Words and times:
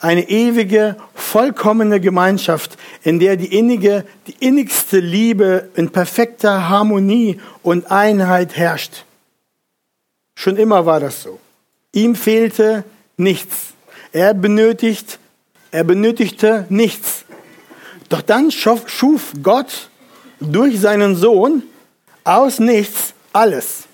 Eine 0.00 0.28
ewige, 0.28 0.96
vollkommene 1.14 2.00
Gemeinschaft, 2.00 2.78
in 3.02 3.18
der 3.18 3.36
die 3.36 3.56
innige, 3.56 4.04
die 4.26 4.36
innigste 4.38 5.00
Liebe 5.00 5.70
in 5.74 5.90
perfekter 5.90 6.68
Harmonie 6.68 7.40
und 7.62 7.90
Einheit 7.90 8.56
herrscht. 8.56 9.04
Schon 10.36 10.56
immer 10.56 10.86
war 10.86 11.00
das 11.00 11.22
so. 11.22 11.40
Ihm 11.92 12.14
fehlte 12.14 12.84
nichts. 13.16 13.72
Er 14.12 14.34
benötigt, 14.34 15.18
er 15.72 15.82
benötigte 15.84 16.66
nichts. 16.68 17.24
Doch 18.08 18.22
dann 18.22 18.50
schuf 18.50 19.32
Gott 19.42 19.90
durch 20.40 20.80
seinen 20.80 21.16
Sohn 21.16 21.64
aus 22.22 22.60
nichts 22.60 23.14
alles. 23.32 23.84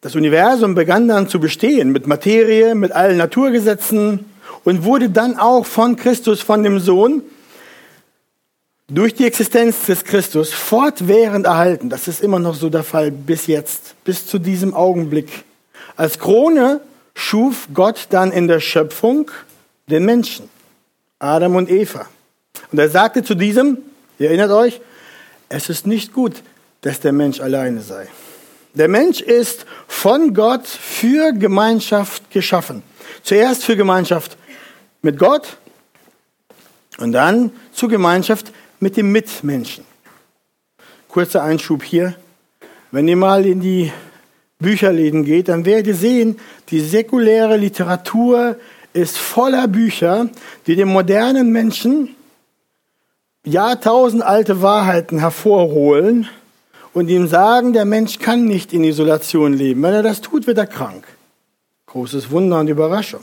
Das 0.00 0.14
Universum 0.14 0.74
begann 0.74 1.08
dann 1.08 1.28
zu 1.28 1.40
bestehen 1.40 1.92
mit 1.92 2.06
Materie, 2.06 2.74
mit 2.74 2.92
allen 2.92 3.18
Naturgesetzen 3.18 4.24
und 4.64 4.84
wurde 4.84 5.10
dann 5.10 5.38
auch 5.38 5.66
von 5.66 5.96
Christus, 5.96 6.40
von 6.40 6.62
dem 6.62 6.80
Sohn, 6.80 7.22
durch 8.88 9.14
die 9.14 9.24
Existenz 9.24 9.86
des 9.86 10.04
Christus 10.04 10.52
fortwährend 10.52 11.46
erhalten. 11.46 11.88
Das 11.88 12.08
ist 12.08 12.20
immer 12.20 12.38
noch 12.38 12.54
so 12.54 12.68
der 12.68 12.82
Fall 12.82 13.10
bis 13.10 13.46
jetzt, 13.46 13.94
bis 14.04 14.26
zu 14.26 14.38
diesem 14.38 14.74
Augenblick. 14.74 15.44
Als 15.96 16.18
Krone 16.18 16.80
schuf 17.14 17.68
Gott 17.72 18.08
dann 18.10 18.32
in 18.32 18.48
der 18.48 18.60
Schöpfung 18.60 19.30
den 19.86 20.04
Menschen, 20.04 20.48
Adam 21.18 21.56
und 21.56 21.70
Eva. 21.70 22.06
Und 22.72 22.78
er 22.78 22.88
sagte 22.88 23.22
zu 23.22 23.34
diesem, 23.34 23.78
ihr 24.18 24.28
erinnert 24.28 24.50
euch, 24.50 24.80
es 25.48 25.68
ist 25.68 25.86
nicht 25.86 26.12
gut, 26.12 26.42
dass 26.82 27.00
der 27.00 27.12
Mensch 27.12 27.40
alleine 27.40 27.80
sei. 27.80 28.08
Der 28.74 28.88
Mensch 28.88 29.20
ist 29.20 29.66
von 29.88 30.32
Gott 30.32 30.66
für 30.66 31.32
Gemeinschaft 31.32 32.30
geschaffen. 32.30 32.82
Zuerst 33.22 33.64
für 33.64 33.76
Gemeinschaft 33.76 34.36
mit 35.02 35.18
Gott 35.18 35.58
und 36.98 37.12
dann 37.12 37.52
zur 37.72 37.88
Gemeinschaft 37.88 38.52
mit 38.78 38.96
dem 38.96 39.12
Mitmenschen. 39.12 39.84
Kurzer 41.08 41.42
Einschub 41.42 41.82
hier. 41.82 42.14
Wenn 42.90 43.08
ihr 43.08 43.16
mal 43.16 43.46
in 43.46 43.60
die 43.60 43.92
Bücherläden 44.58 45.24
geht, 45.24 45.48
dann 45.48 45.64
werdet 45.64 45.88
ihr 45.88 45.94
sehen, 45.94 46.38
die 46.68 46.80
säkuläre 46.80 47.56
Literatur 47.56 48.56
ist 48.92 49.18
voller 49.18 49.68
Bücher, 49.68 50.28
die 50.66 50.76
dem 50.76 50.88
modernen 50.88 51.50
Menschen 51.50 52.14
jahrtausendalte 53.44 54.60
Wahrheiten 54.60 55.18
hervorholen 55.18 56.28
und 56.92 57.08
ihm 57.08 57.26
sagen, 57.26 57.72
der 57.72 57.84
Mensch 57.84 58.18
kann 58.18 58.44
nicht 58.44 58.72
in 58.72 58.84
Isolation 58.84 59.54
leben. 59.54 59.82
Wenn 59.82 59.94
er 59.94 60.02
das 60.02 60.20
tut, 60.20 60.46
wird 60.46 60.58
er 60.58 60.66
krank. 60.66 61.04
Großes 61.86 62.30
Wunder 62.30 62.60
und 62.60 62.68
Überraschung. 62.68 63.22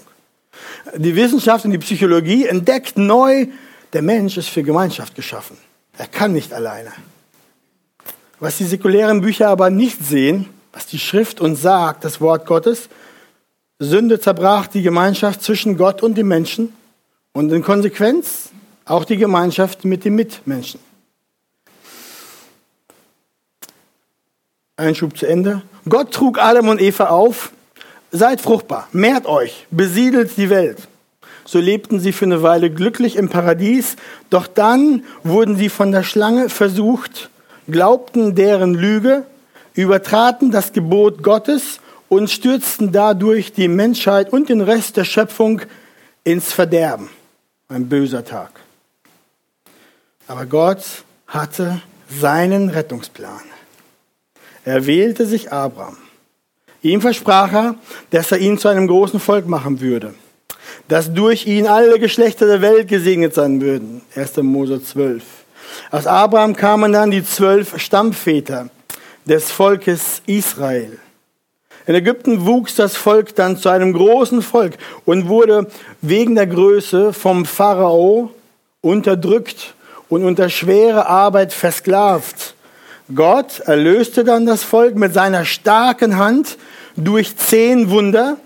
Die 0.96 1.16
Wissenschaft 1.16 1.66
und 1.66 1.72
die 1.72 1.78
Psychologie 1.78 2.46
entdeckt 2.46 2.98
neu, 2.98 3.48
der 3.94 4.02
Mensch 4.02 4.38
ist 4.38 4.50
für 4.50 4.64
Gemeinschaft 4.64 5.16
geschaffen. 5.16 5.58
Er 5.98 6.08
kann 6.08 6.34
nicht 6.34 6.54
alleine. 6.54 6.92
Was 8.40 8.58
die 8.58 8.66
säkulären 8.66 9.22
Bücher 9.22 9.50
aber 9.50 9.70
nicht 9.70 10.06
sehen, 10.06 10.48
was 10.72 10.86
die 10.86 11.00
Schrift 11.00 11.42
uns 11.42 11.62
sagt, 11.62 12.06
das 12.06 12.22
Wort 12.22 12.46
Gottes, 12.46 12.90
Sünde 13.80 14.20
zerbrach 14.20 14.68
die 14.68 14.82
Gemeinschaft 14.82 15.42
zwischen 15.42 15.78
Gott 15.78 16.04
und 16.04 16.16
dem 16.16 16.28
Menschen 16.28 16.74
und 17.34 17.52
in 17.52 17.64
Konsequenz 17.64 18.50
auch 18.86 19.06
die 19.06 19.18
Gemeinschaft 19.18 19.86
mit 19.86 20.06
den 20.06 20.16
Mitmenschen. 20.16 20.80
Einschub 24.78 25.18
zu 25.18 25.26
Ende. 25.26 25.64
Gott 25.90 26.12
trug 26.12 26.40
Adam 26.40 26.70
und 26.70 26.82
Eva 26.82 27.08
auf, 27.10 27.52
seid 28.12 28.42
fruchtbar, 28.42 28.88
mehrt 28.92 29.26
euch, 29.26 29.68
besiedelt 29.72 30.38
die 30.38 30.50
Welt. 30.50 30.88
So 31.46 31.60
lebten 31.60 32.00
sie 32.00 32.12
für 32.12 32.26
eine 32.26 32.44
Weile 32.44 32.70
glücklich 32.70 33.16
im 33.16 33.30
Paradies, 33.30 33.96
doch 34.30 34.48
dann 34.48 35.04
wurden 35.24 35.56
sie 35.56 35.70
von 35.70 35.92
der 35.92 36.04
Schlange 36.04 36.50
versucht, 36.50 37.30
glaubten 37.70 38.36
deren 38.36 38.74
Lüge, 38.74 39.26
übertraten 39.74 40.52
das 40.52 40.74
Gebot 40.74 41.24
Gottes 41.24 41.80
und 42.10 42.30
stürzten 42.30 42.92
dadurch 42.92 43.54
die 43.54 43.68
Menschheit 43.68 44.34
und 44.34 44.50
den 44.50 44.62
Rest 44.62 44.98
der 44.98 45.06
Schöpfung 45.06 45.62
ins 46.24 46.52
Verderben. 46.52 47.10
Ein 47.70 47.88
böser 47.88 48.26
Tag. 48.26 48.52
Aber 50.28 50.46
Gott 50.46 50.84
hatte 51.28 51.82
seinen 52.10 52.70
Rettungsplan. 52.70 53.44
Er 54.66 54.86
wählte 54.86 55.26
sich 55.26 55.52
Abraham. 55.52 55.98
Ihm 56.82 57.02
versprach 57.02 57.52
er, 57.54 57.76
dass 58.12 58.32
er 58.32 58.38
ihn 58.40 58.58
zu 58.58 58.68
einem 58.68 58.88
großen 58.88 59.20
Volk 59.20 59.48
machen 59.48 59.82
würde, 59.82 60.14
dass 60.88 61.14
durch 61.14 61.48
ihn 61.48 61.68
alle 61.68 62.00
Geschlechter 62.00 62.46
der 62.46 62.62
Welt 62.62 62.88
gesegnet 62.88 63.34
sein 63.34 63.62
würden. 63.62 64.02
1. 64.16 64.38
Mose 64.38 64.84
12. 64.84 65.24
Aus 65.92 66.08
Abraham 66.08 66.56
kamen 66.56 66.94
dann 66.94 67.12
die 67.12 67.24
zwölf 67.24 67.80
Stammväter 67.80 68.70
des 69.26 69.52
Volkes 69.52 70.22
Israel. 70.26 71.00
In 71.86 71.96
Ägypten 71.96 72.46
wuchs 72.46 72.76
das 72.76 72.98
Volk 72.98 73.34
dann 73.36 73.58
zu 73.58 73.70
einem 73.70 73.94
großen 73.94 74.42
Volk 74.42 74.78
und 75.06 75.30
wurde 75.30 75.68
wegen 76.02 76.36
der 76.36 76.48
Größe 76.48 77.14
vom 77.14 77.46
Pharao 77.46 78.32
unterdrückt 78.82 79.74
und 80.10 80.26
unter 80.26 80.50
schwere 80.50 81.08
Arbeit 81.08 81.54
versklavt. 81.54 82.56
Gott 83.14 83.60
erlöste 83.62 84.24
dann 84.24 84.46
das 84.46 84.64
Volk 84.64 84.96
mit 84.96 85.14
seiner 85.14 85.46
starken 85.46 86.18
Hand 86.18 86.58
durch 86.98 87.38
zehn 87.38 87.90
Wunder 87.90 88.38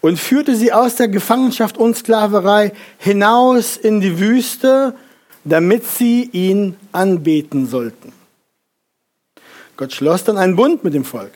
und 0.00 0.18
führte 0.18 0.54
sie 0.54 0.72
aus 0.72 0.96
der 0.96 1.08
Gefangenschaft 1.08 1.76
und 1.76 1.96
Sklaverei 1.96 2.72
hinaus 2.98 3.76
in 3.76 4.00
die 4.00 4.18
Wüste, 4.18 4.94
damit 5.44 5.84
sie 5.84 6.28
ihn 6.32 6.76
anbeten 6.92 7.66
sollten. 7.66 8.12
Gott 9.76 9.92
schloss 9.92 10.24
dann 10.24 10.38
einen 10.38 10.56
Bund 10.56 10.84
mit 10.84 10.94
dem 10.94 11.04
Volk. 11.04 11.32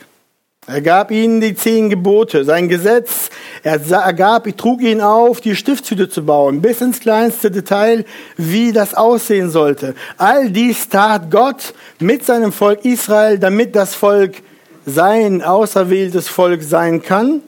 Er 0.67 0.81
gab 0.81 1.11
ihnen 1.11 1.41
die 1.41 1.55
zehn 1.55 1.91
Gebote, 1.91 2.45
sein 2.45 2.69
Gesetz. 2.69 3.29
Er 3.65 4.13
gab, 4.13 4.45
trug 4.59 4.83
ihnen 4.83 5.01
auf, 5.01 5.41
die 5.41 5.57
Stiftshütte 5.57 6.11
zu 6.11 6.27
bauen, 6.27 6.61
bis 6.61 6.83
ins 6.83 7.01
kleinste 7.01 7.51
Detail, 7.51 8.05
wie 8.37 8.73
das 8.73 8.93
aussehen 8.93 9.49
sollte. 9.49 9.95
All 10.19 10.51
dies 10.51 10.91
tat 10.91 11.31
Gott 11.31 11.73
mit 11.99 12.27
seinem 12.27 12.53
Volk 12.53 12.85
Israel, 12.85 13.39
damit 13.39 13.75
das 13.75 13.95
Volk 13.95 14.43
sein 14.85 15.41
auserwähltes 15.41 16.29
Volk 16.29 16.63
sein 16.63 17.03
kann, 17.03 17.41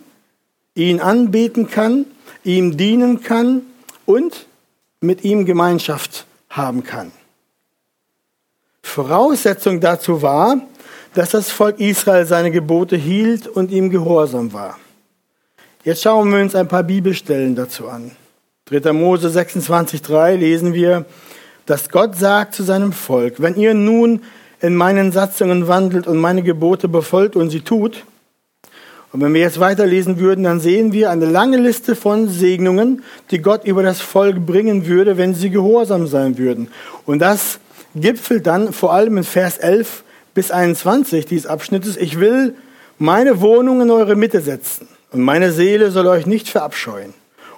ihn 0.75 1.01
anbeten 1.01 1.69
kann, 1.69 2.07
ihm 2.45 2.79
dienen 2.79 3.23
kann 3.23 3.61
und 4.07 4.47
mit 5.03 5.23
ihm 5.23 5.45
Gemeinschaft 5.45 6.25
haben 6.49 6.83
kann. 6.83 7.13
Voraussetzung 8.83 9.83
dazu 9.83 10.23
war, 10.23 10.63
dass 11.13 11.33
das 11.33 11.51
Volk 11.51 11.79
Israel 11.79 12.25
seine 12.25 12.51
Gebote 12.51 12.97
hielt 12.97 13.47
und 13.47 13.71
ihm 13.71 13.91
gehorsam 13.91 14.55
war. 14.55 14.79
Jetzt 15.87 16.03
schauen 16.03 16.33
wir 16.33 16.41
uns 16.41 16.57
ein 16.57 16.67
paar 16.67 16.83
Bibelstellen 16.83 17.55
dazu 17.55 17.89
an. 17.89 18.11
3. 18.65 18.93
Mose 18.93 19.29
26,3 19.29 20.35
lesen 20.35 20.75
wir, 20.75 21.05
dass 21.65 21.91
Gott 21.91 22.17
sagt 22.17 22.57
zu 22.57 22.65
seinem 22.65 22.93
Volk, 22.93 23.35
wenn 23.39 23.55
ihr 23.55 23.73
nun 23.73 24.23
in 24.61 24.75
meinen 24.75 25.13
Satzungen 25.13 25.69
wandelt 25.69 26.09
und 26.09 26.17
meine 26.17 26.43
Gebote 26.43 26.89
befolgt 26.89 27.37
und 27.37 27.51
sie 27.51 27.61
tut, 27.61 28.03
und 29.13 29.21
wenn 29.21 29.33
wir 29.33 29.41
jetzt 29.41 29.61
weiterlesen 29.61 30.19
würden, 30.19 30.43
dann 30.43 30.59
sehen 30.59 30.93
wir 30.93 31.09
eine 31.09 31.27
lange 31.27 31.59
Liste 31.59 31.95
von 31.95 32.29
Segnungen, 32.29 33.05
die 33.31 33.39
Gott 33.39 33.65
über 33.65 33.85
das 33.85 34.01
Volk 34.01 34.45
bringen 34.45 34.89
würde, 34.89 35.17
wenn 35.17 35.37
sie 35.37 35.51
gehorsam 35.51 36.09
sein 36.09 36.37
würden. 36.37 36.67
Und 37.05 37.21
das 37.21 37.61
gipfelt 37.95 38.49
dann 38.49 38.73
vor 38.73 38.93
allem 38.93 39.19
in 39.19 39.25
Vers 39.25 39.59
11 39.59 40.03
bis 40.35 40.51
21 40.51 41.27
dieses 41.27 41.47
Abschnittes, 41.47 41.97
ich 41.97 42.19
will 42.19 42.57
meine 42.99 43.41
Wohnung 43.41 43.83
in 43.83 43.93
eure 43.93 44.17
Mitte 44.17 44.41
setzen 44.41 44.89
und 45.17 45.23
meine 45.23 45.51
Seele 45.51 45.91
soll 45.91 46.09
euch 46.09 46.27
nicht 46.27 46.51
verabscheuen. 46.51 47.15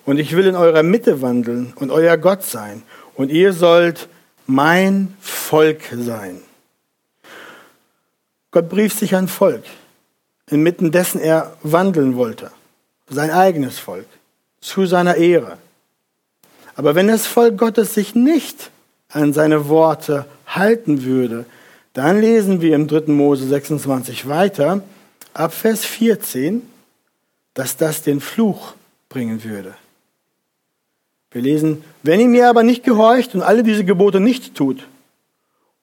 Und 0.06 0.20
ich 0.20 0.36
will 0.36 0.46
in 0.46 0.54
eurer 0.54 0.84
Mitte 0.84 1.22
wandeln 1.22 1.72
und 1.74 1.90
euer 1.90 2.16
Gott 2.16 2.44
sein 2.44 2.84
und 3.16 3.32
ihr 3.32 3.52
sollt 3.52 4.08
mein 4.46 5.16
Volk 5.20 5.80
sein. 5.92 6.40
Gott 8.52 8.68
brief 8.68 8.94
sich 8.96 9.16
ein 9.16 9.26
Volk, 9.26 9.64
inmitten 10.48 10.92
dessen 10.92 11.20
er 11.20 11.56
wandeln 11.64 12.16
wollte, 12.16 12.52
sein 13.10 13.32
eigenes 13.32 13.80
Volk, 13.80 14.06
zu 14.60 14.86
seiner 14.86 15.16
Ehre. 15.16 15.58
Aber 16.76 16.94
wenn 16.94 17.08
das 17.08 17.26
Volk 17.26 17.58
Gottes 17.58 17.92
sich 17.92 18.14
nicht 18.14 18.70
an 19.08 19.32
seine 19.32 19.68
Worte 19.68 20.26
halten 20.46 21.02
würde, 21.02 21.44
dann 21.92 22.20
lesen 22.20 22.60
wir 22.60 22.76
im 22.76 22.86
3. 22.86 23.10
Mose 23.12 23.48
26 23.48 24.28
weiter, 24.28 24.80
ab 25.34 25.52
Vers 25.52 25.84
14, 25.84 26.62
dass 27.58 27.76
das 27.76 28.02
den 28.02 28.20
Fluch 28.20 28.74
bringen 29.08 29.42
würde. 29.42 29.74
Wir 31.32 31.42
lesen, 31.42 31.82
wenn 32.04 32.20
ihr 32.20 32.28
mir 32.28 32.48
aber 32.48 32.62
nicht 32.62 32.84
gehorcht 32.84 33.34
und 33.34 33.42
alle 33.42 33.64
diese 33.64 33.84
Gebote 33.84 34.20
nicht 34.20 34.54
tut, 34.54 34.86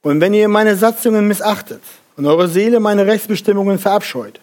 und 0.01 0.21
wenn 0.21 0.33
ihr 0.33 0.47
meine 0.47 0.77
Satzungen 0.77 1.27
missachtet 1.27 1.81
und 2.15 2.25
eure 2.27 2.47
Seele 2.47 2.79
meine 2.79 3.05
Rechtsbestimmungen 3.07 3.77
verabscheut, 3.77 4.39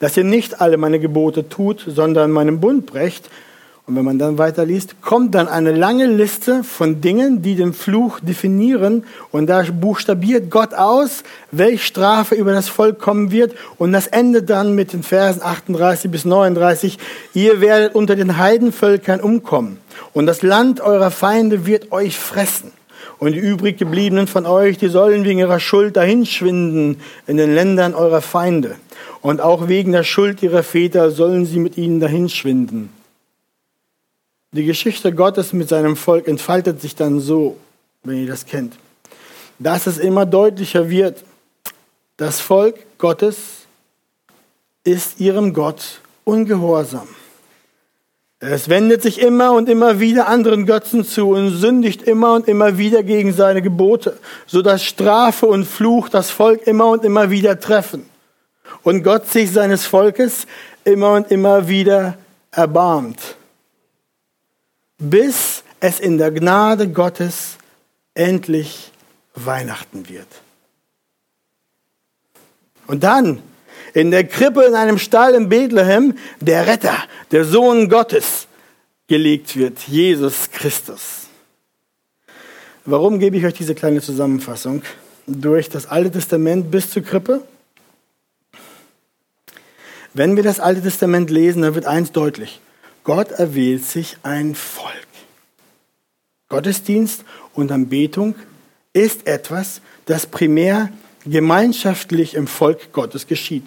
dass 0.00 0.16
ihr 0.16 0.24
nicht 0.24 0.60
alle 0.60 0.76
meine 0.76 0.98
Gebote 0.98 1.48
tut, 1.48 1.84
sondern 1.86 2.32
meinen 2.32 2.58
Bund 2.58 2.86
brecht 2.86 3.30
Und 3.86 3.96
wenn 3.96 4.04
man 4.06 4.18
dann 4.18 4.38
weiterliest, 4.38 5.02
kommt 5.02 5.34
dann 5.34 5.46
eine 5.46 5.70
lange 5.70 6.06
Liste 6.06 6.64
von 6.64 7.02
Dingen, 7.02 7.42
die 7.42 7.54
den 7.54 7.74
Fluch 7.74 8.18
definieren. 8.20 9.04
Und 9.30 9.48
da 9.48 9.62
buchstabiert 9.62 10.50
Gott 10.50 10.72
aus, 10.72 11.22
welche 11.50 11.84
Strafe 11.84 12.34
über 12.34 12.52
das 12.52 12.70
Volk 12.70 12.98
kommen 12.98 13.30
wird. 13.30 13.54
Und 13.76 13.92
das 13.92 14.06
endet 14.06 14.48
dann 14.48 14.74
mit 14.74 14.94
den 14.94 15.02
Versen 15.02 15.42
38 15.42 16.10
bis 16.10 16.24
39. 16.24 16.98
Ihr 17.34 17.60
werdet 17.60 17.94
unter 17.94 18.16
den 18.16 18.38
Heidenvölkern 18.38 19.20
umkommen. 19.20 19.76
Und 20.14 20.24
das 20.24 20.40
Land 20.40 20.80
eurer 20.80 21.10
Feinde 21.10 21.66
wird 21.66 21.92
euch 21.92 22.16
fressen. 22.18 22.72
Und 23.18 23.32
die 23.32 23.38
übrig 23.38 23.76
gebliebenen 23.76 24.28
von 24.28 24.46
euch, 24.46 24.78
die 24.78 24.88
sollen 24.88 25.26
wegen 25.26 25.40
ihrer 25.40 25.60
Schuld 25.60 25.98
dahinschwinden 25.98 27.02
in 27.26 27.36
den 27.36 27.54
Ländern 27.54 27.94
eurer 27.94 28.22
Feinde. 28.22 28.76
Und 29.20 29.42
auch 29.42 29.68
wegen 29.68 29.92
der 29.92 30.04
Schuld 30.04 30.42
ihrer 30.42 30.62
Väter 30.62 31.10
sollen 31.10 31.44
sie 31.44 31.58
mit 31.58 31.76
ihnen 31.76 32.00
dahinschwinden. 32.00 33.03
Die 34.54 34.64
Geschichte 34.64 35.12
Gottes 35.12 35.52
mit 35.52 35.68
seinem 35.68 35.96
Volk 35.96 36.28
entfaltet 36.28 36.80
sich 36.80 36.94
dann 36.94 37.18
so, 37.18 37.56
wenn 38.04 38.18
ihr 38.18 38.28
das 38.28 38.46
kennt, 38.46 38.76
dass 39.58 39.88
es 39.88 39.98
immer 39.98 40.26
deutlicher 40.26 40.88
wird, 40.88 41.24
das 42.18 42.38
Volk 42.38 42.76
Gottes 42.98 43.36
ist 44.84 45.18
ihrem 45.18 45.54
Gott 45.54 46.00
ungehorsam. 46.22 47.08
Es 48.38 48.68
wendet 48.68 49.02
sich 49.02 49.20
immer 49.20 49.54
und 49.54 49.68
immer 49.68 49.98
wieder 49.98 50.28
anderen 50.28 50.66
Götzen 50.66 51.04
zu 51.04 51.30
und 51.30 51.50
sündigt 51.50 52.02
immer 52.02 52.34
und 52.34 52.46
immer 52.46 52.78
wieder 52.78 53.02
gegen 53.02 53.32
seine 53.32 53.60
Gebote, 53.60 54.16
so 54.46 54.62
dass 54.62 54.84
Strafe 54.84 55.46
und 55.46 55.64
Fluch 55.64 56.08
das 56.08 56.30
Volk 56.30 56.64
immer 56.68 56.90
und 56.90 57.04
immer 57.04 57.28
wieder 57.28 57.58
treffen. 57.58 58.08
Und 58.84 59.02
Gott 59.02 59.26
sich 59.26 59.50
seines 59.50 59.84
Volkes 59.84 60.46
immer 60.84 61.14
und 61.14 61.32
immer 61.32 61.66
wieder 61.66 62.16
erbarmt 62.52 63.34
bis 64.98 65.62
es 65.80 66.00
in 66.00 66.18
der 66.18 66.30
Gnade 66.30 66.88
Gottes 66.88 67.58
endlich 68.14 68.92
Weihnachten 69.34 70.08
wird. 70.08 70.28
Und 72.86 73.02
dann 73.02 73.42
in 73.92 74.10
der 74.10 74.24
Krippe 74.24 74.64
in 74.64 74.74
einem 74.74 74.98
Stall 74.98 75.34
in 75.34 75.48
Bethlehem 75.48 76.16
der 76.40 76.66
Retter, 76.66 76.96
der 77.30 77.44
Sohn 77.44 77.88
Gottes, 77.88 78.46
gelegt 79.06 79.56
wird, 79.56 79.80
Jesus 79.80 80.50
Christus. 80.50 81.26
Warum 82.84 83.18
gebe 83.18 83.36
ich 83.36 83.44
euch 83.44 83.54
diese 83.54 83.74
kleine 83.74 84.00
Zusammenfassung? 84.00 84.82
Durch 85.26 85.70
das 85.70 85.86
Alte 85.86 86.10
Testament 86.10 86.70
bis 86.70 86.90
zur 86.90 87.02
Krippe? 87.02 87.42
Wenn 90.12 90.36
wir 90.36 90.42
das 90.42 90.60
Alte 90.60 90.82
Testament 90.82 91.30
lesen, 91.30 91.62
dann 91.62 91.74
wird 91.74 91.86
eins 91.86 92.12
deutlich. 92.12 92.60
Gott 93.04 93.32
erwählt 93.32 93.84
sich 93.84 94.16
ein 94.22 94.54
Volk. 94.54 94.83
Gottesdienst 96.54 97.24
und 97.54 97.72
Anbetung 97.72 98.36
ist 98.92 99.26
etwas, 99.26 99.80
das 100.06 100.24
primär 100.24 100.88
gemeinschaftlich 101.26 102.34
im 102.34 102.46
Volk 102.46 102.92
Gottes 102.92 103.26
geschieht. 103.26 103.66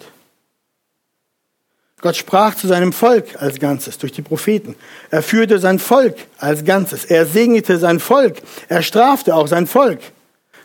Gott 2.00 2.16
sprach 2.16 2.54
zu 2.54 2.66
seinem 2.66 2.94
Volk 2.94 3.42
als 3.42 3.58
Ganzes 3.58 3.98
durch 3.98 4.12
die 4.12 4.22
Propheten. 4.22 4.74
Er 5.10 5.22
führte 5.22 5.58
sein 5.58 5.78
Volk 5.78 6.16
als 6.38 6.64
Ganzes. 6.64 7.04
Er 7.04 7.26
segnete 7.26 7.76
sein 7.76 8.00
Volk. 8.00 8.36
Er 8.70 8.80
strafte 8.80 9.34
auch 9.34 9.48
sein 9.48 9.66
Volk. 9.66 10.00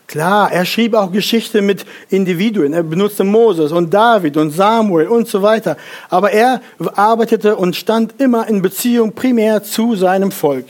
Klar, 0.06 0.50
er 0.50 0.64
schrieb 0.64 0.94
auch 0.94 1.12
Geschichte 1.12 1.60
mit 1.60 1.84
Individuen. 2.08 2.72
Er 2.72 2.84
benutzte 2.84 3.24
Moses 3.24 3.70
und 3.70 3.92
David 3.92 4.38
und 4.38 4.50
Samuel 4.50 5.08
und 5.08 5.28
so 5.28 5.42
weiter. 5.42 5.76
Aber 6.08 6.30
er 6.30 6.62
arbeitete 6.94 7.56
und 7.56 7.76
stand 7.76 8.18
immer 8.18 8.48
in 8.48 8.62
Beziehung 8.62 9.12
primär 9.12 9.62
zu 9.62 9.94
seinem 9.94 10.32
Volk. 10.32 10.64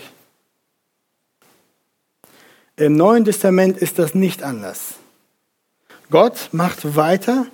Im 2.77 2.97
Neuen 2.97 3.25
Testament 3.25 3.79
ist 3.79 4.01
das 4.01 4.17
nicht 4.17 4.43
anders. 4.43 4.95
Gott 6.11 6.49
macht 6.51 6.97
weiter 6.97 7.47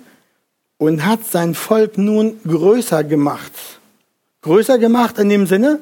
und 0.77 1.05
hat 1.05 1.25
sein 1.25 1.53
Volk 1.53 1.99
nun 1.99 2.39
größer 2.43 3.03
gemacht. 3.03 3.51
Größer 4.41 4.79
gemacht 4.79 5.19
in 5.19 5.29
dem 5.29 5.45
Sinne, 5.45 5.79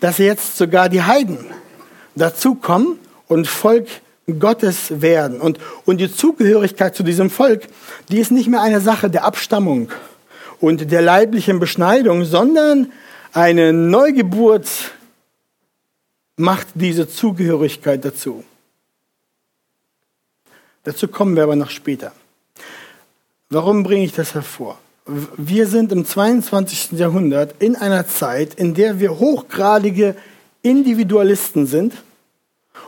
dass 0.00 0.16
jetzt 0.16 0.56
sogar 0.56 0.88
die 0.88 1.02
Heiden 1.02 1.38
dazukommen 2.14 2.98
und 3.26 3.46
Volk 3.46 3.88
Gottes 4.38 5.02
werden. 5.02 5.42
Und, 5.42 5.58
und 5.84 5.98
die 5.98 6.10
Zugehörigkeit 6.10 6.96
zu 6.96 7.02
diesem 7.02 7.28
Volk, 7.28 7.68
die 8.08 8.18
ist 8.18 8.30
nicht 8.30 8.48
mehr 8.48 8.62
eine 8.62 8.80
Sache 8.80 9.10
der 9.10 9.24
Abstammung 9.24 9.90
und 10.60 10.90
der 10.90 11.02
leiblichen 11.02 11.58
Beschneidung, 11.58 12.24
sondern 12.24 12.90
eine 13.34 13.74
Neugeburt 13.74 14.66
macht 16.36 16.68
diese 16.74 17.06
Zugehörigkeit 17.06 18.02
dazu. 18.02 18.44
Dazu 20.88 21.06
kommen 21.06 21.36
wir 21.36 21.42
aber 21.42 21.54
noch 21.54 21.68
später. 21.68 22.12
Warum 23.50 23.82
bringe 23.82 24.06
ich 24.06 24.14
das 24.14 24.32
hervor? 24.32 24.78
Wir 25.36 25.66
sind 25.66 25.92
im 25.92 26.06
22. 26.06 26.92
Jahrhundert 26.92 27.56
in 27.58 27.76
einer 27.76 28.08
Zeit, 28.08 28.54
in 28.54 28.72
der 28.72 28.98
wir 28.98 29.18
hochgradige 29.18 30.16
Individualisten 30.62 31.66
sind. 31.66 31.92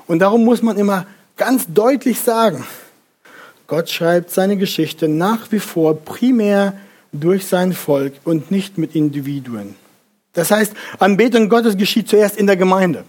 Und 0.07 0.21
darum 0.21 0.47
muss 0.47 0.63
man 0.63 0.79
immer 0.79 1.05
ganz 1.37 1.67
deutlich 1.69 2.19
sagen, 2.19 2.65
Gott 3.67 3.91
schreibt 3.91 4.31
seine 4.31 4.57
Geschichte 4.57 5.07
nach 5.07 5.53
wie 5.53 5.61
vor 5.61 5.95
primär 5.95 6.73
durch 7.13 7.45
sein 7.45 7.75
Volk 7.75 8.15
und 8.25 8.51
nicht 8.51 8.79
mit 8.79 8.97
Individuen. 8.97 9.75
Das 10.33 10.51
heißt, 10.51 10.73
Anbetung 10.99 11.51
Gottes 11.51 11.77
geschieht 11.77 12.09
zuerst 12.09 12.39
in 12.39 12.47
der 12.47 12.57
Gemeinde, 12.57 13.05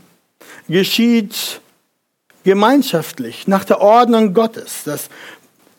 geschieht 0.67 1.60
gemeinschaftlich 2.43 3.47
nach 3.47 3.63
der 3.63 3.81
Ordnung 3.81 4.33
Gottes, 4.33 4.81
das 4.85 5.09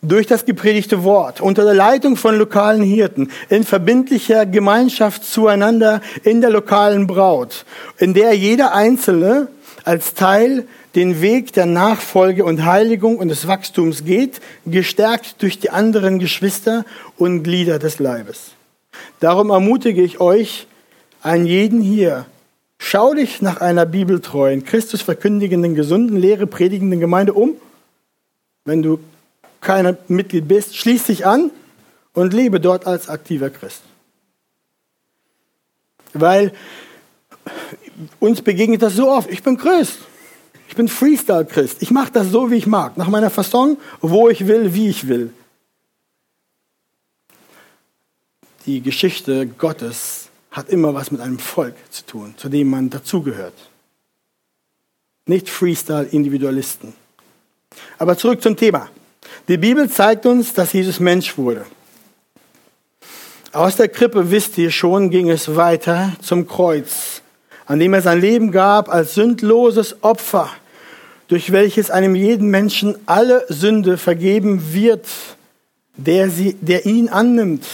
durch 0.02 0.26
das 0.26 0.44
gepredigte 0.44 1.04
Wort, 1.04 1.40
unter 1.40 1.64
der 1.64 1.74
Leitung 1.74 2.16
von 2.16 2.36
lokalen 2.36 2.82
Hirten, 2.82 3.30
in 3.48 3.62
verbindlicher 3.62 4.46
Gemeinschaft 4.46 5.24
zueinander 5.24 6.00
in 6.24 6.40
der 6.40 6.50
lokalen 6.50 7.06
Braut, 7.06 7.64
in 7.98 8.12
der 8.12 8.32
jeder 8.34 8.74
Einzelne 8.74 9.46
als 9.84 10.14
Teil 10.14 10.66
den 10.96 11.22
Weg 11.22 11.52
der 11.52 11.66
Nachfolge 11.66 12.44
und 12.44 12.64
Heiligung 12.64 13.18
und 13.18 13.28
des 13.28 13.46
Wachstums 13.46 14.04
geht, 14.04 14.40
gestärkt 14.66 15.40
durch 15.40 15.58
die 15.58 15.70
anderen 15.70 16.18
Geschwister 16.18 16.84
und 17.16 17.44
Glieder 17.44 17.78
des 17.78 17.98
Leibes. 17.98 18.50
Darum 19.20 19.50
ermutige 19.50 20.02
ich 20.02 20.20
euch, 20.20 20.66
einen 21.22 21.46
jeden 21.46 21.80
hier, 21.80 22.26
schau 22.82 23.14
dich 23.14 23.40
nach 23.40 23.61
einer 23.61 23.87
bibeltreuen, 23.87 24.64
Christus 24.64 25.02
verkündigenden, 25.02 25.74
gesunden, 25.74 26.17
Lehre 26.17 26.46
predigenden 26.46 26.98
Gemeinde 27.01 27.32
um. 27.32 27.56
Wenn 28.65 28.82
du 28.82 28.98
kein 29.60 29.96
Mitglied 30.08 30.48
bist, 30.48 30.77
schließ 30.77 31.05
dich 31.05 31.24
an 31.24 31.51
und 32.12 32.34
lebe 32.34 32.60
dort 32.60 32.86
als 32.86 33.08
aktiver 33.08 33.51
Christ. 33.51 33.82
Weil 36.12 36.53
uns 38.19 38.43
begegnet 38.43 38.82
das 38.82 38.96
so 38.96 39.08
oft. 39.08 39.31
Ich 39.31 39.43
bin 39.43 39.56
Christ. 39.56 39.98
Ich 40.69 40.74
bin 40.74 40.89
Freestyle-Christ. 40.89 41.82
Ich 41.82 41.91
mache 41.91 42.12
das 42.12 42.29
so, 42.31 42.51
wie 42.51 42.56
ich 42.56 42.67
mag, 42.67 42.96
nach 42.96 43.08
meiner 43.08 43.31
Fasson, 43.31 43.77
wo 44.01 44.29
ich 44.29 44.46
will, 44.46 44.74
wie 44.74 44.89
ich 44.89 45.06
will. 45.06 45.32
Die 48.67 48.81
Geschichte 48.81 49.46
Gottes 49.46 50.21
hat 50.52 50.68
immer 50.68 50.94
was 50.94 51.10
mit 51.10 51.20
einem 51.20 51.38
Volk 51.38 51.74
zu 51.90 52.06
tun, 52.06 52.34
zu 52.36 52.48
dem 52.48 52.70
man 52.70 52.90
dazugehört. 52.90 53.54
Nicht 55.26 55.48
Freestyle-Individualisten. 55.48 56.94
Aber 57.98 58.16
zurück 58.16 58.42
zum 58.42 58.56
Thema. 58.56 58.88
Die 59.48 59.56
Bibel 59.56 59.88
zeigt 59.90 60.26
uns, 60.26 60.52
dass 60.52 60.72
Jesus 60.72 61.00
Mensch 61.00 61.36
wurde. 61.38 61.64
Aus 63.52 63.76
der 63.76 63.88
Krippe, 63.88 64.30
wisst 64.30 64.56
ihr 64.58 64.70
schon, 64.70 65.10
ging 65.10 65.30
es 65.30 65.56
weiter 65.56 66.12
zum 66.22 66.46
Kreuz, 66.46 67.22
an 67.66 67.78
dem 67.78 67.94
er 67.94 68.02
sein 68.02 68.20
Leben 68.20 68.52
gab 68.52 68.88
als 68.88 69.14
sündloses 69.14 70.02
Opfer 70.02 70.50
durch 71.32 71.50
welches 71.50 71.90
einem 71.90 72.14
jeden 72.14 72.50
Menschen 72.50 72.94
alle 73.06 73.46
Sünde 73.48 73.96
vergeben 73.96 74.74
wird, 74.74 75.06
der, 75.96 76.28
sie, 76.28 76.58
der 76.60 76.84
ihn 76.84 77.08
annimmt, 77.08 77.64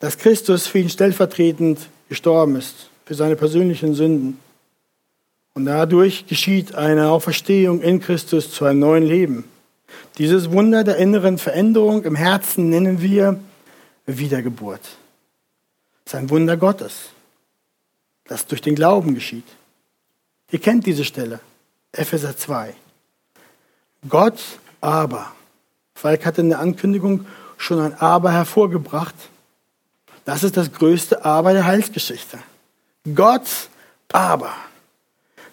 dass 0.00 0.18
Christus 0.18 0.66
für 0.66 0.78
ihn 0.78 0.90
stellvertretend 0.90 1.80
gestorben 2.08 2.56
ist, 2.56 2.90
für 3.04 3.14
seine 3.14 3.36
persönlichen 3.36 3.94
Sünden. 3.94 4.38
Und 5.54 5.64
dadurch 5.66 6.26
geschieht 6.26 6.74
eine 6.74 7.08
Auferstehung 7.08 7.80
in 7.80 8.00
Christus 8.00 8.52
zu 8.52 8.64
einem 8.64 8.80
neuen 8.80 9.04
Leben. 9.04 9.44
Dieses 10.18 10.50
Wunder 10.50 10.84
der 10.84 10.96
inneren 10.96 11.38
Veränderung 11.38 12.04
im 12.04 12.14
Herzen 12.14 12.68
nennen 12.68 13.00
wir 13.00 13.40
Wiedergeburt. 14.06 14.82
Das 16.04 16.14
ist 16.14 16.18
ein 16.18 16.30
Wunder 16.30 16.56
Gottes, 16.56 17.10
das 18.26 18.46
durch 18.46 18.60
den 18.60 18.74
Glauben 18.74 19.14
geschieht. 19.14 19.46
Ihr 20.50 20.60
kennt 20.60 20.86
diese 20.86 21.04
Stelle. 21.04 21.40
Epheser 21.92 22.36
2. 22.36 22.74
Gott 24.08 24.40
aber. 24.80 25.32
Falk 25.94 26.26
hatte 26.26 26.42
in 26.42 26.50
der 26.50 26.60
Ankündigung 26.60 27.26
schon 27.56 27.80
ein 27.80 27.94
Aber 27.94 28.30
hervorgebracht. 28.30 29.14
Das 30.26 30.44
ist 30.44 30.58
das 30.58 30.72
größte 30.72 31.24
Aber 31.24 31.54
der 31.54 31.64
Heilsgeschichte. 31.64 32.38
Gott 33.14 33.48
Aber 34.12 34.52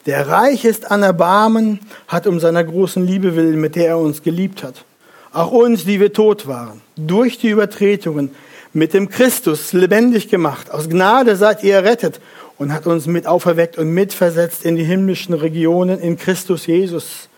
der 0.06 0.28
reich 0.28 0.66
ist 0.66 0.92
an 0.92 1.02
Erbarmen, 1.02 1.80
hat 2.08 2.28
um 2.28 2.40
seiner 2.40 2.64
großen 2.64 3.06
Liebe 3.06 3.38
willen, 3.38 3.62
mit 3.62 3.76
der 3.76 3.88
er 3.88 3.98
uns 4.00 4.22
geliebt 4.22 4.64
hat. 4.64 4.84
Auch 5.32 5.52
uns, 5.52 5.86
die 5.86 6.00
wir 6.00 6.12
tot 6.12 6.46
waren, 6.48 6.82
durch 6.98 7.38
die 7.38 7.50
Übertretungen, 7.50 8.32
mit 8.74 8.94
dem 8.94 9.08
Christus 9.08 9.72
lebendig 9.72 10.30
gemacht. 10.30 10.72
Aus 10.72 10.90
Gnade 10.90 11.36
seid 11.36 11.64
ihr 11.64 11.76
errettet 11.76 12.20
und 12.58 12.74
hat 12.74 12.88
uns 12.88 13.06
mit 13.06 13.28
auferweckt 13.28 13.78
und 13.78 13.92
mitversetzt 13.92 14.66
in 14.66 14.76
die 14.76 14.84
himmlischen 14.84 15.34
Regionen 15.36 16.00
in 16.00 16.18
Christus 16.18 16.66
Jesus, 16.66 17.30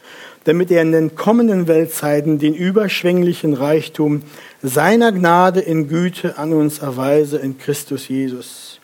damit 0.45 0.71
er 0.71 0.81
in 0.81 0.91
den 0.91 1.15
kommenden 1.15 1.67
Weltzeiten 1.67 2.39
den 2.39 2.53
überschwänglichen 2.53 3.53
Reichtum 3.53 4.23
seiner 4.61 5.11
Gnade 5.11 5.59
in 5.59 5.87
Güte 5.87 6.37
an 6.37 6.53
uns 6.53 6.79
erweise 6.79 7.37
in 7.37 7.57
Christus 7.57 8.07
Jesus. 8.07 8.79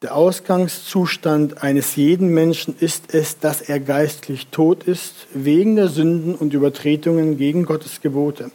Der 0.00 0.14
Ausgangszustand 0.14 1.64
eines 1.64 1.96
jeden 1.96 2.28
Menschen 2.28 2.76
ist 2.78 3.12
es, 3.14 3.40
dass 3.40 3.60
er 3.60 3.80
geistlich 3.80 4.46
tot 4.46 4.84
ist, 4.84 5.26
wegen 5.34 5.74
der 5.74 5.88
Sünden 5.88 6.36
und 6.36 6.54
Übertretungen 6.54 7.36
gegen 7.36 7.64
Gottes 7.64 8.00
Gebote. 8.00 8.52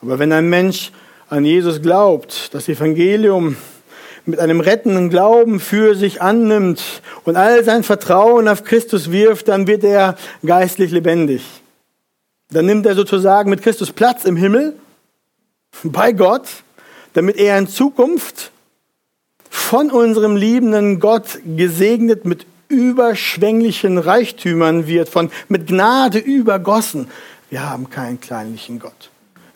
Aber 0.00 0.20
wenn 0.20 0.32
ein 0.32 0.48
Mensch 0.48 0.92
an 1.28 1.44
Jesus 1.44 1.82
glaubt, 1.82 2.54
das 2.54 2.68
Evangelium 2.68 3.56
mit 4.30 4.38
einem 4.40 4.60
rettenden 4.60 5.10
Glauben 5.10 5.60
für 5.60 5.94
sich 5.94 6.22
annimmt 6.22 7.02
und 7.24 7.36
all 7.36 7.64
sein 7.64 7.82
Vertrauen 7.82 8.48
auf 8.48 8.64
Christus 8.64 9.10
wirft, 9.10 9.48
dann 9.48 9.66
wird 9.66 9.84
er 9.84 10.16
geistlich 10.44 10.90
lebendig. 10.90 11.42
Dann 12.50 12.66
nimmt 12.66 12.86
er 12.86 12.94
sozusagen 12.94 13.50
mit 13.50 13.62
Christus 13.62 13.92
Platz 13.92 14.24
im 14.24 14.36
Himmel 14.36 14.74
bei 15.82 16.12
Gott, 16.12 16.48
damit 17.12 17.36
er 17.36 17.58
in 17.58 17.68
Zukunft 17.68 18.50
von 19.48 19.90
unserem 19.90 20.36
liebenden 20.36 21.00
Gott 21.00 21.38
gesegnet 21.44 22.24
mit 22.24 22.46
überschwänglichen 22.68 23.98
Reichtümern 23.98 24.86
wird, 24.86 25.08
von, 25.08 25.30
mit 25.48 25.66
Gnade 25.66 26.18
übergossen. 26.18 27.08
Wir 27.50 27.68
haben 27.68 27.90
keinen 27.90 28.20
kleinlichen 28.20 28.78
Gott. 28.78 29.10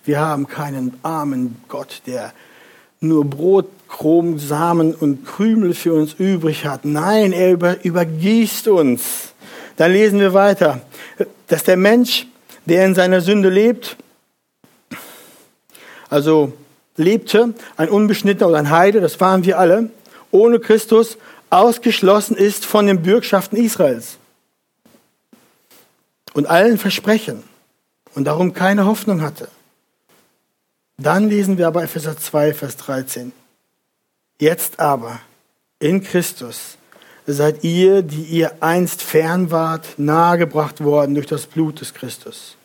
Wir 0.05 0.21
haben 0.21 0.49
keinen 0.49 0.99
armen 1.03 1.63
Gott, 1.69 2.03
der 2.07 2.33
nur 3.05 3.25
Brot, 3.25 3.69
Chrom, 3.89 4.39
Samen 4.39 4.95
und 4.95 5.25
Krümel 5.25 5.75
für 5.75 5.93
uns 5.93 6.15
übrig 6.15 6.67
hat. 6.67 6.85
Nein, 6.85 7.33
er 7.33 7.53
über, 7.53 7.85
übergießt 7.85 8.69
uns. 8.69 9.33
Dann 9.77 9.93
lesen 9.93 10.21
wir 10.21 10.35
weiter, 10.35 10.83
dass 11.47 11.65
der 11.65 11.77
Mensch, 11.77 12.27
der 12.65 12.87
in 12.87 12.95
seiner 12.95 13.21
Sünde 13.21 13.49
lebt, 13.49 13.97
also 16.11 16.53
lebte, 16.97 17.55
ein 17.77 17.89
Unbeschnittener 17.89 18.49
oder 18.49 18.59
ein 18.59 18.71
Heide, 18.71 19.01
das 19.01 19.21
waren 19.21 19.45
wir 19.45 19.59
alle, 19.59 19.91
ohne 20.31 20.61
Christus 20.61 21.19
ausgeschlossen 21.51 22.37
ist 22.37 22.67
von 22.67 22.87
den 22.87 23.03
Bürgschaften 23.03 23.57
Israels 23.57 24.19
und 26.35 26.47
allen 26.47 26.79
Versprechen 26.79 27.45
und 28.15 28.25
darum 28.25 28.55
keine 28.55 28.87
Hoffnung 28.87 29.23
hatte. 29.23 29.49
Dann 30.97 31.29
lesen 31.29 31.59
wir 31.59 31.67
aber 31.67 31.83
Epheser 31.83 32.17
2, 32.17 32.55
Vers 32.55 32.77
13. 32.77 33.33
Jetzt 34.39 34.79
aber 34.79 35.21
in 35.79 36.03
Christus 36.03 36.79
seid 37.27 37.65
ihr, 37.65 38.03
die 38.03 38.23
ihr 38.23 38.53
einst 38.61 39.03
fern 39.03 39.51
wart, 39.51 39.99
nahegebracht 39.99 40.83
worden 40.83 41.15
durch 41.15 41.27
das 41.27 41.47
Blut 41.47 41.81
des 41.81 41.95
Christus. 41.95 42.57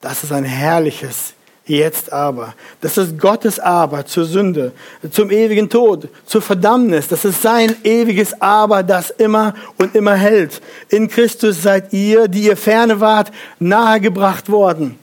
Das 0.00 0.24
ist 0.24 0.32
ein 0.32 0.44
herrliches 0.44 1.34
Jetzt 1.64 2.12
aber. 2.12 2.54
Das 2.80 2.98
ist 2.98 3.18
Gottes 3.20 3.60
Aber 3.60 4.04
zur 4.04 4.24
Sünde, 4.24 4.72
zum 5.12 5.30
ewigen 5.30 5.70
Tod, 5.70 6.08
zur 6.26 6.42
Verdammnis. 6.42 7.06
Das 7.06 7.24
ist 7.24 7.40
sein 7.40 7.76
ewiges 7.84 8.40
Aber, 8.40 8.82
das 8.82 9.10
immer 9.10 9.54
und 9.78 9.94
immer 9.94 10.16
hält. 10.16 10.60
In 10.88 11.08
Christus 11.08 11.62
seid 11.62 11.92
ihr, 11.92 12.26
die 12.26 12.46
ihr 12.46 12.56
ferne 12.56 12.98
wart, 12.98 13.30
nahegebracht 13.60 14.50
worden. 14.50 14.98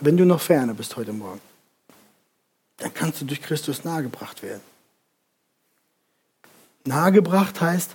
Wenn 0.00 0.16
du 0.16 0.24
noch 0.24 0.40
ferne 0.40 0.74
bist 0.74 0.96
heute 0.96 1.12
Morgen, 1.12 1.40
dann 2.78 2.94
kannst 2.94 3.20
du 3.20 3.26
durch 3.26 3.42
Christus 3.42 3.84
nahegebracht 3.84 4.42
werden. 4.42 4.62
Nahegebracht 6.84 7.60
heißt, 7.60 7.90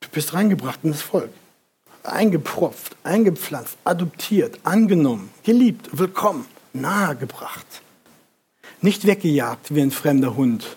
du 0.00 0.08
bist 0.10 0.34
reingebracht 0.34 0.80
in 0.82 0.92
das 0.92 1.02
Volk 1.02 1.30
eingepropft, 2.06 2.96
eingepflanzt, 3.02 3.76
adoptiert, 3.84 4.60
angenommen, 4.62 5.30
geliebt, 5.42 5.88
willkommen, 5.92 6.46
nahegebracht. 6.72 7.66
Nicht 8.80 9.06
weggejagt 9.06 9.74
wie 9.74 9.82
ein 9.82 9.90
fremder 9.90 10.36
Hund, 10.36 10.76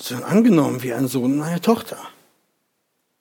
sondern 0.00 0.28
angenommen 0.30 0.82
wie 0.82 0.92
ein 0.92 1.08
Sohn 1.08 1.34
und 1.34 1.42
eine 1.42 1.60
Tochter. 1.60 1.98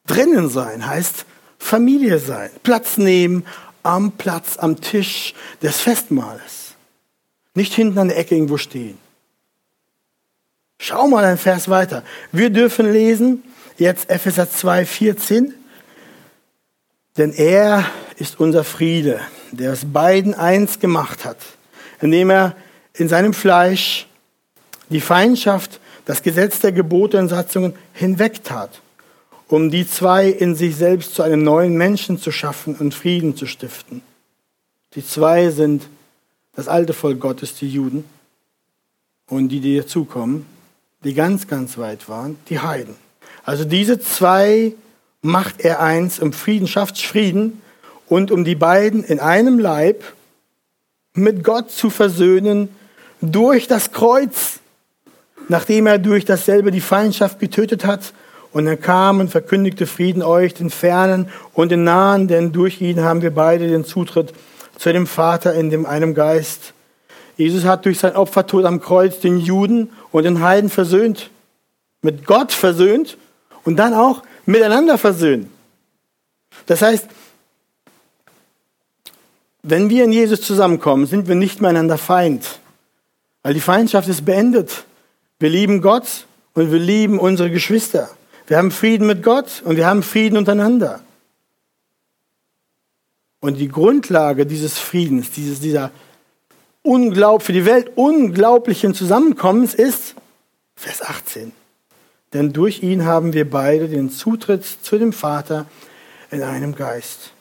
Drinnen 0.06 0.50
sein 0.50 0.86
heißt 0.86 1.26
Familie 1.58 2.20
sein, 2.20 2.52
Platz 2.64 2.98
nehmen 2.98 3.46
am 3.88 4.12
Platz, 4.12 4.58
am 4.58 4.82
Tisch 4.82 5.34
des 5.62 5.80
Festmahles. 5.80 6.76
Nicht 7.54 7.74
hinten 7.74 7.98
an 7.98 8.10
der 8.10 8.18
Ecke 8.18 8.36
irgendwo 8.36 8.58
stehen. 8.58 8.98
Schau 10.80 11.08
mal 11.08 11.24
ein 11.24 11.38
Vers 11.38 11.70
weiter. 11.70 12.04
Wir 12.32 12.50
dürfen 12.50 12.92
lesen, 12.92 13.44
jetzt 13.78 14.10
Epheser 14.10 14.50
2, 14.50 14.86
14. 14.86 15.54
Denn 17.18 17.32
er 17.34 17.86
ist 18.18 18.40
unser 18.40 18.64
Friede, 18.64 19.20
der 19.52 19.72
aus 19.72 19.82
beiden 19.86 20.36
eins 20.36 20.80
gemacht 20.80 21.26
hat, 21.26 21.38
indem 22.00 22.30
er 22.30 22.56
in 22.94 23.10
seinem 23.10 23.34
Fleisch 23.34 24.08
die 24.90 25.02
Feindschaft, 25.02 25.80
das 26.06 26.22
Gesetz 26.22 26.60
der 26.60 26.74
Gebote 26.74 27.18
und 27.18 27.30
Satzungen 27.30 27.76
hinwegtat, 27.94 28.82
um 29.48 29.72
die 29.72 29.88
zwei 29.88 30.30
in 30.30 30.56
sich 30.56 30.76
selbst 30.76 31.16
zu 31.16 31.24
einem 31.24 31.44
neuen 31.44 31.78
Menschen 31.78 32.20
zu 32.20 32.32
schaffen 32.32 32.76
und 32.76 32.94
Frieden 32.94 33.36
zu 33.36 33.46
stiften. 33.46 34.02
Die 34.96 35.06
zwei 35.06 35.50
sind 35.50 35.88
das 36.56 36.68
alte 36.68 36.94
Volk 36.94 37.20
Gottes, 37.20 37.56
die 37.56 37.70
Juden, 37.70 38.04
und 39.30 39.50
die, 39.50 39.60
die 39.60 39.78
dazukommen, 39.78 40.46
die 41.04 41.14
ganz, 41.14 41.48
ganz 41.48 41.78
weit 41.78 42.10
waren, 42.10 42.38
die 42.50 42.60
Heiden. 42.60 42.96
Also 43.44 43.66
diese 43.66 44.00
zwei 44.00 44.74
macht 45.22 45.62
er 45.62 45.82
eins 45.82 46.20
um 46.20 46.34
Frieden, 46.34 46.68
schafft 46.68 47.02
Frieden 47.02 47.62
und 48.08 48.32
um 48.32 48.44
die 48.44 48.56
beiden 48.56 49.04
in 49.04 49.20
einem 49.20 49.60
Leib 49.60 50.04
mit 51.14 51.44
Gott 51.44 51.72
zu 51.72 51.90
versöhnen 51.90 52.70
durch 53.22 53.68
das 53.68 53.92
Kreuz, 53.92 54.60
nachdem 55.50 55.88
er 55.88 55.98
durch 55.98 56.26
dasselbe 56.26 56.72
die 56.72 56.82
Feindschaft 56.82 57.40
getötet 57.40 57.86
hat. 57.86 58.14
Und 58.52 58.68
er 58.68 58.78
kam 58.78 59.20
und 59.20 59.30
verkündigte 59.30 59.86
Frieden 59.86 60.22
euch, 60.22 60.54
den 60.54 60.70
Fernen 60.70 61.30
und 61.54 61.72
den 61.72 61.84
Nahen, 61.84 62.28
denn 62.28 62.52
durch 62.52 62.82
ihn 62.82 63.02
haben 63.02 63.22
wir 63.22 63.32
beide 63.32 63.68
den 63.68 63.86
Zutritt 63.86 64.34
zu 64.78 64.92
dem 64.94 65.08
Vater 65.08 65.54
in 65.54 65.70
dem 65.70 65.86
einem 65.86 66.14
Geist. 66.14 66.74
Jesus 67.36 67.66
hat 67.66 67.86
durch 67.86 68.00
sein 68.00 68.16
Opfertod 68.16 68.66
am 68.66 68.82
Kreuz 68.82 69.20
den 69.20 69.40
Juden 69.40 69.92
und 70.12 70.24
den 70.24 70.42
Heiden 70.42 70.70
versöhnt, 70.70 71.30
mit 72.02 72.26
Gott 72.26 72.52
versöhnt 72.52 73.18
und 73.64 73.76
dann 73.76 73.94
auch 73.94 74.24
miteinander 74.46 74.98
versöhnen. 74.98 75.52
Das 76.66 76.82
heißt, 76.82 77.08
wenn 79.64 79.90
wir 79.90 80.04
in 80.04 80.14
Jesus 80.14 80.42
zusammenkommen, 80.42 81.06
sind 81.06 81.28
wir 81.28 81.36
nicht 81.36 81.62
mehr 81.62 81.70
einander 81.70 81.98
Feind, 81.98 82.60
weil 83.44 83.54
die 83.54 83.60
Feindschaft 83.60 84.08
ist 84.08 84.26
beendet. 84.26 84.86
Wir 85.40 85.50
lieben 85.50 85.82
Gott 85.82 86.26
und 86.54 86.72
wir 86.72 86.80
lieben 86.80 87.20
unsere 87.20 87.52
Geschwister. 87.52 88.10
Wir 88.48 88.58
haben 88.58 88.72
Frieden 88.72 89.08
mit 89.08 89.24
Gott 89.24 89.62
und 89.64 89.76
wir 89.76 89.86
haben 89.86 90.04
Frieden 90.04 90.38
untereinander. 90.38 91.02
Und 93.40 93.56
die 93.56 93.68
Grundlage 93.68 94.46
dieses 94.46 94.78
Friedens, 94.80 95.32
dieses, 95.32 95.60
dieser 95.60 95.92
unglaub, 96.82 97.44
für 97.44 97.54
die 97.54 97.66
Welt 97.66 97.92
unglaublichen 97.96 98.94
Zusammenkommens 98.94 99.74
ist 99.74 100.16
Vers 100.76 101.02
18 101.02 101.52
denn 102.34 102.54
durch 102.54 102.84
ihn 102.84 103.06
haben 103.06 103.34
wir 103.34 103.50
beide 103.50 103.88
den 103.88 104.10
Zutritt 104.10 104.66
zu 104.66 104.98
dem 104.98 105.14
Vater 105.14 105.66
in 106.30 106.44
einem 106.44 106.76
Geist. 106.76 107.32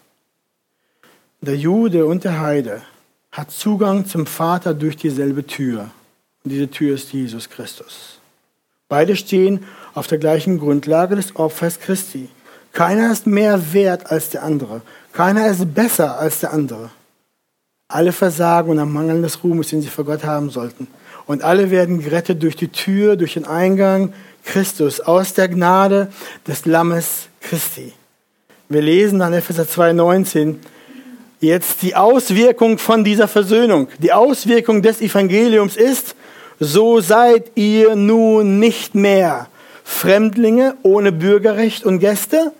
Der 1.40 1.56
Jude 1.56 2.06
und 2.06 2.24
der 2.24 2.40
Heide 2.40 2.82
hat 3.32 3.50
Zugang 3.50 4.06
zum 4.06 4.26
Vater 4.26 4.74
durch 4.74 4.96
dieselbe 4.96 5.46
Tür. 5.46 5.90
Und 6.44 6.50
diese 6.50 6.70
Tür 6.70 6.94
ist 6.94 7.12
Jesus 7.12 7.50
Christus. 7.50 8.20
Beide 8.88 9.16
stehen 9.16 9.64
auf 9.94 10.06
der 10.06 10.18
gleichen 10.18 10.58
Grundlage 10.58 11.16
des 11.16 11.34
Opfers 11.36 11.80
Christi. 11.80 12.28
Keiner 12.72 13.10
ist 13.10 13.26
mehr 13.26 13.72
wert 13.72 14.10
als 14.10 14.30
der 14.30 14.42
andere. 14.42 14.82
Keiner 15.12 15.48
ist 15.48 15.74
besser 15.74 16.18
als 16.18 16.40
der 16.40 16.52
andere. 16.52 16.90
Alle 17.88 18.12
versagen 18.12 18.70
und 18.70 18.78
am 18.78 18.92
Mangel 18.92 19.22
des 19.22 19.42
Ruhmes, 19.42 19.68
den 19.68 19.82
sie 19.82 19.88
vor 19.88 20.04
Gott 20.04 20.24
haben 20.24 20.50
sollten. 20.50 20.86
Und 21.26 21.42
alle 21.42 21.70
werden 21.70 22.02
gerettet 22.02 22.42
durch 22.42 22.54
die 22.54 22.68
Tür, 22.68 23.16
durch 23.16 23.34
den 23.34 23.46
Eingang, 23.46 24.12
Christus, 24.44 25.00
aus 25.00 25.34
der 25.34 25.48
Gnade 25.48 26.12
des 26.46 26.66
Lammes 26.66 27.28
Christi. 27.40 27.92
Wir 28.68 28.82
lesen 28.82 29.18
dann 29.18 29.32
Epheser 29.32 29.64
2,19 29.64 30.56
jetzt 31.40 31.82
die 31.82 31.94
Auswirkung 31.94 32.78
von 32.78 33.04
dieser 33.04 33.28
Versöhnung. 33.28 33.88
Die 33.98 34.12
Auswirkung 34.12 34.82
des 34.82 35.00
Evangeliums 35.00 35.76
ist, 35.76 36.14
so 36.58 37.00
seid 37.00 37.52
ihr 37.54 37.96
nun 37.96 38.58
nicht 38.58 38.94
mehr 38.94 39.48
Fremdlinge 39.84 40.74
ohne 40.82 41.12
Bürgerrecht 41.12 41.84
und 41.84 41.98
Gäste, 41.98 42.52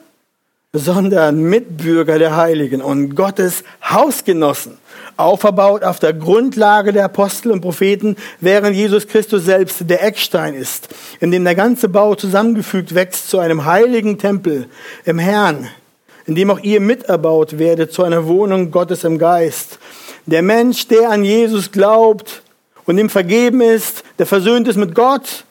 sondern 0.72 1.42
Mitbürger 1.42 2.18
der 2.18 2.36
Heiligen 2.36 2.82
und 2.82 3.14
Gottes 3.14 3.64
Hausgenossen, 3.82 4.78
auferbaut 5.16 5.82
auf 5.82 5.98
der 5.98 6.12
Grundlage 6.12 6.92
der 6.92 7.06
Apostel 7.06 7.50
und 7.50 7.62
Propheten, 7.62 8.16
während 8.40 8.76
Jesus 8.76 9.08
Christus 9.08 9.44
selbst 9.44 9.88
der 9.88 10.04
Eckstein 10.04 10.54
ist, 10.54 10.88
in 11.20 11.30
dem 11.30 11.44
der 11.44 11.54
ganze 11.54 11.88
Bau 11.88 12.14
zusammengefügt 12.14 12.94
wächst 12.94 13.30
zu 13.30 13.38
einem 13.38 13.64
heiligen 13.64 14.18
Tempel 14.18 14.66
im 15.04 15.18
Herrn, 15.18 15.68
in 16.26 16.34
dem 16.34 16.50
auch 16.50 16.60
ihr 16.60 16.80
miterbaut 16.80 17.58
werdet 17.58 17.92
zu 17.92 18.02
einer 18.02 18.26
Wohnung 18.26 18.70
Gottes 18.70 19.04
im 19.04 19.18
Geist. 19.18 19.78
Der 20.26 20.42
Mensch, 20.42 20.88
der 20.88 21.10
an 21.10 21.24
Jesus 21.24 21.72
glaubt 21.72 22.42
und 22.86 22.98
ihm 22.98 23.10
vergeben 23.10 23.60
ist, 23.60 24.04
der 24.18 24.26
versöhnt 24.26 24.68
ist 24.68 24.76
mit 24.76 24.94
Gott, 24.94 25.44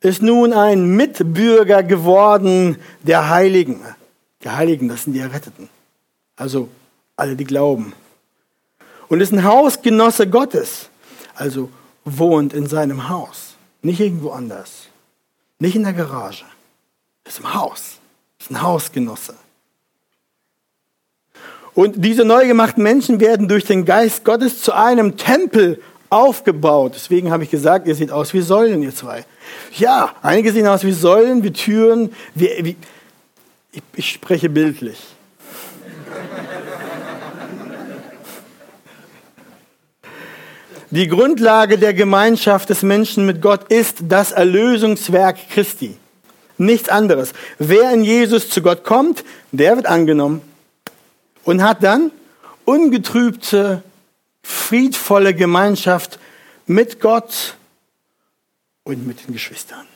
ist 0.00 0.22
nun 0.22 0.52
ein 0.52 0.96
Mitbürger 0.96 1.82
geworden 1.82 2.76
der 3.02 3.28
Heiligen. 3.30 3.80
Die 4.42 4.50
Heiligen, 4.50 4.88
das 4.88 5.04
sind 5.04 5.14
die 5.14 5.20
Erretteten. 5.20 5.68
Also 6.36 6.68
alle, 7.16 7.36
die 7.36 7.44
glauben. 7.44 7.92
Und 9.08 9.20
ist 9.20 9.32
ein 9.32 9.44
Hausgenosse 9.44 10.28
Gottes. 10.28 10.88
Also 11.34 11.70
wohnt 12.04 12.52
in 12.52 12.66
seinem 12.66 13.08
Haus. 13.08 13.54
Nicht 13.82 14.00
irgendwo 14.00 14.30
anders. 14.30 14.88
Nicht 15.58 15.76
in 15.76 15.84
der 15.84 15.92
Garage. 15.92 16.44
Ist 17.24 17.38
im 17.38 17.54
Haus. 17.54 17.98
Ist 18.40 18.50
ein 18.50 18.62
Hausgenosse. 18.62 19.34
Und 21.74 22.04
diese 22.04 22.24
neu 22.24 22.46
gemachten 22.46 22.82
Menschen 22.82 23.20
werden 23.20 23.48
durch 23.48 23.64
den 23.64 23.84
Geist 23.84 24.24
Gottes 24.24 24.62
zu 24.62 24.72
einem 24.72 25.16
Tempel 25.16 25.80
aufgebaut. 26.12 26.92
Deswegen 26.94 27.30
habe 27.30 27.42
ich 27.42 27.50
gesagt, 27.50 27.88
ihr 27.88 27.94
seht 27.94 28.12
aus 28.12 28.34
wie 28.34 28.42
Säulen, 28.42 28.82
ihr 28.82 28.94
zwei. 28.94 29.24
Ja, 29.76 30.14
einige 30.22 30.52
sehen 30.52 30.66
aus 30.66 30.84
wie 30.84 30.92
Säulen, 30.92 31.42
wie 31.42 31.52
Türen, 31.52 32.12
wie, 32.34 32.50
wie 32.60 32.76
ich, 33.72 33.82
ich 33.96 34.10
spreche 34.10 34.50
bildlich. 34.50 34.98
Die 40.90 41.08
Grundlage 41.08 41.78
der 41.78 41.94
Gemeinschaft 41.94 42.68
des 42.68 42.82
Menschen 42.82 43.24
mit 43.24 43.40
Gott 43.40 43.72
ist 43.72 44.02
das 44.08 44.30
Erlösungswerk 44.32 45.48
Christi. 45.48 45.96
Nichts 46.58 46.90
anderes. 46.90 47.32
Wer 47.58 47.90
in 47.92 48.04
Jesus 48.04 48.50
zu 48.50 48.60
Gott 48.60 48.84
kommt, 48.84 49.24
der 49.52 49.76
wird 49.76 49.86
angenommen 49.86 50.42
und 51.44 51.62
hat 51.62 51.82
dann 51.82 52.10
ungetrübte, 52.66 53.82
friedvolle 54.42 55.34
Gemeinschaft 55.34 56.18
mit 56.66 57.00
Gott 57.00 57.56
und 58.84 59.06
mit 59.06 59.26
den 59.26 59.32
Geschwistern. 59.32 59.86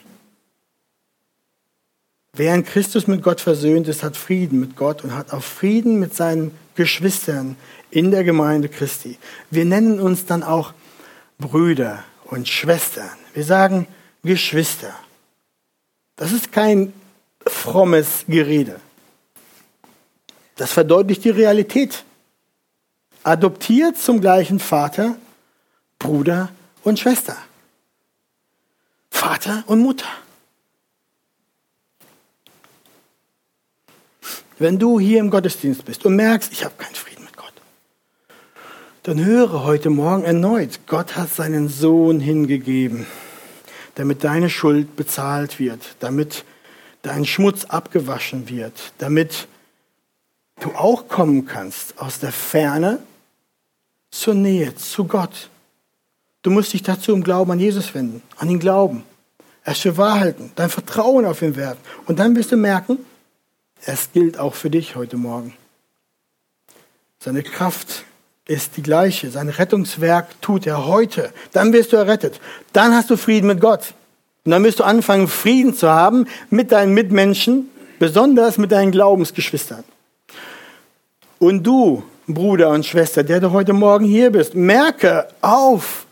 Wer 2.33 2.55
in 2.55 2.65
Christus 2.65 3.07
mit 3.07 3.23
Gott 3.23 3.41
versöhnt 3.41 3.89
ist, 3.89 4.03
hat 4.03 4.17
Frieden 4.17 4.61
mit 4.61 4.77
Gott 4.77 5.03
und 5.05 5.15
hat 5.15 5.33
auch 5.33 5.43
Frieden 5.43 5.99
mit 5.99 6.15
seinen 6.15 6.57
Geschwistern 6.75 7.57
in 7.91 8.11
der 8.11 8.25
Gemeinde 8.25 8.69
Christi. 8.69 9.19
Wir 9.51 9.65
nennen 9.65 10.01
uns 10.01 10.27
dann 10.27 10.43
auch 10.43 10.75
Brüder 11.39 12.05
und 12.25 12.47
Schwestern. 12.47 13.11
Wir 13.33 13.45
sagen 13.45 13.87
Geschwister. 14.23 14.95
Das 16.17 16.33
ist 16.33 16.53
kein 16.53 16.93
frommes 17.47 18.25
Gerede. 18.29 18.81
Das 20.57 20.73
verdeutlicht 20.73 21.25
die 21.25 21.31
Realität. 21.31 22.05
Adoptiert 23.27 23.99
zum 23.99 24.21
gleichen 24.21 24.61
Vater, 24.61 25.17
Bruder 25.99 26.51
und 26.85 27.01
Schwester. 27.01 27.37
Vater 29.11 29.65
und 29.67 29.81
Mutter. 29.81 30.07
Wenn 34.61 34.79
du 34.79 35.01
hier 35.01 35.19
im 35.19 35.31
Gottesdienst 35.31 35.85
bist 35.85 36.07
und 36.07 36.15
merkst, 36.15 36.53
ich 36.53 36.65
habe 36.65 36.77
keinen 36.79 36.95
Frieden 36.95 37.25
mit 37.25 37.37
Gott, 37.37 37.53
dann 39.03 39.25
höre 39.25 39.65
heute 39.65 39.91
Morgen 39.91 40.23
erneut, 40.23 40.79
Gott 40.87 41.17
hat 41.17 41.35
seinen 41.35 41.69
Sohn 41.69 42.21
hingegeben, 42.21 43.09
damit 43.97 44.23
deine 44.23 44.49
Schuld 44.49 44.95
bezahlt 44.95 45.59
wird, 45.59 45.97
damit 45.99 46.45
dein 47.03 47.25
Schmutz 47.25 47.65
abgewaschen 47.65 48.49
wird, 48.49 48.93
damit 48.99 49.49
du 50.61 50.71
auch 50.77 51.09
kommen 51.09 51.45
kannst 51.45 51.99
aus 51.99 52.21
der 52.21 52.31
Ferne 52.31 53.01
zur 54.21 54.35
Nähe, 54.35 54.75
zu 54.75 55.05
Gott. 55.05 55.51
Du 56.43 56.51
musst 56.51 56.73
dich 56.73 56.83
dazu 56.83 57.13
im 57.13 57.23
Glauben 57.23 57.51
an 57.51 57.59
Jesus 57.59 57.95
wenden, 57.95 58.23
an 58.37 58.49
ihn 58.49 58.61
glauben, 58.61 59.03
es 59.65 59.81
für 59.81 59.97
wahr 59.97 60.21
halten, 60.21 60.53
dein 60.55 60.71
Vertrauen 60.71 61.27
auf 61.27 61.43
ihn 61.43 61.57
werfen. 61.57 61.81
Und 62.07 62.19
dann 62.19 62.37
wirst 62.37 62.53
du 62.53 62.57
merken, 62.57 62.99
es 63.85 64.13
gilt 64.13 64.39
auch 64.39 64.55
für 64.55 64.71
dich 64.71 64.97
heute 64.97 65.17
Morgen. 65.17 65.55
Seine 67.19 67.43
Kraft 67.43 68.05
ist 68.47 68.77
die 68.77 68.83
gleiche. 68.83 69.31
Sein 69.31 69.49
Rettungswerk 69.49 70.41
tut 70.41 70.67
er 70.67 70.87
heute. 70.87 71.33
Dann 71.53 71.73
wirst 71.73 71.93
du 71.93 71.97
errettet. 71.97 72.41
Dann 72.73 72.95
hast 72.95 73.11
du 73.11 73.17
Frieden 73.17 73.49
mit 73.49 73.61
Gott. 73.61 73.95
Und 74.45 74.53
dann 74.53 74.63
wirst 74.63 74.79
du 74.79 74.85
anfangen, 74.85 75.27
Frieden 75.27 75.75
zu 75.75 75.91
haben 75.91 76.29
mit 76.51 76.71
deinen 76.71 76.95
Mitmenschen, 76.95 77.69
besonders 77.99 78.59
mit 78.59 78.71
deinen 78.71 78.93
Glaubensgeschwistern. 78.93 79.83
Und 81.41 81.65
du, 81.65 82.05
Bruder 82.29 82.71
und 82.71 82.85
Schwester, 82.85 83.23
der 83.23 83.41
du 83.41 83.53
heute 83.53 83.73
Morgen 83.73 84.05
hier 84.05 84.31
bist, 84.31 84.55
merke 84.55 85.29
auf, 85.41 86.07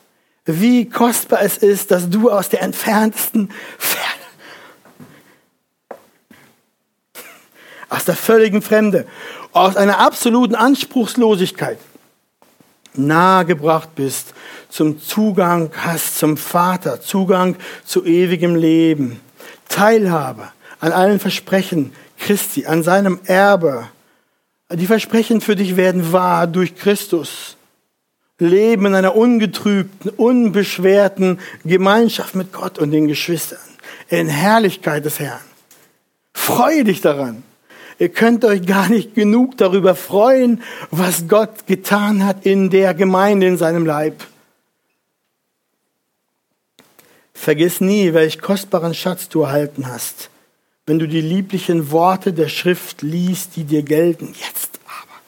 wie 0.44 0.88
kostbar 0.88 1.42
es 1.42 1.58
ist, 1.58 1.90
dass 1.90 2.08
du 2.08 2.30
aus 2.30 2.48
der 2.48 2.62
entferntesten 2.62 3.50
Ferne, 3.78 4.04
aus 7.88 8.04
der 8.04 8.14
völligen 8.14 8.62
Fremde, 8.62 9.06
aus 9.52 9.76
einer 9.76 9.98
absoluten 9.98 10.54
Anspruchslosigkeit 10.54 11.78
nahegebracht 12.94 13.94
bist, 13.94 14.34
zum 14.68 15.00
Zugang 15.00 15.70
hast 15.76 16.18
zum 16.18 16.36
Vater, 16.36 17.00
Zugang 17.00 17.56
zu 17.84 18.04
ewigem 18.04 18.54
Leben, 18.54 19.20
Teilhabe 19.68 20.48
an 20.80 20.92
allen 20.92 21.18
Versprechen 21.18 21.92
Christi, 22.18 22.66
an 22.66 22.82
seinem 22.82 23.20
Erbe, 23.24 23.88
die 24.76 24.86
Versprechen 24.86 25.40
für 25.40 25.56
dich 25.56 25.76
werden 25.76 26.12
wahr 26.12 26.46
durch 26.46 26.76
Christus. 26.76 27.56
Leben 28.38 28.86
in 28.86 28.94
einer 28.94 29.16
ungetrübten, 29.16 30.10
unbeschwerten 30.10 31.38
Gemeinschaft 31.64 32.34
mit 32.34 32.52
Gott 32.52 32.78
und 32.78 32.90
den 32.90 33.06
Geschwistern. 33.06 33.58
In 34.08 34.28
Herrlichkeit 34.28 35.04
des 35.04 35.20
Herrn. 35.20 35.40
Freue 36.32 36.84
dich 36.84 37.00
daran. 37.00 37.42
Ihr 37.98 38.08
könnt 38.08 38.44
euch 38.44 38.66
gar 38.66 38.88
nicht 38.88 39.14
genug 39.14 39.56
darüber 39.56 39.94
freuen, 39.94 40.62
was 40.90 41.28
Gott 41.28 41.66
getan 41.66 42.26
hat 42.26 42.44
in 42.44 42.70
der 42.70 42.92
Gemeinde, 42.92 43.46
in 43.46 43.56
seinem 43.56 43.86
Leib. 43.86 44.26
Vergiss 47.32 47.80
nie, 47.80 48.14
welch 48.14 48.40
kostbaren 48.40 48.94
Schatz 48.94 49.28
du 49.28 49.42
erhalten 49.42 49.86
hast 49.86 50.30
wenn 50.86 50.98
du 50.98 51.08
die 51.08 51.20
lieblichen 51.20 51.90
Worte 51.90 52.32
der 52.32 52.48
Schrift 52.48 53.02
liest, 53.02 53.56
die 53.56 53.64
dir 53.64 53.82
gelten. 53.82 54.34
Jetzt 54.38 54.78
aber. 54.86 55.20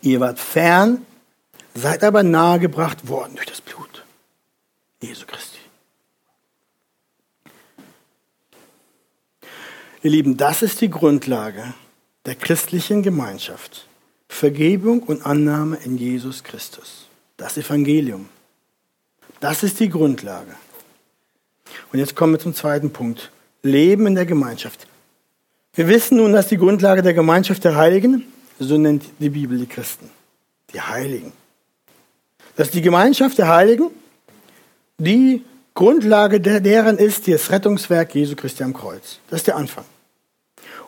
Ihr 0.00 0.20
wart 0.20 0.38
fern, 0.38 1.04
seid 1.74 2.02
aber 2.04 2.22
nahegebracht 2.22 3.08
worden 3.08 3.36
durch 3.36 3.46
das 3.46 3.60
Blut 3.60 4.04
Jesu 5.02 5.26
Christi. 5.26 5.58
Ihr 10.02 10.10
Lieben, 10.10 10.36
das 10.36 10.62
ist 10.62 10.80
die 10.80 10.90
Grundlage 10.90 11.74
der 12.24 12.34
christlichen 12.34 13.02
Gemeinschaft. 13.02 13.86
Vergebung 14.32 15.02
und 15.02 15.24
Annahme 15.24 15.78
in 15.84 15.98
Jesus 15.98 16.42
Christus. 16.42 17.06
Das 17.36 17.56
Evangelium. 17.56 18.28
Das 19.40 19.62
ist 19.62 19.78
die 19.78 19.88
Grundlage. 19.88 20.54
Und 21.92 21.98
jetzt 21.98 22.16
kommen 22.16 22.32
wir 22.32 22.40
zum 22.40 22.54
zweiten 22.54 22.92
Punkt. 22.92 23.30
Leben 23.62 24.06
in 24.06 24.14
der 24.14 24.26
Gemeinschaft. 24.26 24.88
Wir 25.74 25.86
wissen 25.86 26.16
nun, 26.16 26.32
dass 26.32 26.48
die 26.48 26.56
Grundlage 26.56 27.02
der 27.02 27.14
Gemeinschaft 27.14 27.62
der 27.62 27.76
Heiligen, 27.76 28.24
so 28.58 28.78
nennt 28.78 29.04
die 29.20 29.28
Bibel 29.28 29.58
die 29.58 29.66
Christen, 29.66 30.10
die 30.72 30.80
Heiligen. 30.80 31.32
Dass 32.56 32.70
die 32.70 32.82
Gemeinschaft 32.82 33.38
der 33.38 33.48
Heiligen 33.48 33.90
die 34.98 35.44
Grundlage 35.74 36.40
der, 36.40 36.60
deren 36.60 36.98
ist 36.98 37.28
das 37.28 37.50
Rettungswerk 37.50 38.14
Jesu 38.14 38.34
Christi 38.34 38.64
am 38.64 38.72
Kreuz. 38.72 39.18
Das 39.28 39.40
ist 39.40 39.46
der 39.46 39.56
Anfang. 39.56 39.84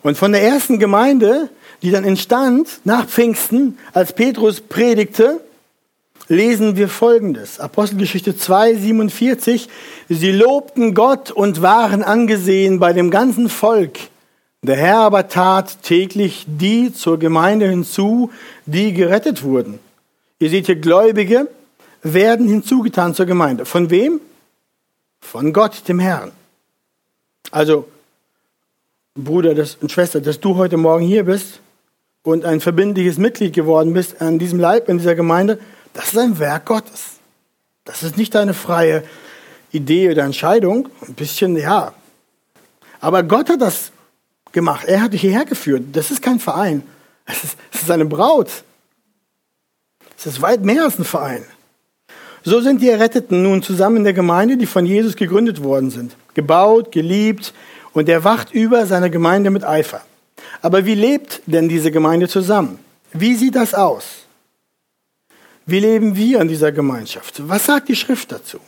Und 0.05 0.17
von 0.17 0.31
der 0.31 0.43
ersten 0.43 0.79
Gemeinde 0.79 1.51
die 1.85 1.91
dann 1.91 2.05
entstand 2.05 2.81
nach 2.85 3.07
Pfingsten, 3.07 3.79
als 3.93 4.15
Petrus 4.15 4.63
predigte, 4.63 5.43
lesen 6.29 6.77
wir 6.77 6.89
Folgendes. 6.89 7.61
Apostelgeschichte 7.61 8.35
2, 8.35 8.75
47. 8.75 9.69
Sie 10.09 10.33
lobten 10.33 10.95
Gott 10.95 11.31
und 11.31 11.61
waren 11.61 12.03
angesehen 12.03 12.81
bei 12.81 12.95
dem 12.95 13.11
ganzen 13.11 13.51
Volk, 13.51 13.99
Der 14.63 14.77
Herr 14.77 15.01
aber 15.01 15.29
tat 15.29 15.83
täglich 15.83 16.47
die 16.49 16.91
zur 16.91 17.19
Gemeinde 17.19 17.69
hinzu, 17.69 18.31
die 18.65 18.95
gerettet 18.95 19.43
wurden. 19.43 19.79
Ihr 20.39 20.49
seht 20.49 20.65
hier, 20.65 20.77
Gläubige 20.77 21.49
werden 22.03 22.49
hinzugetan 22.49 23.15
zur 23.15 23.27
Gemeinde. 23.27 23.67
Von 23.67 23.91
wem? 23.91 24.23
Von 25.21 25.53
Gott, 25.53 25.87
dem 25.87 25.99
Herrn. 25.99 26.33
Also, 27.51 27.87
Bruder 29.17 29.55
das, 29.55 29.77
und 29.77 29.93
Schwester, 29.93 30.21
dass 30.21 30.41
du 30.41 30.57
heute 30.57 30.77
Morgen 30.77 31.07
hier 31.07 31.25
bist 31.25 31.61
und 32.25 32.45
ein 32.45 32.61
verbindliches 32.61 33.17
Mitglied 33.17 33.53
geworden 33.53 33.93
bist 33.93 34.21
an 34.21 34.41
diesem 34.41 34.59
Leib, 34.59 34.89
in 34.89 34.99
dieser 34.99 35.15
Gemeinde, 35.15 35.61
das 35.93 36.07
ist 36.07 36.19
ein 36.19 36.39
Werk 36.41 36.67
Gottes. 36.67 37.21
Das 37.85 38.03
ist 38.03 38.17
nicht 38.17 38.35
deine 38.35 38.55
freie 38.55 39.05
Idee 39.71 40.11
oder 40.11 40.25
Entscheidung. 40.25 40.89
Ein 41.07 41.15
bisschen, 41.15 41.57
ja. 41.57 41.93
Aber 43.01 43.23
Gott 43.23 43.51
hat 43.51 43.61
das 43.61 43.93
gemacht. 44.51 44.87
Er 44.89 45.03
hat 45.03 45.13
dich 45.13 45.21
hierher 45.21 45.45
geführt. 45.45 45.85
Das 45.93 46.11
ist 46.11 46.21
kein 46.21 46.41
Verein. 46.41 46.83
Es 47.27 47.45
ist, 47.45 47.57
es 47.73 47.83
ist 47.83 47.91
eine 47.91 48.07
Braut. 48.07 48.65
Es 50.19 50.27
ist 50.27 50.43
weit 50.43 50.65
mehr 50.65 50.83
als 50.85 50.99
ein 50.99 51.05
Verein. 51.05 51.45
So 52.43 52.61
sind 52.61 52.83
die 52.83 52.89
Erretteten 52.89 53.43
nun 53.45 53.63
zusammen 53.63 53.99
in 53.99 54.05
der 54.05 54.13
Gemeinde, 54.13 54.57
die 54.57 54.67
von 54.67 54.87
Jesus 54.87 55.15
gegründet 55.15 55.63
worden 55.63 55.91
sind. 55.91 56.17
Gebaut, 56.35 56.91
geliebt 56.91 57.55
und 57.95 58.09
er 58.09 58.25
wacht 58.25 58.53
über 58.53 58.87
seine 58.87 59.11
Gemeinde 59.11 59.51
mit 59.51 59.65
Eifer. 59.65 60.03
Aber 60.61 60.85
wie 60.85 60.95
lebt 60.95 61.41
denn 61.47 61.69
diese 61.69 61.91
Gemeinde 61.91 62.29
zusammen? 62.29 62.79
Wie 63.13 63.35
sieht 63.35 63.55
das 63.55 63.73
aus? 63.73 64.05
Wie 65.65 65.81
leben 65.81 66.15
wir 66.15 66.41
in 66.41 66.49
dieser 66.49 66.73
Gemeinschaft? 66.73 67.49
Was 67.49 67.65
sagt 67.65 67.89
die 67.89 67.97
Schrift 67.97 68.31
dazu? 68.33 68.59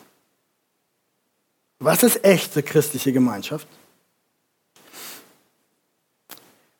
Was 1.78 2.02
ist 2.02 2.24
echte 2.24 2.62
christliche 2.62 3.12
Gemeinschaft? 3.12 3.66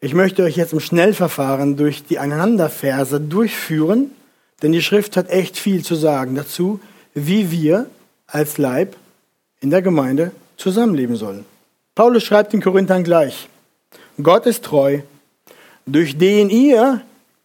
Ich 0.00 0.14
möchte 0.14 0.44
euch 0.44 0.56
jetzt 0.56 0.72
im 0.72 0.80
Schnellverfahren 0.80 1.76
durch 1.76 2.04
die 2.04 2.18
Aneinanderverse 2.18 3.20
durchführen, 3.20 4.12
denn 4.62 4.72
die 4.72 4.82
Schrift 4.82 5.16
hat 5.16 5.28
echt 5.28 5.58
viel 5.58 5.84
zu 5.84 5.96
sagen 5.96 6.34
dazu, 6.34 6.80
wie 7.12 7.50
wir 7.50 7.90
als 8.26 8.56
Leib 8.56 8.96
in 9.60 9.70
der 9.70 9.82
Gemeinde 9.82 10.32
zusammenleben 10.56 11.16
sollen. 11.16 11.44
Paulus 11.96 12.24
schreibt 12.24 12.52
den 12.52 12.60
Korinthern 12.60 13.04
gleich, 13.04 13.48
Gott 14.22 14.44
ist 14.44 14.62
treu, 14.64 15.00
durch 15.86 16.18
den 16.18 16.50
ihr 16.50 17.00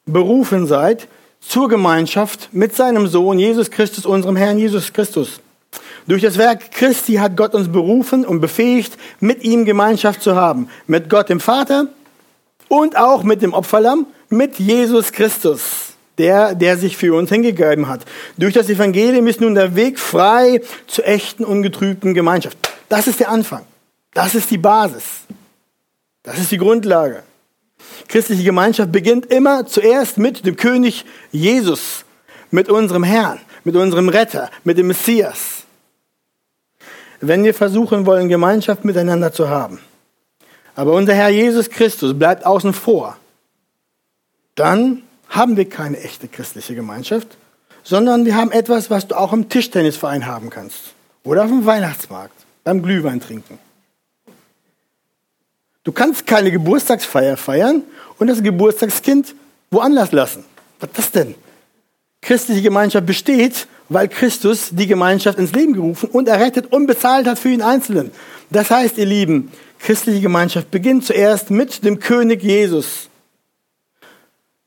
berufen 0.06 0.68
seid 0.68 1.08
zur 1.40 1.70
Gemeinschaft 1.70 2.50
mit 2.52 2.76
seinem 2.76 3.08
Sohn 3.08 3.40
Jesus 3.40 3.72
Christus, 3.72 4.06
unserem 4.06 4.36
Herrn 4.36 4.58
Jesus 4.58 4.92
Christus. 4.92 5.40
Durch 6.06 6.22
das 6.22 6.38
Werk 6.38 6.72
Christi 6.72 7.14
hat 7.14 7.38
Gott 7.38 7.56
uns 7.56 7.72
berufen 7.72 8.26
und 8.26 8.42
befähigt, 8.42 8.98
mit 9.22 9.42
ihm 9.46 9.64
Gemeinschaft 9.64 10.22
zu 10.22 10.36
haben. 10.36 10.68
Mit 10.86 11.10
Gott 11.10 11.30
dem 11.30 11.40
Vater 11.40 11.88
und 12.68 12.98
auch 12.98 13.24
mit 13.24 13.42
dem 13.42 13.54
Opferlamm, 13.54 14.06
mit 14.28 14.60
Jesus 14.60 15.14
Christus, 15.14 15.94
der, 16.18 16.56
der 16.56 16.78
sich 16.78 16.98
für 16.98 17.16
uns 17.16 17.30
hingegeben 17.30 17.88
hat. 17.88 18.02
Durch 18.38 18.54
das 18.54 18.70
Evangelium 18.70 19.28
ist 19.28 19.40
nun 19.40 19.56
der 19.56 19.78
Weg 19.78 19.98
frei 19.98 20.60
zur 20.88 21.08
echten, 21.08 21.46
ungetrübten 21.46 22.14
Gemeinschaft. 22.14 22.58
Das 22.90 23.08
ist 23.08 23.22
der 23.22 23.30
Anfang. 23.30 23.62
Das 24.14 24.36
ist 24.36 24.50
die 24.52 24.58
Basis. 24.58 25.04
Das 26.24 26.38
ist 26.38 26.52
die 26.52 26.58
Grundlage. 26.58 27.24
Christliche 28.08 28.44
Gemeinschaft 28.44 28.92
beginnt 28.92 29.26
immer 29.28 29.66
zuerst 29.66 30.18
mit 30.18 30.46
dem 30.46 30.56
König 30.56 31.06
Jesus, 31.32 32.06
mit 32.52 32.70
unserem 32.70 33.04
Herrn, 33.04 33.40
mit 33.64 33.76
unserem 33.76 34.10
Retter, 34.10 34.50
mit 34.64 34.78
dem 34.78 34.88
Messias. 34.88 35.64
Wenn 37.22 37.44
wir 37.44 37.54
versuchen 37.54 38.06
wollen, 38.06 38.30
Gemeinschaft 38.30 38.84
miteinander 38.84 39.32
zu 39.32 39.50
haben, 39.50 39.80
aber 40.76 40.94
unser 40.94 41.14
Herr 41.14 41.30
Jesus 41.30 41.70
Christus 41.70 42.18
bleibt 42.18 42.46
außen 42.46 42.74
vor, 42.74 43.18
dann 44.56 45.04
haben 45.30 45.58
wir 45.58 45.70
keine 45.70 46.00
echte 46.00 46.28
christliche 46.28 46.76
Gemeinschaft, 46.76 47.38
sondern 47.84 48.26
wir 48.26 48.36
haben 48.36 48.52
etwas, 48.52 48.90
was 48.90 49.08
du 49.08 49.16
auch 49.16 49.34
im 49.34 49.50
Tischtennisverein 49.50 50.26
haben 50.26 50.50
kannst 50.50 50.94
oder 51.24 51.44
auf 51.44 51.50
dem 51.50 51.66
Weihnachtsmarkt 51.66 52.36
beim 52.64 52.82
Glühwein 52.82 53.22
trinken. 53.22 53.58
Du 55.84 55.92
kannst 55.92 56.28
keine 56.28 56.52
Geburtstagsfeier 56.52 57.38
feiern 57.38 57.84
und 58.20 58.28
das 58.28 58.44
Geburtstagskind 58.44 59.36
woanders 59.72 60.12
lassen. 60.12 60.44
Was 60.80 60.90
ist 60.90 60.98
das 60.98 61.12
denn? 61.12 61.36
Christliche 62.22 62.62
Gemeinschaft 62.62 63.06
besteht, 63.06 63.68
weil 63.90 64.08
Christus 64.08 64.70
die 64.72 64.88
Gemeinschaft 64.88 65.40
ins 65.40 65.54
Leben 65.54 65.74
gerufen 65.74 66.10
und 66.12 66.28
errettet 66.28 66.72
und 66.72 66.86
bezahlt 66.86 67.28
hat 67.28 67.40
für 67.40 67.50
ihn 67.50 67.62
Einzelnen. 67.64 68.12
Das 68.52 68.70
heißt, 68.70 68.98
ihr 68.98 69.06
Lieben, 69.06 69.52
christliche 69.80 70.22
Gemeinschaft 70.22 70.70
beginnt 70.70 71.06
zuerst 71.06 71.50
mit 71.50 71.84
dem 71.84 72.00
König 72.00 72.44
Jesus. 72.44 73.10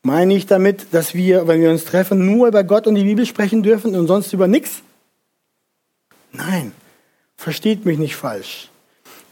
Meine 0.03 0.35
ich 0.35 0.45
damit, 0.45 0.87
dass 0.91 1.15
wir, 1.15 1.47
wenn 1.47 1.61
wir 1.61 1.71
uns 1.71 1.85
treffen, 1.85 2.25
nur 2.25 2.47
über 2.47 2.63
Gott 2.63 2.87
und 2.87 2.95
die 2.95 3.03
Bibel 3.03 3.25
sprechen 3.25 3.63
dürfen 3.63 3.95
und 3.95 4.07
sonst 4.07 4.33
über 4.33 4.47
nichts? 4.47 4.81
Nein, 6.31 6.73
versteht 7.37 7.85
mich 7.85 7.97
nicht 7.97 8.15
falsch. 8.15 8.69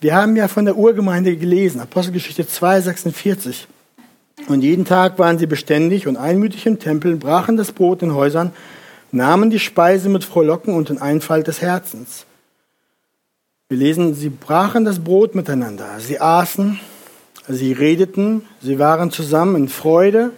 Wir 0.03 0.15
haben 0.15 0.35
ja 0.35 0.49
von 0.49 0.65
der 0.65 0.75
Urgemeinde 0.75 1.37
gelesen, 1.37 1.79
Apostelgeschichte 1.79 2.45
2, 2.45 2.81
46. 2.81 3.69
Und 4.49 4.61
jeden 4.61 4.83
Tag 4.83 5.17
waren 5.17 5.39
sie 5.39 5.45
beständig 5.45 6.07
und 6.07 6.17
einmütig 6.17 6.65
im 6.65 6.77
Tempel, 6.77 7.15
brachen 7.15 7.55
das 7.55 7.71
Brot 7.71 8.01
in 8.01 8.13
Häusern, 8.13 8.51
nahmen 9.13 9.49
die 9.49 9.59
Speise 9.59 10.09
mit 10.09 10.25
Frohlocken 10.25 10.73
und 10.73 10.89
in 10.89 10.97
Einfalt 10.97 11.47
des 11.47 11.61
Herzens. 11.61 12.25
Wir 13.69 13.77
lesen, 13.77 14.13
sie 14.13 14.27
brachen 14.27 14.83
das 14.83 14.99
Brot 14.99 15.35
miteinander, 15.35 15.87
sie 15.99 16.19
aßen, 16.19 16.81
sie 17.47 17.71
redeten, 17.71 18.41
sie 18.61 18.79
waren 18.79 19.09
zusammen 19.09 19.55
in 19.55 19.69
Freude 19.69 20.31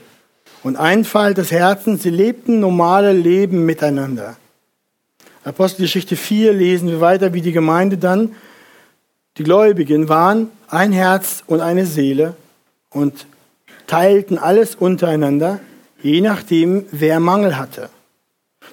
und 0.62 0.76
Einfalt 0.76 1.40
des 1.40 1.50
Herzens, 1.50 2.04
sie 2.04 2.12
lebten 2.12 2.60
normale 2.60 3.14
Leben 3.14 3.66
miteinander. 3.66 4.38
Apostelgeschichte 5.44 6.16
4 6.16 6.54
lesen 6.54 6.88
wir 6.88 7.02
weiter, 7.02 7.34
wie 7.34 7.42
die 7.42 7.52
Gemeinde 7.52 7.98
dann 7.98 8.36
die 9.38 9.44
Gläubigen 9.44 10.10
waren 10.10 10.50
ein 10.68 10.92
Herz 10.92 11.44
und 11.48 11.62
eine 11.62 11.86
Seele 11.86 12.36
und 12.90 13.28
teilten 13.88 14.38
alles 14.38 14.76
untereinander, 14.76 15.60
je 16.02 16.22
nachdem, 16.22 16.86
wer 16.92 17.20
Mangel 17.20 17.58
hatte. 17.58 17.90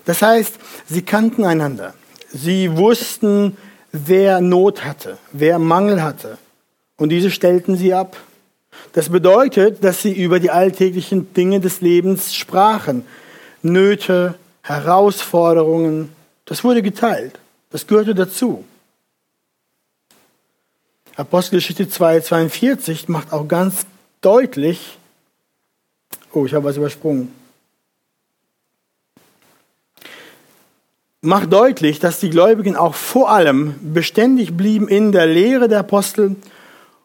Das 0.05 0.23
heißt, 0.23 0.55
sie 0.89 1.03
kannten 1.03 1.45
einander. 1.45 1.95
Sie 2.29 2.77
wussten, 2.77 3.57
wer 3.93 4.41
Not 4.41 4.85
hatte, 4.85 5.19
wer 5.33 5.59
Mangel 5.59 6.03
hatte. 6.03 6.39
Und 6.97 7.11
diese 7.11 7.31
stellten 7.31 7.77
sie 7.77 7.93
ab. 7.93 8.17
Das 8.93 9.09
bedeutet, 9.09 9.85
dass 9.85 10.03
sie 10.03 10.13
über 10.13 10.41
die 10.41 10.51
alltäglichen 10.51 11.35
Dinge 11.35 11.61
des 11.61 11.81
Lebens 11.81 12.35
sprachen. 12.35 13.05
Nöte, 13.63 14.35
Herausforderungen, 14.63 16.11
das 16.45 16.65
wurde 16.65 16.83
geteilt. 16.83 17.39
Das 17.71 17.87
gehörte 17.87 18.15
dazu. 18.15 18.65
Apostelgeschichte 21.17 21.89
2, 21.89 22.21
42 22.21 23.09
macht 23.09 23.33
auch 23.33 23.47
ganz 23.47 23.87
deutlich, 24.23 24.99
oh, 26.33 26.47
ich 26.47 26.55
habe 26.55 26.65
was 26.65 26.79
übersprungen, 26.79 27.33
macht 31.21 31.53
deutlich, 31.53 31.99
dass 31.99 32.19
die 32.19 32.31
Gläubigen 32.31 32.77
auch 32.77 32.95
vor 32.95 33.31
allem 33.31 33.75
beständig 33.83 34.57
blieben 34.57 34.89
in 34.89 35.13
der 35.13 35.27
Lehre 35.27 35.69
der 35.69 35.81
Apostel 35.81 36.37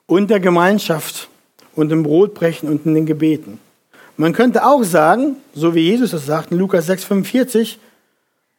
und 0.06 0.30
der 0.30 0.40
Gemeinschaft 0.40 1.28
und 1.76 1.92
im 1.92 2.04
Brotbrechen 2.04 2.70
und 2.70 2.86
in 2.86 2.96
den 2.96 3.06
Gebeten. 3.06 3.60
Man 4.16 4.34
könnte 4.34 4.66
auch 4.66 4.84
sagen, 4.84 5.36
so 5.54 5.76
wie 5.76 5.82
Jesus 5.82 6.14
es 6.14 6.26
sagt 6.26 6.52
in 6.52 6.58
Lukas 6.58 6.90
6,45, 6.90 7.76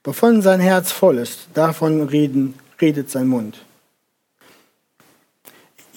wovon 0.05 0.43
sein 0.43 0.61
Herz 0.61 0.93
voll 0.93 1.19
ist, 1.19 1.49
davon 1.55 2.03
reden, 2.03 2.55
redet 2.81 3.11
sein 3.11 3.27
Mund. 3.27 3.59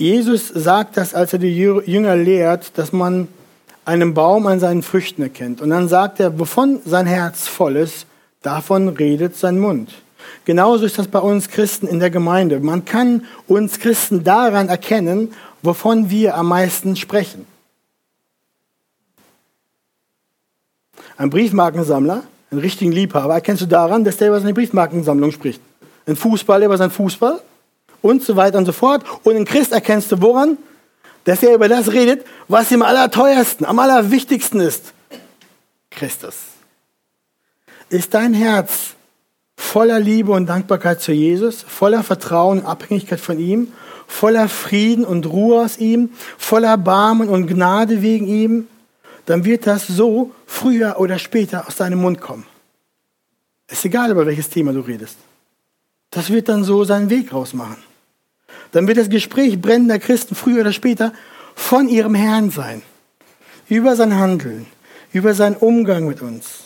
Jesus 0.01 0.47
sagt 0.47 0.97
das, 0.97 1.13
als 1.13 1.31
er 1.31 1.37
die 1.37 1.55
Jünger 1.55 2.15
lehrt, 2.15 2.75
dass 2.79 2.91
man 2.91 3.27
einen 3.85 4.15
Baum 4.15 4.47
an 4.47 4.59
seinen 4.59 4.81
Früchten 4.81 5.21
erkennt. 5.21 5.61
Und 5.61 5.69
dann 5.69 5.87
sagt 5.87 6.19
er, 6.19 6.39
wovon 6.39 6.79
sein 6.83 7.05
Herz 7.05 7.47
voll 7.47 7.75
ist, 7.75 8.07
davon 8.41 8.89
redet 8.89 9.37
sein 9.37 9.59
Mund. 9.59 9.91
Genauso 10.43 10.85
ist 10.85 10.97
das 10.97 11.07
bei 11.07 11.19
uns 11.19 11.49
Christen 11.49 11.85
in 11.85 11.99
der 11.99 12.09
Gemeinde. 12.09 12.59
Man 12.61 12.83
kann 12.83 13.25
uns 13.47 13.77
Christen 13.77 14.23
daran 14.23 14.69
erkennen, 14.69 15.35
wovon 15.61 16.09
wir 16.09 16.35
am 16.35 16.47
meisten 16.47 16.95
sprechen. 16.95 17.45
Ein 21.15 21.29
Briefmarkensammler, 21.29 22.23
einen 22.49 22.59
richtigen 22.59 22.91
Liebhaber, 22.91 23.35
erkennst 23.35 23.61
du 23.61 23.67
daran, 23.67 24.03
dass 24.03 24.17
der 24.17 24.29
über 24.29 24.39
seine 24.39 24.55
Briefmarkensammlung 24.55 25.31
spricht. 25.31 25.61
Ein 26.07 26.15
Fußballer 26.15 26.65
über 26.65 26.77
seinen 26.77 26.89
Fußball 26.89 27.39
und 28.01 28.23
so 28.23 28.35
weiter 28.35 28.57
und 28.57 28.65
so 28.65 28.71
fort. 28.71 29.03
Und 29.23 29.35
in 29.35 29.45
Christ 29.45 29.71
erkennst 29.71 30.11
du 30.11 30.21
woran? 30.21 30.57
Dass 31.23 31.43
er 31.43 31.53
über 31.53 31.67
das 31.67 31.91
redet, 31.91 32.25
was 32.47 32.71
ihm 32.71 32.81
am 32.81 32.89
allerteuersten, 32.89 33.65
am 33.65 33.79
allerwichtigsten 33.79 34.59
ist. 34.59 34.93
Christus. 35.91 36.35
Ist 37.89 38.13
dein 38.13 38.33
Herz 38.33 38.95
voller 39.55 39.99
Liebe 39.99 40.31
und 40.31 40.47
Dankbarkeit 40.47 41.01
zu 41.01 41.11
Jesus, 41.11 41.61
voller 41.61 42.03
Vertrauen 42.03 42.59
und 42.59 42.65
Abhängigkeit 42.65 43.19
von 43.19 43.39
ihm, 43.39 43.71
voller 44.07 44.49
Frieden 44.49 45.05
und 45.05 45.25
Ruhe 45.27 45.61
aus 45.63 45.77
ihm, 45.77 46.09
voller 46.37 46.77
Barmen 46.77 47.29
und 47.29 47.47
Gnade 47.47 48.01
wegen 48.01 48.27
ihm, 48.27 48.67
dann 49.25 49.45
wird 49.45 49.67
das 49.67 49.87
so 49.87 50.31
früher 50.45 50.99
oder 50.99 51.19
später 51.19 51.67
aus 51.67 51.75
deinem 51.75 52.01
Mund 52.01 52.19
kommen. 52.19 52.45
Ist 53.69 53.85
egal, 53.85 54.11
über 54.11 54.25
welches 54.25 54.49
Thema 54.49 54.73
du 54.73 54.81
redest. 54.81 55.17
Das 56.09 56.29
wird 56.29 56.49
dann 56.49 56.63
so 56.63 56.83
seinen 56.83 57.09
Weg 57.09 57.31
rausmachen. 57.31 57.77
Dann 58.71 58.87
wird 58.87 58.97
das 58.97 59.09
Gespräch 59.09 59.61
brennender 59.61 59.99
Christen 59.99 60.35
früher 60.35 60.61
oder 60.61 60.73
später 60.73 61.13
von 61.55 61.87
ihrem 61.87 62.15
Herrn 62.15 62.49
sein. 62.49 62.81
Über 63.67 63.95
sein 63.95 64.17
Handeln, 64.17 64.65
über 65.13 65.33
seinen 65.33 65.55
Umgang 65.55 66.07
mit 66.07 66.21
uns. 66.21 66.65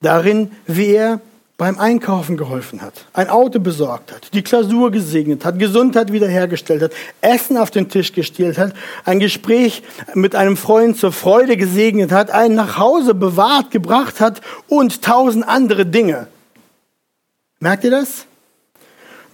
Darin, 0.00 0.52
wie 0.66 0.86
er 0.86 1.20
beim 1.56 1.76
Einkaufen 1.80 2.36
geholfen 2.36 2.82
hat, 2.82 3.06
ein 3.12 3.28
Auto 3.28 3.58
besorgt 3.58 4.12
hat, 4.12 4.32
die 4.32 4.42
Klausur 4.42 4.92
gesegnet 4.92 5.44
hat, 5.44 5.58
Gesundheit 5.58 6.12
wiederhergestellt 6.12 6.82
hat, 6.82 6.92
Essen 7.20 7.56
auf 7.56 7.72
den 7.72 7.88
Tisch 7.88 8.12
gestellt 8.12 8.58
hat, 8.58 8.74
ein 9.04 9.18
Gespräch 9.18 9.82
mit 10.14 10.36
einem 10.36 10.56
Freund 10.56 10.96
zur 10.96 11.10
Freude 11.10 11.56
gesegnet 11.56 12.12
hat, 12.12 12.30
einen 12.30 12.54
nach 12.54 12.78
Hause 12.78 13.12
bewahrt 13.12 13.72
gebracht 13.72 14.20
hat 14.20 14.40
und 14.68 15.02
tausend 15.02 15.48
andere 15.48 15.84
Dinge. 15.84 16.28
Merkt 17.58 17.82
ihr 17.82 17.90
das? 17.90 18.27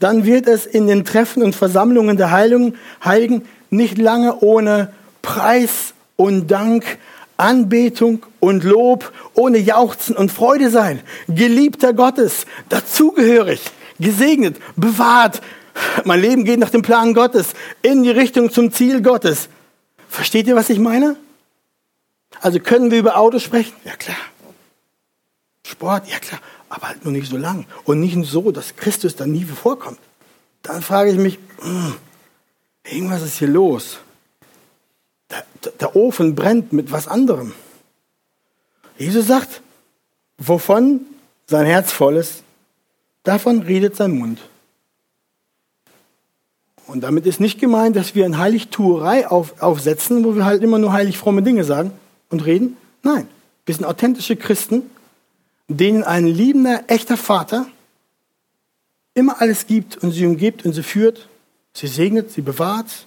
Dann 0.01 0.25
wird 0.25 0.47
es 0.47 0.67
in 0.67 0.87
den 0.87 1.05
Treffen 1.05 1.43
und 1.43 1.55
Versammlungen 1.55 2.17
der 2.17 2.31
Heiligen 2.31 3.45
nicht 3.71 3.99
lange 3.99 4.41
ohne 4.41 4.93
Preis 5.23 5.95
und 6.17 6.51
Dank 6.51 6.99
Anbetung 7.37 8.25
und 8.41 8.65
Lob 8.65 9.13
ohne 9.35 9.59
Jauchzen 9.59 10.17
und 10.17 10.31
Freude 10.31 10.71
sein. 10.71 11.01
Geliebter 11.29 11.93
Gottes, 11.93 12.47
dazugehörig, 12.69 13.61
gesegnet, 13.99 14.57
bewahrt. 14.77 15.41
Mein 16.05 16.21
Leben 16.21 16.45
geht 16.45 16.61
nach 16.61 16.71
dem 16.71 16.83
Plan 16.83 17.15
Gottes, 17.15 17.55
in 17.83 18.05
die 18.05 18.11
Richtung 18.11 18.53
zum 18.53 18.73
Ziel 18.73 19.03
Gottes. 19.03 19.49
Versteht 20.09 20.47
ihr, 20.47 20.55
was 20.55 20.71
ich 20.71 20.79
meine? 20.79 21.17
Also 22.41 22.61
können 22.61 22.91
wir 22.91 22.99
über 22.99 23.17
Autos 23.17 23.43
sprechen? 23.43 23.73
Ja 23.85 23.97
klar. 23.97 24.17
Sport? 25.67 26.09
Ja 26.09 26.19
klar. 26.19 26.41
Aber 26.75 26.89
halt 26.89 27.05
nur 27.05 27.13
nicht 27.13 27.31
so 27.31 27.37
lang. 27.37 27.67
Und 27.85 28.01
nicht 28.01 28.19
so, 28.27 28.51
dass 28.51 28.75
Christus 28.75 29.15
dann 29.15 29.31
nie 29.31 29.45
vorkommt. 29.45 29.99
Dann 30.63 30.83
frage 30.83 31.13
ich 31.13 31.19
mich, 31.19 31.39
hm, 31.61 31.95
irgendwas 32.85 33.23
ist 33.23 33.39
hier 33.39 33.49
los 33.49 33.99
der, 35.65 35.73
der 35.73 35.97
Ofen 35.97 36.35
brennt 36.35 36.73
mit 36.73 36.93
was 36.93 37.09
anderem. 37.09 37.53
Jesus 38.99 39.27
sagt, 39.27 39.63
wovon 40.39 41.01
sein 41.47 41.67
Herz 41.67 41.93
voll 41.93 42.17
ist, 42.17 42.43
davon 43.23 43.63
redet 43.63 43.97
sein 43.97 44.13
Mund. 44.13 44.41
Und 46.87 47.01
damit 47.01 47.27
ist 47.27 47.41
nicht 47.41 47.59
gemeint, 47.59 47.97
dass 47.97 48.15
wir 48.15 48.27
eine 48.27 48.39
Heiligtuerei 48.39 49.27
auf, 49.27 49.61
aufsetzen, 49.63 50.25
wo 50.25 50.37
wir 50.37 50.45
halt 50.45 50.63
immer 50.63 50.79
nur 50.79 50.93
heilig 50.93 51.17
fromme 51.17 51.43
Dinge 51.43 51.65
sagen 51.65 51.93
und 52.29 52.45
reden. 52.45 52.77
Nein, 53.03 53.27
wir 53.65 53.75
sind 53.75 53.87
authentische 53.87 54.37
Christen, 54.37 54.83
denen 55.69 56.03
ein 56.05 56.27
liebender, 56.27 56.85
echter 56.89 57.17
Vater 57.17 57.67
immer 59.15 59.41
alles 59.41 59.67
gibt 59.67 59.97
und 59.99 60.13
sie 60.13 60.27
umgibt 60.27 60.65
und 60.65 60.73
sie 60.73 60.83
führt, 60.83 61.29
sie 61.73 61.87
segnet, 61.87 62.31
sie 62.31 62.43
bewahrt, 62.43 63.07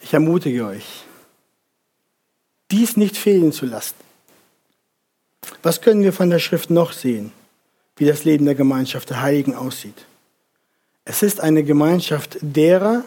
Ich 0.00 0.14
ermutige 0.14 0.66
euch, 0.66 1.04
dies 2.70 2.96
nicht 2.96 3.16
fehlen 3.16 3.52
zu 3.52 3.66
lassen. 3.66 3.94
Was 5.62 5.80
können 5.80 6.02
wir 6.02 6.12
von 6.12 6.30
der 6.30 6.38
Schrift 6.38 6.70
noch 6.70 6.92
sehen, 6.92 7.32
wie 7.96 8.06
das 8.06 8.24
Leben 8.24 8.46
der 8.46 8.54
Gemeinschaft 8.54 9.10
der 9.10 9.20
Heiligen 9.20 9.54
aussieht? 9.54 10.06
Es 11.04 11.22
ist 11.22 11.40
eine 11.40 11.64
Gemeinschaft 11.64 12.38
derer, 12.40 13.04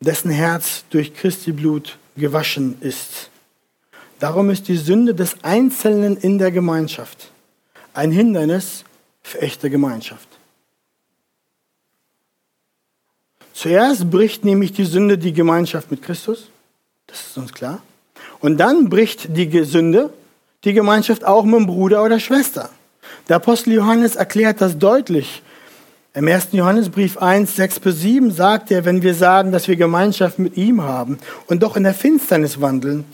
dessen 0.00 0.30
Herz 0.30 0.84
durch 0.90 1.14
Christi 1.14 1.52
Blut 1.52 1.98
gewaschen 2.16 2.80
ist. 2.80 3.30
Darum 4.18 4.50
ist 4.50 4.68
die 4.68 4.76
Sünde 4.76 5.14
des 5.14 5.36
Einzelnen 5.42 6.16
in 6.16 6.38
der 6.38 6.50
Gemeinschaft 6.50 7.30
ein 7.92 8.10
Hindernis 8.10 8.84
für 9.22 9.40
echte 9.40 9.70
Gemeinschaft. 9.70 10.28
Zuerst 13.52 14.10
bricht 14.10 14.44
nämlich 14.44 14.72
die 14.72 14.84
Sünde 14.84 15.16
die 15.16 15.32
Gemeinschaft 15.32 15.90
mit 15.90 16.02
Christus. 16.02 16.48
Das 17.06 17.20
ist 17.26 17.38
uns 17.38 17.54
klar. 17.54 17.80
Und 18.40 18.58
dann 18.58 18.90
bricht 18.90 19.34
die 19.36 19.64
Sünde 19.64 20.12
die 20.64 20.74
Gemeinschaft 20.74 21.24
auch 21.24 21.44
mit 21.44 21.54
dem 21.54 21.66
Bruder 21.66 22.04
oder 22.04 22.20
Schwester. 22.20 22.70
Der 23.28 23.36
Apostel 23.36 23.72
Johannes 23.72 24.16
erklärt 24.16 24.60
das 24.60 24.78
deutlich. 24.78 25.42
Im 26.12 26.28
1. 26.28 26.48
Johannesbrief 26.52 27.18
1, 27.18 27.56
6 27.56 27.80
bis 27.80 28.00
7 28.00 28.30
sagt 28.30 28.70
er, 28.70 28.84
wenn 28.84 29.02
wir 29.02 29.14
sagen, 29.14 29.52
dass 29.52 29.68
wir 29.68 29.76
Gemeinschaft 29.76 30.38
mit 30.38 30.56
ihm 30.56 30.82
haben 30.82 31.18
und 31.46 31.62
doch 31.62 31.76
in 31.76 31.82
der 31.82 31.94
Finsternis 31.94 32.60
wandeln, 32.60 33.04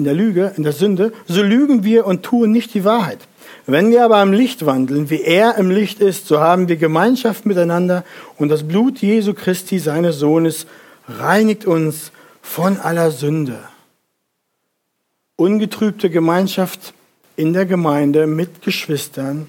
in 0.00 0.04
der 0.04 0.14
Lüge, 0.14 0.54
in 0.56 0.62
der 0.62 0.72
Sünde, 0.72 1.12
so 1.26 1.42
lügen 1.42 1.84
wir 1.84 2.06
und 2.06 2.22
tun 2.22 2.50
nicht 2.50 2.72
die 2.72 2.84
Wahrheit. 2.86 3.18
Wenn 3.66 3.90
wir 3.90 4.02
aber 4.02 4.22
im 4.22 4.32
Licht 4.32 4.64
wandeln, 4.64 5.10
wie 5.10 5.20
er 5.20 5.56
im 5.56 5.70
Licht 5.70 6.00
ist, 6.00 6.26
so 6.26 6.40
haben 6.40 6.68
wir 6.68 6.76
Gemeinschaft 6.76 7.44
miteinander 7.44 8.02
und 8.38 8.48
das 8.48 8.66
Blut 8.66 9.00
Jesu 9.00 9.34
Christi, 9.34 9.78
seines 9.78 10.16
Sohnes, 10.16 10.66
reinigt 11.06 11.66
uns 11.66 12.12
von 12.40 12.78
aller 12.78 13.10
Sünde. 13.10 13.58
Ungetrübte 15.36 16.08
Gemeinschaft 16.08 16.94
in 17.36 17.52
der 17.52 17.66
Gemeinde 17.66 18.26
mit 18.26 18.62
Geschwistern 18.62 19.48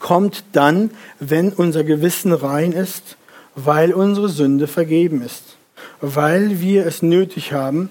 kommt 0.00 0.42
dann, 0.50 0.90
wenn 1.20 1.52
unser 1.52 1.84
Gewissen 1.84 2.32
rein 2.32 2.72
ist, 2.72 3.16
weil 3.54 3.92
unsere 3.92 4.28
Sünde 4.28 4.66
vergeben 4.66 5.22
ist, 5.22 5.56
weil 6.00 6.60
wir 6.60 6.86
es 6.86 7.02
nötig 7.02 7.52
haben, 7.52 7.88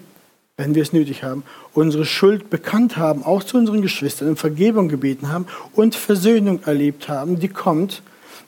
wenn 0.56 0.74
wir 0.74 0.82
es 0.82 0.92
nötig 0.92 1.22
haben, 1.24 1.42
unsere 1.72 2.04
Schuld 2.04 2.48
bekannt 2.50 2.96
haben, 2.96 3.24
auch 3.24 3.42
zu 3.42 3.56
unseren 3.56 3.82
Geschwistern, 3.82 4.28
um 4.28 4.36
Vergebung 4.36 4.88
gebeten 4.88 5.30
haben 5.30 5.46
und 5.72 5.94
Versöhnung 5.94 6.62
erlebt 6.64 7.08
haben, 7.08 7.40
die 7.40 7.48
kommt 7.48 8.02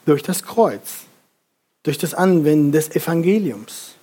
durch 0.05 0.23
das 0.23 0.43
Kreuz, 0.43 1.05
durch 1.83 1.97
das 1.97 2.13
Anwenden 2.13 2.71
des 2.71 2.95
Evangeliums. 2.95 3.95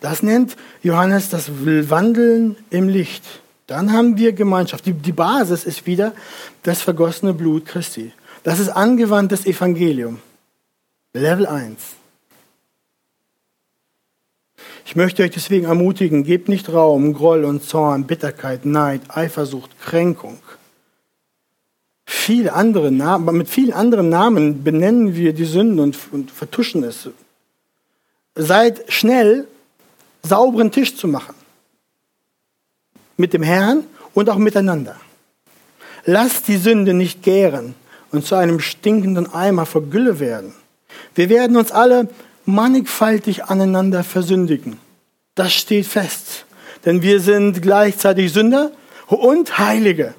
Das 0.00 0.22
nennt 0.22 0.56
Johannes 0.82 1.28
das 1.28 1.50
Wandeln 1.50 2.56
im 2.70 2.88
Licht. 2.88 3.24
Dann 3.66 3.92
haben 3.92 4.16
wir 4.16 4.32
Gemeinschaft. 4.32 4.84
Die, 4.86 4.92
die 4.92 5.12
Basis 5.12 5.64
ist 5.64 5.86
wieder 5.86 6.12
das 6.62 6.82
vergossene 6.82 7.34
Blut 7.34 7.66
Christi. 7.66 8.12
Das 8.42 8.58
ist 8.58 8.70
angewandtes 8.70 9.46
Evangelium. 9.46 10.18
Level 11.12 11.46
1. 11.46 11.76
Ich 14.90 14.96
möchte 14.96 15.22
euch 15.22 15.30
deswegen 15.30 15.66
ermutigen, 15.66 16.24
gebt 16.24 16.48
nicht 16.48 16.68
Raum, 16.72 17.14
Groll 17.14 17.44
und 17.44 17.62
Zorn, 17.62 18.08
Bitterkeit, 18.08 18.64
Neid, 18.64 19.02
Eifersucht, 19.06 19.70
Kränkung. 19.80 20.38
Viele 22.04 22.54
andere 22.54 22.90
Namen, 22.90 23.36
mit 23.36 23.48
vielen 23.48 23.72
anderen 23.72 24.08
Namen 24.08 24.64
benennen 24.64 25.14
wir 25.14 25.32
die 25.32 25.44
Sünden 25.44 25.78
und, 25.78 25.96
und 26.10 26.32
vertuschen 26.32 26.82
es. 26.82 27.08
Seid 28.34 28.82
schnell, 28.92 29.46
sauberen 30.24 30.72
Tisch 30.72 30.96
zu 30.96 31.06
machen. 31.06 31.36
Mit 33.16 33.32
dem 33.32 33.44
Herrn 33.44 33.84
und 34.12 34.28
auch 34.28 34.38
miteinander. 34.38 34.96
Lasst 36.04 36.48
die 36.48 36.56
Sünde 36.56 36.94
nicht 36.94 37.22
gären 37.22 37.76
und 38.10 38.26
zu 38.26 38.34
einem 38.34 38.58
stinkenden 38.58 39.32
Eimer 39.32 39.66
vor 39.66 39.82
Gülle 39.82 40.18
werden. 40.18 40.52
Wir 41.14 41.28
werden 41.28 41.56
uns 41.56 41.70
alle 41.70 42.08
mannigfaltig 42.54 43.44
aneinander 43.44 44.04
versündigen. 44.04 44.78
Das 45.34 45.52
steht 45.52 45.86
fest. 45.86 46.44
Denn 46.84 47.02
wir 47.02 47.20
sind 47.20 47.62
gleichzeitig 47.62 48.32
Sünder 48.32 48.72
und 49.06 49.58
Heilige. 49.58 50.14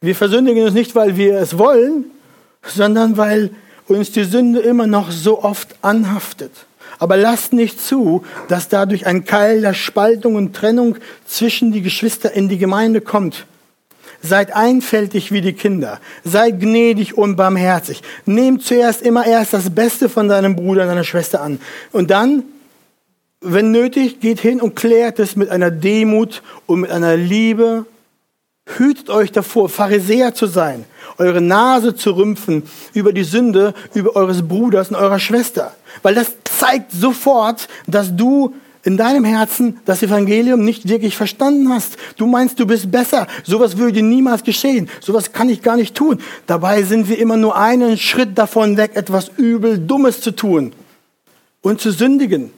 Wir 0.00 0.14
versündigen 0.14 0.64
uns 0.64 0.74
nicht, 0.74 0.94
weil 0.94 1.16
wir 1.16 1.38
es 1.38 1.58
wollen, 1.58 2.06
sondern 2.62 3.16
weil 3.16 3.50
uns 3.88 4.12
die 4.12 4.24
Sünde 4.24 4.60
immer 4.60 4.86
noch 4.86 5.10
so 5.10 5.42
oft 5.42 5.74
anhaftet. 5.82 6.52
Aber 6.98 7.16
lasst 7.16 7.52
nicht 7.52 7.80
zu, 7.80 8.24
dass 8.48 8.68
dadurch 8.68 9.06
ein 9.06 9.24
Keil 9.24 9.60
der 9.60 9.74
Spaltung 9.74 10.34
und 10.34 10.54
Trennung 10.54 10.96
zwischen 11.26 11.72
die 11.72 11.82
Geschwister 11.82 12.32
in 12.32 12.48
die 12.48 12.58
Gemeinde 12.58 13.00
kommt. 13.00 13.46
Seid 14.26 14.54
einfältig 14.54 15.32
wie 15.32 15.40
die 15.40 15.52
Kinder. 15.52 16.00
Seid 16.24 16.60
gnädig 16.60 17.16
und 17.16 17.36
barmherzig. 17.36 18.02
Nehmt 18.24 18.62
zuerst 18.62 19.02
immer 19.02 19.26
erst 19.26 19.52
das 19.52 19.74
Beste 19.74 20.08
von 20.08 20.28
deinem 20.28 20.56
Bruder 20.56 20.82
und 20.82 20.88
deiner 20.88 21.04
Schwester 21.04 21.40
an. 21.40 21.60
Und 21.92 22.10
dann, 22.10 22.44
wenn 23.40 23.70
nötig, 23.70 24.20
geht 24.20 24.40
hin 24.40 24.60
und 24.60 24.74
klärt 24.74 25.18
es 25.18 25.36
mit 25.36 25.50
einer 25.50 25.70
Demut 25.70 26.42
und 26.66 26.80
mit 26.80 26.90
einer 26.90 27.16
Liebe. 27.16 27.86
Hütet 28.78 29.10
euch 29.10 29.30
davor, 29.30 29.68
Pharisäer 29.68 30.34
zu 30.34 30.46
sein, 30.46 30.84
eure 31.18 31.40
Nase 31.40 31.94
zu 31.94 32.10
rümpfen 32.16 32.64
über 32.94 33.12
die 33.12 33.22
Sünde 33.22 33.74
über 33.94 34.16
eures 34.16 34.46
Bruders 34.46 34.88
und 34.88 34.96
eurer 34.96 35.20
Schwester. 35.20 35.76
Weil 36.02 36.16
das 36.16 36.32
zeigt 36.44 36.90
sofort, 36.90 37.68
dass 37.86 38.16
du 38.16 38.54
in 38.86 38.96
deinem 38.96 39.24
Herzen 39.24 39.80
das 39.84 40.02
Evangelium 40.02 40.64
nicht 40.64 40.88
wirklich 40.88 41.16
verstanden 41.16 41.70
hast. 41.70 41.96
Du 42.16 42.26
meinst, 42.26 42.60
du 42.60 42.66
bist 42.66 42.90
besser. 42.90 43.26
Sowas 43.42 43.76
würde 43.76 44.00
niemals 44.00 44.44
geschehen. 44.44 44.88
Sowas 45.00 45.32
kann 45.32 45.48
ich 45.48 45.60
gar 45.60 45.76
nicht 45.76 45.96
tun. 45.96 46.22
Dabei 46.46 46.84
sind 46.84 47.08
wir 47.08 47.18
immer 47.18 47.36
nur 47.36 47.56
einen 47.56 47.98
Schritt 47.98 48.38
davon 48.38 48.76
weg, 48.76 48.92
etwas 48.94 49.32
übel 49.36 49.78
Dummes 49.78 50.20
zu 50.20 50.30
tun 50.30 50.72
und 51.62 51.80
zu 51.80 51.90
sündigen. 51.90 52.52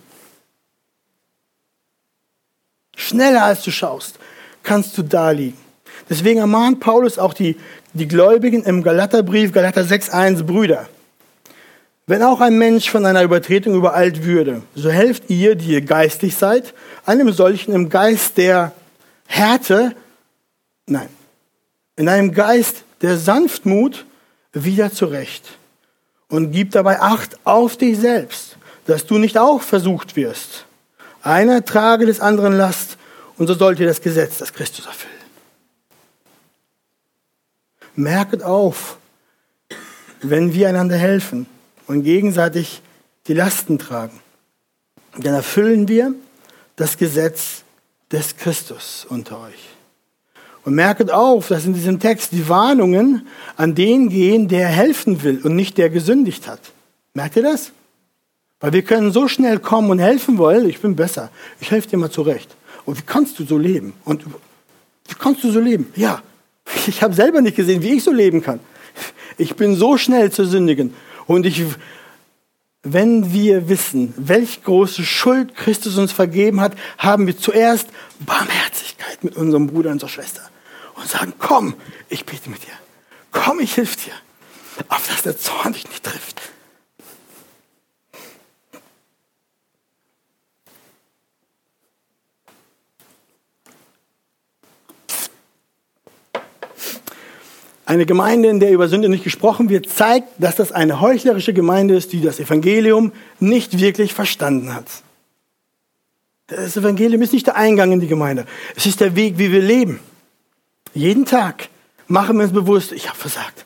Schneller 2.95 3.45
als 3.45 3.62
du 3.62 3.71
schaust, 3.71 4.19
kannst 4.62 4.99
du 4.99 5.03
da 5.03 5.31
liegen. 5.31 5.57
Deswegen 6.11 6.41
ermahnt 6.41 6.81
Paulus 6.81 7.19
auch 7.19 7.33
die, 7.33 7.57
die 7.95 8.07
Gläubigen 8.07 8.64
im 8.64 8.83
Galaterbrief, 8.83 9.53
Galater 9.53 9.83
6,1, 9.83 10.43
Brüder. 10.43 10.88
Wenn 12.09 12.23
auch 12.23 12.40
ein 12.40 12.57
Mensch 12.57 12.88
von 12.88 13.05
einer 13.05 13.23
Übertretung 13.23 13.75
übereilt 13.75 14.25
würde, 14.25 14.62
so 14.75 14.90
helft 14.90 15.29
ihr, 15.29 15.57
die 15.57 15.73
ihr 15.73 15.83
geistig 15.83 16.35
seid, 16.37 16.73
einem 17.05 17.31
solchen 17.33 17.75
im 17.75 17.90
Geist 17.90 18.38
der 18.38 18.73
Härte, 19.27 19.94
nein, 20.87 21.11
in 21.97 22.09
einem 22.09 22.33
Geist 22.33 22.85
der 23.03 23.18
Sanftmut 23.18 24.07
wieder 24.55 24.90
zurecht. 24.90 25.59
Und 26.29 26.51
gib 26.51 26.71
dabei 26.71 26.99
Acht 27.01 27.37
auf 27.44 27.77
dich 27.77 27.99
selbst, 27.99 28.57
dass 28.87 29.05
du 29.05 29.18
nicht 29.18 29.37
auch 29.37 29.61
versucht 29.61 30.16
wirst. 30.16 30.64
Einer 31.21 31.62
trage 31.62 32.07
des 32.07 32.21
anderen 32.21 32.57
Last, 32.57 32.97
und 33.37 33.49
so 33.49 33.55
sollt 33.55 33.81
ihr 33.81 33.87
das 33.87 34.01
Gesetz, 34.01 34.38
das 34.38 34.55
Christus 34.55 34.87
erfüllen. 34.87 35.12
Merket 37.97 38.42
auf, 38.42 38.97
wenn 40.23 40.55
wir 40.55 40.71
einander 40.71 40.97
helfen 40.97 41.47
und 41.88 42.05
gegenseitig 42.05 42.83
die 43.27 43.35
Lasten 43.35 43.79
tragen, 43.79 44.20
dann 45.18 45.35
erfüllen 45.35 45.88
wir 45.88 46.14
das 46.77 46.96
Gesetz 46.96 47.64
des 48.12 48.37
Christus 48.37 49.07
unter 49.09 49.40
euch. 49.40 49.68
Und 50.64 50.74
merket 50.74 51.11
auf, 51.11 51.48
dass 51.48 51.64
in 51.64 51.74
diesem 51.74 51.98
Text 51.98 52.33
die 52.33 52.48
Warnungen 52.48 53.27
an 53.57 53.74
den 53.74 54.11
gehen, 54.11 54.48
der 54.48 54.68
helfen 54.68 55.22
will 55.22 55.40
und 55.42 55.57
nicht 55.57 55.79
der 55.79 55.90
gesündigt 55.90 56.46
hat. 56.46 56.61
Merkt 57.14 57.37
ihr 57.37 57.42
das? 57.42 57.72
Weil 58.61 58.72
wir 58.72 58.83
können 58.83 59.12
so 59.12 59.29
schnell 59.29 59.59
kommen 59.59 59.90
und 59.90 59.98
helfen 59.98 60.37
wollen, 60.37 60.68
ich 60.68 60.81
bin 60.81 60.94
besser, 60.94 61.31
ich 61.61 61.70
helfe 61.70 61.88
dir 61.88 61.96
mal 61.96 62.11
zurecht. 62.11 62.55
Und 62.85 62.98
wie 62.98 63.03
kannst 63.03 63.38
du 63.38 63.44
so 63.44 63.57
leben? 63.57 63.94
Und 64.05 64.24
wie 64.27 65.14
kannst 65.18 65.42
du 65.44 65.51
so 65.51 65.61
leben? 65.61 65.92
Ja, 65.96 66.22
ich 66.87 67.03
habe 67.03 67.14
selber 67.14 67.40
nicht 67.40 67.57
gesehen, 67.57 67.83
wie 67.83 67.94
ich 67.94 68.05
so 68.05 68.12
leben 68.12 68.42
kann. 68.42 68.61
Ich 69.37 69.55
bin 69.55 69.77
so 69.77 69.96
schnell 69.96 70.33
zu 70.33 70.44
sündigen. 70.44 70.92
Und 71.29 71.45
ich, 71.45 71.62
wenn 72.83 73.35
wir 73.35 73.69
wissen, 73.69 74.14
welche 74.17 74.62
große 74.62 75.05
Schuld 75.05 75.55
Christus 75.55 75.99
uns 75.99 76.11
vergeben 76.11 76.61
hat, 76.61 76.73
haben 76.97 77.27
wir 77.27 77.37
zuerst 77.37 77.88
Barmherzigkeit 78.21 79.23
mit 79.23 79.37
unserem 79.37 79.67
Bruder 79.67 79.91
und 79.91 79.97
unserer 79.97 80.09
Schwester 80.09 80.41
und 80.95 81.07
sagen, 81.07 81.35
komm, 81.38 81.75
ich 82.09 82.25
bete 82.25 82.49
mit 82.49 82.62
dir. 82.62 82.73
Komm, 83.31 83.61
ich 83.61 83.75
hilf 83.75 83.97
dir. 83.97 84.14
Auf 84.88 85.07
dass 85.07 85.23
der 85.23 85.37
Zorn 85.37 85.75
dich 85.75 85.87
nicht 85.87 86.03
trifft. 86.03 86.41
Eine 97.88 98.05
Gemeinde, 98.05 98.51
in 98.51 98.61
der 98.61 98.70
über 98.70 98.87
Sünde 98.87 99.09
nicht 99.09 99.24
gesprochen 99.24 99.70
wird, 99.70 99.88
zeigt, 99.88 100.29
dass 100.37 100.57
das 100.57 100.72
eine 100.72 101.01
heuchlerische 101.01 101.55
Gemeinde 101.55 101.96
ist, 101.96 102.12
die 102.12 102.20
das 102.20 102.38
Evangelium 102.38 103.12
nicht 103.40 103.81
wirklich 103.81 104.12
verstanden 104.12 104.74
hat. 104.74 104.85
Das 106.48 106.77
Evangelium 106.77 107.22
ist 107.22 107.33
nicht 107.33 107.46
der 107.46 107.57
Eingang 107.57 107.90
in 107.92 108.01
die 108.01 108.07
Gemeinde. 108.07 108.44
Es 108.77 108.85
ist 108.85 109.01
der 109.01 109.16
Weg, 109.16 109.38
wie 109.38 109.51
wir 109.51 109.62
leben. 109.62 110.01
Jeden 110.92 111.24
Tag 111.24 111.70
machen 112.09 112.37
wir 112.37 112.44
uns 112.44 112.53
bewusst, 112.53 112.92
ich 112.92 113.09
habe 113.09 113.16
versagt. 113.18 113.64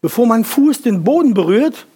Bevor 0.00 0.26
mein 0.26 0.44
Fuß 0.44 0.82
den 0.82 1.04
Boden 1.04 1.32
berührt, 1.32 1.86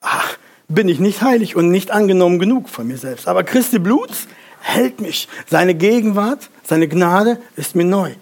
ach, 0.00 0.38
bin 0.66 0.88
ich 0.88 0.98
nicht 0.98 1.22
heilig 1.22 1.54
und 1.54 1.70
nicht 1.70 1.92
angenommen 1.92 2.40
genug 2.40 2.68
von 2.68 2.88
mir 2.88 2.98
selbst. 2.98 3.28
Aber 3.28 3.44
Christi 3.44 3.78
Blut 3.78 4.10
hält 4.58 5.00
mich. 5.00 5.28
Seine 5.46 5.76
Gegenwart, 5.76 6.50
seine 6.64 6.88
Gnade 6.88 7.40
ist 7.54 7.76
mir 7.76 7.84
neu. 7.84 8.16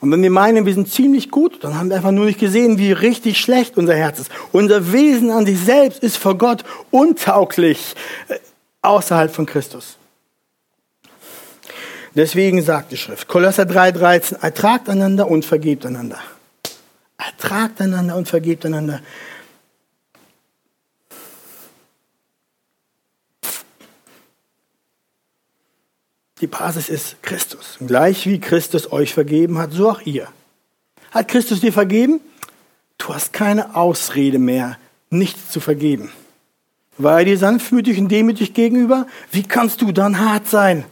Und 0.00 0.12
wenn 0.12 0.22
wir 0.22 0.30
meinen, 0.30 0.66
wir 0.66 0.74
sind 0.74 0.92
ziemlich 0.92 1.30
gut, 1.30 1.64
dann 1.64 1.78
haben 1.78 1.88
wir 1.88 1.96
einfach 1.96 2.10
nur 2.10 2.26
nicht 2.26 2.38
gesehen, 2.38 2.78
wie 2.78 2.92
richtig 2.92 3.38
schlecht 3.38 3.76
unser 3.76 3.94
Herz 3.94 4.20
ist. 4.20 4.30
Unser 4.52 4.92
Wesen 4.92 5.30
an 5.30 5.46
sich 5.46 5.58
selbst 5.58 6.02
ist 6.02 6.16
vor 6.16 6.36
Gott 6.36 6.64
untauglich 6.90 7.94
äh, 8.28 8.34
außerhalb 8.82 9.34
von 9.34 9.46
Christus. 9.46 9.96
Deswegen 12.14 12.62
sagt 12.62 12.92
die 12.92 12.96
Schrift, 12.96 13.28
Kolosser 13.28 13.64
3,13, 13.64 14.42
ertragt 14.42 14.88
einander 14.88 15.30
und 15.30 15.44
vergebt 15.44 15.84
einander. 15.84 16.18
Ertragt 17.18 17.80
einander 17.80 18.16
und 18.16 18.28
vergebt 18.28 18.64
einander. 18.64 19.00
Die 26.40 26.46
Basis 26.46 26.88
ist 26.88 27.22
Christus. 27.22 27.78
Gleich 27.86 28.26
wie 28.26 28.40
Christus 28.40 28.92
euch 28.92 29.14
vergeben 29.14 29.58
hat, 29.58 29.72
so 29.72 29.90
auch 29.90 30.02
ihr. 30.02 30.28
Hat 31.10 31.28
Christus 31.28 31.60
dir 31.60 31.72
vergeben? 31.72 32.20
Du 32.98 33.14
hast 33.14 33.32
keine 33.32 33.74
Ausrede 33.74 34.38
mehr, 34.38 34.78
nichts 35.08 35.50
zu 35.50 35.60
vergeben. 35.60 36.10
War 36.98 37.20
er 37.20 37.24
dir 37.24 37.38
sanftmütig 37.38 37.98
und 37.98 38.08
demütig 38.08 38.54
gegenüber? 38.54 39.06
Wie 39.30 39.42
kannst 39.42 39.80
du 39.82 39.92
dann 39.92 40.18
hart 40.18 40.46
sein? 40.48 40.84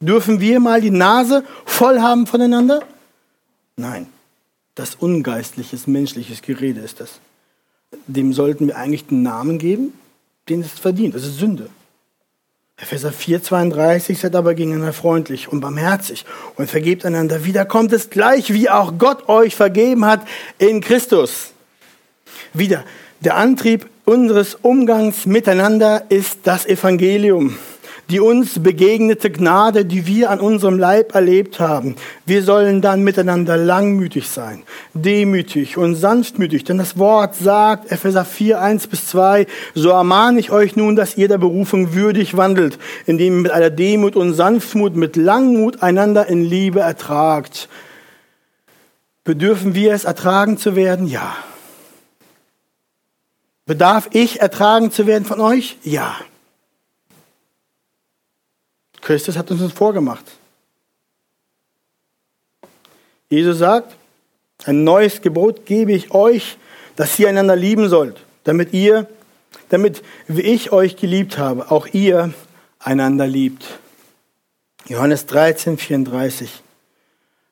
Dürfen 0.00 0.40
wir 0.40 0.60
mal 0.60 0.80
die 0.80 0.90
Nase 0.90 1.44
voll 1.64 2.00
haben 2.00 2.26
voneinander? 2.26 2.82
Nein, 3.76 4.08
das 4.74 4.94
ungeistliches, 4.94 5.86
menschliches 5.86 6.42
Gerede 6.42 6.80
ist 6.80 7.00
das. 7.00 7.20
Dem 8.06 8.32
sollten 8.32 8.66
wir 8.66 8.76
eigentlich 8.76 9.06
den 9.06 9.22
Namen 9.22 9.58
geben, 9.58 9.92
den 10.48 10.60
es 10.62 10.72
verdient. 10.72 11.14
Das 11.14 11.24
ist 11.24 11.38
Sünde. 11.38 11.70
Epheser 12.82 13.12
4, 13.12 13.44
32, 13.44 14.18
seid 14.18 14.34
aber 14.34 14.54
gegeneinander 14.54 14.92
freundlich 14.92 15.46
und 15.46 15.60
barmherzig 15.60 16.24
und 16.56 16.68
vergebt 16.68 17.06
einander. 17.06 17.44
Wieder 17.44 17.64
kommt 17.64 17.92
es 17.92 18.10
gleich, 18.10 18.52
wie 18.52 18.68
auch 18.68 18.98
Gott 18.98 19.28
euch 19.28 19.54
vergeben 19.54 20.04
hat 20.04 20.26
in 20.58 20.80
Christus. 20.80 21.52
Wieder, 22.52 22.84
der 23.20 23.36
Antrieb 23.36 23.88
unseres 24.04 24.56
Umgangs 24.56 25.26
miteinander 25.26 26.06
ist 26.08 26.40
das 26.42 26.66
Evangelium 26.66 27.56
die 28.10 28.20
uns 28.20 28.62
begegnete 28.62 29.30
Gnade, 29.30 29.84
die 29.84 30.06
wir 30.06 30.30
an 30.30 30.40
unserem 30.40 30.78
Leib 30.78 31.14
erlebt 31.14 31.60
haben. 31.60 31.96
Wir 32.26 32.42
sollen 32.42 32.80
dann 32.80 33.02
miteinander 33.02 33.56
langmütig 33.56 34.28
sein, 34.28 34.62
demütig 34.92 35.76
und 35.76 35.94
sanftmütig. 35.94 36.64
Denn 36.64 36.78
das 36.78 36.98
Wort 36.98 37.34
sagt, 37.34 37.90
Epheser 37.90 38.24
4, 38.24 38.60
1 38.60 38.86
bis 38.88 39.06
2, 39.06 39.46
so 39.74 39.90
ermahne 39.90 40.40
ich 40.40 40.50
euch 40.50 40.76
nun, 40.76 40.96
dass 40.96 41.16
ihr 41.16 41.28
der 41.28 41.38
Berufung 41.38 41.94
würdig 41.94 42.36
wandelt, 42.36 42.78
indem 43.06 43.34
ihr 43.36 43.42
mit 43.42 43.52
aller 43.52 43.70
Demut 43.70 44.16
und 44.16 44.34
Sanftmut, 44.34 44.96
mit 44.96 45.16
Langmut 45.16 45.82
einander 45.82 46.26
in 46.26 46.44
Liebe 46.44 46.80
ertragt. 46.80 47.68
Bedürfen 49.24 49.74
wir 49.74 49.92
es, 49.92 50.04
ertragen 50.04 50.58
zu 50.58 50.74
werden? 50.74 51.06
Ja. 51.06 51.36
Bedarf 53.64 54.08
ich, 54.12 54.40
ertragen 54.40 54.90
zu 54.90 55.06
werden 55.06 55.24
von 55.24 55.40
euch? 55.40 55.78
Ja. 55.84 56.16
Christus 59.02 59.36
hat 59.36 59.50
uns 59.50 59.60
das 59.60 59.72
vorgemacht. 59.72 60.24
Jesus 63.28 63.58
sagt, 63.58 63.94
ein 64.64 64.84
neues 64.84 65.20
Gebot 65.20 65.66
gebe 65.66 65.92
ich 65.92 66.12
euch, 66.12 66.56
dass 66.96 67.18
ihr 67.18 67.28
einander 67.28 67.56
lieben 67.56 67.88
sollt, 67.88 68.24
damit 68.44 68.72
ihr, 68.72 69.08
damit 69.68 70.02
wie 70.28 70.42
ich 70.42 70.72
euch 70.72 70.96
geliebt 70.96 71.36
habe, 71.36 71.70
auch 71.70 71.86
ihr 71.88 72.32
einander 72.78 73.26
liebt. 73.26 73.64
Johannes 74.86 75.26
13, 75.26 75.78
34. 75.78 76.62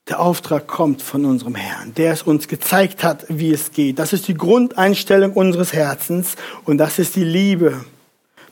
Der 0.09 0.21
Auftrag 0.21 0.67
kommt 0.67 1.03
von 1.03 1.25
unserem 1.25 1.55
Herrn, 1.55 1.95
der 1.95 2.13
es 2.13 2.23
uns 2.23 2.49
gezeigt 2.49 3.03
hat, 3.03 3.27
wie 3.29 3.53
es 3.53 3.71
geht. 3.71 3.99
Das 3.99 4.13
ist 4.13 4.29
die 4.29 4.35
Grundeinstellung 4.35 5.33
unseres 5.33 5.73
Herzens 5.73 6.37
und 6.65 6.79
das 6.79 6.99
ist 6.99 7.17
die 7.17 7.25
Liebe. 7.25 7.85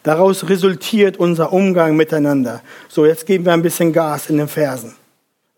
Daraus 0.09 0.49
resultiert 0.49 1.19
unser 1.19 1.53
Umgang 1.53 1.95
miteinander. 1.95 2.63
So, 2.89 3.05
jetzt 3.05 3.27
geben 3.27 3.45
wir 3.45 3.53
ein 3.53 3.61
bisschen 3.61 3.93
Gas 3.93 4.31
in 4.31 4.39
den 4.39 4.49
Versen. 4.49 4.95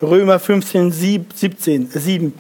Römer 0.03 0.41
15, 0.41 0.91
17, 0.91 1.89
7. 1.89 2.35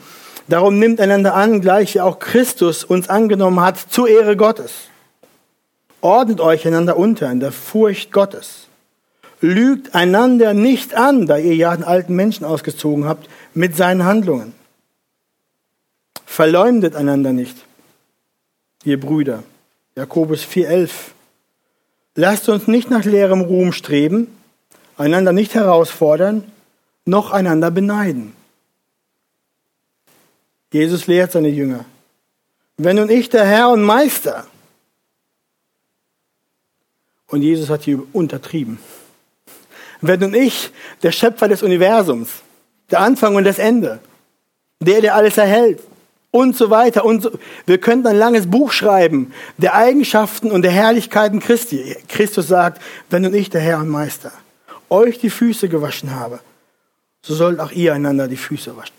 Darum 0.48 0.80
nimmt 0.80 1.00
einander 1.00 1.34
an, 1.34 1.60
gleich 1.60 1.94
wie 1.94 2.00
auch 2.00 2.18
Christus 2.18 2.82
uns 2.82 3.08
angenommen 3.08 3.60
hat, 3.60 3.78
zur 3.78 4.08
Ehre 4.08 4.36
Gottes. 4.36 4.88
Ordnet 6.00 6.40
euch 6.40 6.66
einander 6.66 6.96
unter 6.96 7.30
in 7.30 7.38
der 7.38 7.52
Furcht 7.52 8.10
Gottes. 8.10 8.66
Lügt 9.40 9.94
einander 9.94 10.52
nicht 10.52 10.96
an, 10.96 11.26
da 11.26 11.36
ihr 11.36 11.54
ja 11.54 11.76
den 11.76 11.84
alten 11.84 12.16
Menschen 12.16 12.44
ausgezogen 12.44 13.04
habt, 13.04 13.28
mit 13.54 13.76
seinen 13.76 14.04
Handlungen. 14.04 14.52
Verleumdet 16.26 16.96
einander 16.96 17.32
nicht, 17.32 17.54
ihr 18.82 18.98
Brüder. 18.98 19.44
Jakobus 19.94 20.42
4,11. 20.42 20.90
Lasst 22.14 22.48
uns 22.48 22.66
nicht 22.66 22.90
nach 22.90 23.04
leerem 23.04 23.40
Ruhm 23.40 23.72
streben, 23.72 24.26
einander 24.96 25.32
nicht 25.32 25.54
herausfordern, 25.54 26.44
noch 27.04 27.30
einander 27.30 27.70
beneiden. 27.70 28.34
Jesus 30.72 31.06
lehrt 31.06 31.32
seine 31.32 31.48
Jünger. 31.48 31.84
Wenn 32.76 32.96
nun 32.96 33.10
ich, 33.10 33.28
der 33.28 33.44
Herr 33.44 33.70
und 33.70 33.82
Meister, 33.82 34.46
und 37.28 37.42
Jesus 37.42 37.70
hat 37.70 37.82
hier 37.82 38.02
untertrieben. 38.12 38.78
Wenn 40.00 40.20
nun 40.20 40.34
ich, 40.34 40.70
der 41.02 41.12
Schöpfer 41.12 41.48
des 41.48 41.62
Universums, 41.62 42.30
der 42.90 43.00
Anfang 43.00 43.36
und 43.36 43.44
das 43.44 43.58
Ende, 43.58 44.00
der, 44.80 45.00
der 45.00 45.14
alles 45.14 45.36
erhält, 45.36 45.80
und 46.30 46.56
so 46.56 46.70
weiter. 46.70 47.04
Und 47.04 47.22
so. 47.22 47.30
Wir 47.66 47.78
könnten 47.78 48.06
ein 48.06 48.16
langes 48.16 48.48
Buch 48.48 48.72
schreiben 48.72 49.32
der 49.56 49.74
Eigenschaften 49.74 50.50
und 50.50 50.62
der 50.62 50.70
Herrlichkeiten 50.70 51.40
Christi. 51.40 51.96
Christus 52.08 52.48
sagt, 52.48 52.80
wenn 53.08 53.22
nun 53.22 53.34
ich, 53.34 53.50
der 53.50 53.60
Herr 53.60 53.78
und 53.78 53.88
Meister, 53.88 54.32
euch 54.88 55.18
die 55.18 55.30
Füße 55.30 55.68
gewaschen 55.68 56.14
habe, 56.14 56.40
so 57.22 57.34
sollt 57.34 57.60
auch 57.60 57.72
ihr 57.72 57.94
einander 57.94 58.28
die 58.28 58.36
Füße 58.36 58.76
waschen. 58.76 58.94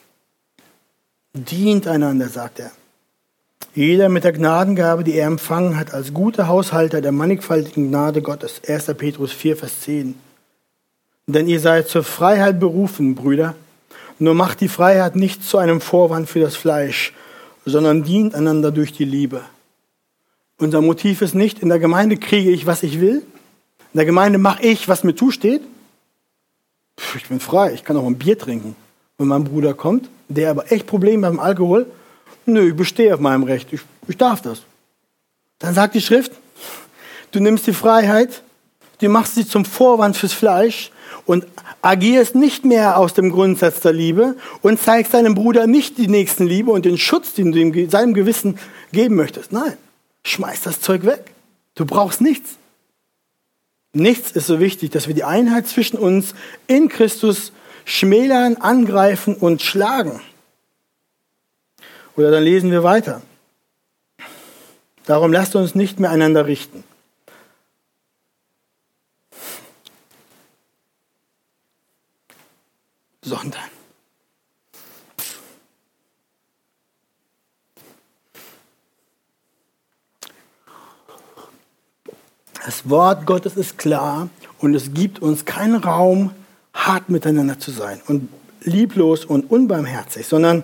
Dient 1.34 1.88
einander, 1.88 2.28
sagt 2.28 2.60
er. 2.60 2.72
Jeder 3.74 4.10
mit 4.10 4.26
der 4.26 4.34
Gnadengabe, 4.34 5.04
die 5.06 5.14
er 5.14 5.28
empfangen 5.28 5.78
hat, 5.80 5.94
als 5.94 6.14
guter 6.14 6.50
Haushalter 6.50 7.00
der 7.00 7.14
mannigfaltigen 7.14 7.88
Gnade 7.88 8.22
Gottes. 8.22 8.62
1. 8.68 8.88
Petrus 8.98 9.32
4, 9.32 9.56
Vers 9.56 9.82
10. 9.82 10.16
Denn 11.28 11.48
ihr 11.48 11.62
seid 11.62 11.88
zur 11.88 12.04
Freiheit 12.04 12.60
berufen, 12.60 13.16
Brüder. 13.16 13.56
Nur 14.22 14.36
macht 14.36 14.62
die 14.62 14.68
Freiheit 14.68 15.16
nicht 15.16 15.44
zu 15.44 15.58
einem 15.58 15.82
Vorwand 15.82 16.30
für 16.30 16.40
das 16.40 16.56
Fleisch, 16.56 17.12
sondern 17.66 18.04
dient 18.04 18.36
einander 18.36 18.72
durch 18.72 18.94
die 18.94 19.04
Liebe. 19.04 19.42
Unser 20.60 20.82
Motiv 20.82 21.24
ist 21.24 21.34
nicht, 21.34 21.58
in 21.58 21.70
der 21.70 21.80
Gemeinde 21.80 22.18
kriege 22.18 22.52
ich, 22.52 22.68
was 22.68 22.84
ich 22.84 23.02
will. 23.02 23.24
In 23.94 23.98
der 23.98 24.06
Gemeinde 24.06 24.38
mache 24.38 24.62
ich, 24.62 24.88
was 24.88 25.04
mir 25.04 25.16
zusteht. 25.16 25.64
Ich 27.16 27.30
bin 27.30 27.40
frei, 27.40 27.74
ich 27.74 27.84
kann 27.84 27.98
auch 27.98 28.06
ein 28.06 28.20
Bier 28.20 28.38
trinken, 28.38 28.76
wenn 29.18 29.28
mein 29.28 29.44
Bruder 29.44 29.74
kommt, 29.74 30.08
der 30.30 30.52
aber 30.52 30.72
echt 30.72 30.86
Probleme 30.86 31.28
beim 31.28 31.40
Alkohol. 31.40 31.88
Nö, 32.46 32.70
ich 32.70 32.76
bestehe 32.76 33.16
auf 33.16 33.20
meinem 33.20 33.42
Recht, 33.42 33.74
ich, 33.74 33.82
ich 34.08 34.18
darf 34.18 34.44
das. 34.44 34.62
Dann 35.58 35.74
sagt 35.74 35.96
die 35.96 36.02
Schrift, 36.02 36.34
du 37.32 37.40
nimmst 37.40 37.66
die 37.66 37.74
Freiheit, 37.74 38.44
du 39.00 39.10
machst 39.10 39.34
sie 39.34 39.48
zum 39.48 39.66
Vorwand 39.66 40.16
fürs 40.16 40.34
Fleisch 40.34 40.92
und 41.26 41.46
agierst 41.82 42.36
nicht 42.36 42.66
mehr 42.66 42.98
aus 42.98 43.14
dem 43.14 43.32
Grundsatz 43.32 43.80
der 43.82 43.94
Liebe 43.94 44.36
und 44.62 44.80
zeigst 44.80 45.14
deinem 45.14 45.36
Bruder 45.36 45.68
nicht 45.68 45.98
die 45.98 46.08
nächsten 46.08 46.46
Liebe 46.46 46.72
und 46.72 46.86
den 46.86 46.98
Schutz, 46.98 47.34
den 47.34 47.52
du 47.52 47.90
seinem 47.90 48.14
Gewissen 48.14 48.60
geben 48.92 49.16
möchtest. 49.16 49.52
Nein, 49.52 49.78
schmeiß 50.24 50.62
das 50.62 50.82
Zeug 50.82 51.06
weg. 51.06 51.32
Du 51.76 51.86
brauchst 51.86 52.22
nichts. 52.22 52.58
Nichts 53.94 54.32
ist 54.32 54.48
so 54.48 54.60
wichtig, 54.60 54.92
dass 54.92 55.08
wir 55.08 55.14
die 55.14 55.24
Einheit 55.24 55.68
zwischen 55.68 55.98
uns 55.98 56.34
in 56.68 56.88
Christus 56.88 57.52
schmälern, 57.84 58.58
angreifen 58.58 59.36
und 59.36 59.62
schlagen. 59.62 60.22
Oder 62.16 62.32
dann 62.32 62.44
lesen 62.44 62.72
wir 62.72 62.84
weiter. 62.84 63.22
Darum 65.06 65.34
lasst 65.34 65.56
uns 65.56 65.76
nicht 65.76 66.00
mehr 66.00 66.12
einander 66.12 66.46
richten. 66.46 66.84
Sondern 73.22 73.62
das 82.66 82.90
Wort 82.90 83.26
Gottes 83.26 83.56
ist 83.56 83.78
klar 83.78 84.30
und 84.60 84.74
es 84.74 84.94
gibt 84.94 85.22
uns 85.22 85.46
keinen 85.46 85.76
Raum, 85.76 86.32
hart 86.74 87.10
miteinander 87.10 87.60
zu 87.60 87.72
sein 87.72 88.02
und 88.08 88.30
lieblos 88.62 89.26
und 89.26 89.50
unbarmherzig, 89.52 90.28
sondern 90.28 90.64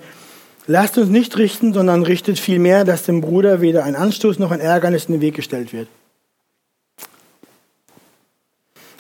lasst 0.65 0.97
uns 0.97 1.09
nicht 1.09 1.37
richten, 1.37 1.73
sondern 1.73 2.03
richtet 2.03 2.39
vielmehr, 2.39 2.85
dass 2.85 3.03
dem 3.03 3.21
Bruder 3.21 3.61
weder 3.61 3.83
ein 3.83 3.95
Anstoß 3.95 4.39
noch 4.39 4.51
ein 4.51 4.59
Ärgernis 4.59 5.05
in 5.05 5.13
den 5.13 5.21
Weg 5.21 5.35
gestellt 5.35 5.73
wird. 5.73 5.87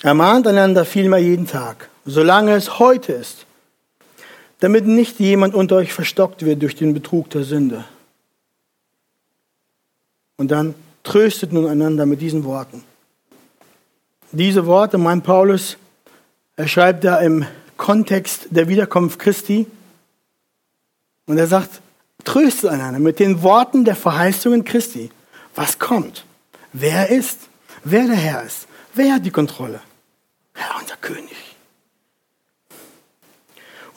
Ermahnt 0.03 0.45
einander 0.45 0.85
vielmehr 0.85 1.19
jeden 1.19 1.47
Tag, 1.47 1.89
solange 2.05 2.53
es 2.53 2.77
heute 2.77 3.13
ist, 3.13 3.46
damit 4.59 4.85
nicht 4.85 5.19
jemand 5.19 5.53
unter 5.53 5.75
euch 5.75 5.93
verstockt 5.93 6.43
wird 6.45 6.61
durch 6.61 6.75
den 6.75 6.93
Betrug 6.93 7.29
der 7.29 7.43
Sünde. 7.43 7.85
Und 10.37 10.51
dann 10.51 10.75
tröstet 11.03 11.53
nun 11.53 11.67
einander 11.67 12.05
mit 12.05 12.21
diesen 12.21 12.43
Worten. 12.43 12.83
Diese 14.31 14.65
Worte, 14.65 14.97
mein 14.97 15.21
Paulus, 15.21 15.77
er 16.55 16.67
schreibt 16.67 17.03
da 17.03 17.19
im 17.19 17.45
Kontext 17.77 18.47
der 18.49 18.67
Wiederkunft 18.67 19.19
Christi. 19.19 19.67
Und 21.25 21.37
er 21.37 21.47
sagt, 21.47 21.81
tröstet 22.23 22.69
einander 22.69 22.99
mit 22.99 23.19
den 23.19 23.41
Worten 23.41 23.85
der 23.85 23.95
Verheißungen 23.95 24.63
Christi. 24.65 25.11
Was 25.55 25.79
kommt? 25.79 26.25
Wer 26.73 27.09
ist? 27.09 27.39
Wer 27.83 28.07
der 28.07 28.15
Herr 28.15 28.43
ist? 28.43 28.67
Wer 28.93 29.15
hat 29.15 29.25
die 29.25 29.31
Kontrolle? 29.31 29.81
Herr, 30.53 30.79
unser 30.81 30.97
König. 30.97 31.46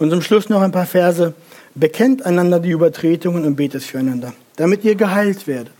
Und 0.01 0.11
zum 0.11 0.23
Schluss 0.23 0.49
noch 0.49 0.63
ein 0.63 0.73
paar 0.73 0.87
Verse. 0.87 1.35
Bekennt 1.75 2.27
einander 2.27 2.59
die 2.59 2.71
Übertretungen 2.71 3.45
und 3.45 3.55
betet 3.55 3.85
füreinander, 3.85 4.33
damit 4.57 4.83
ihr 4.83 4.97
geheilt 4.97 5.47
werdet. 5.47 5.75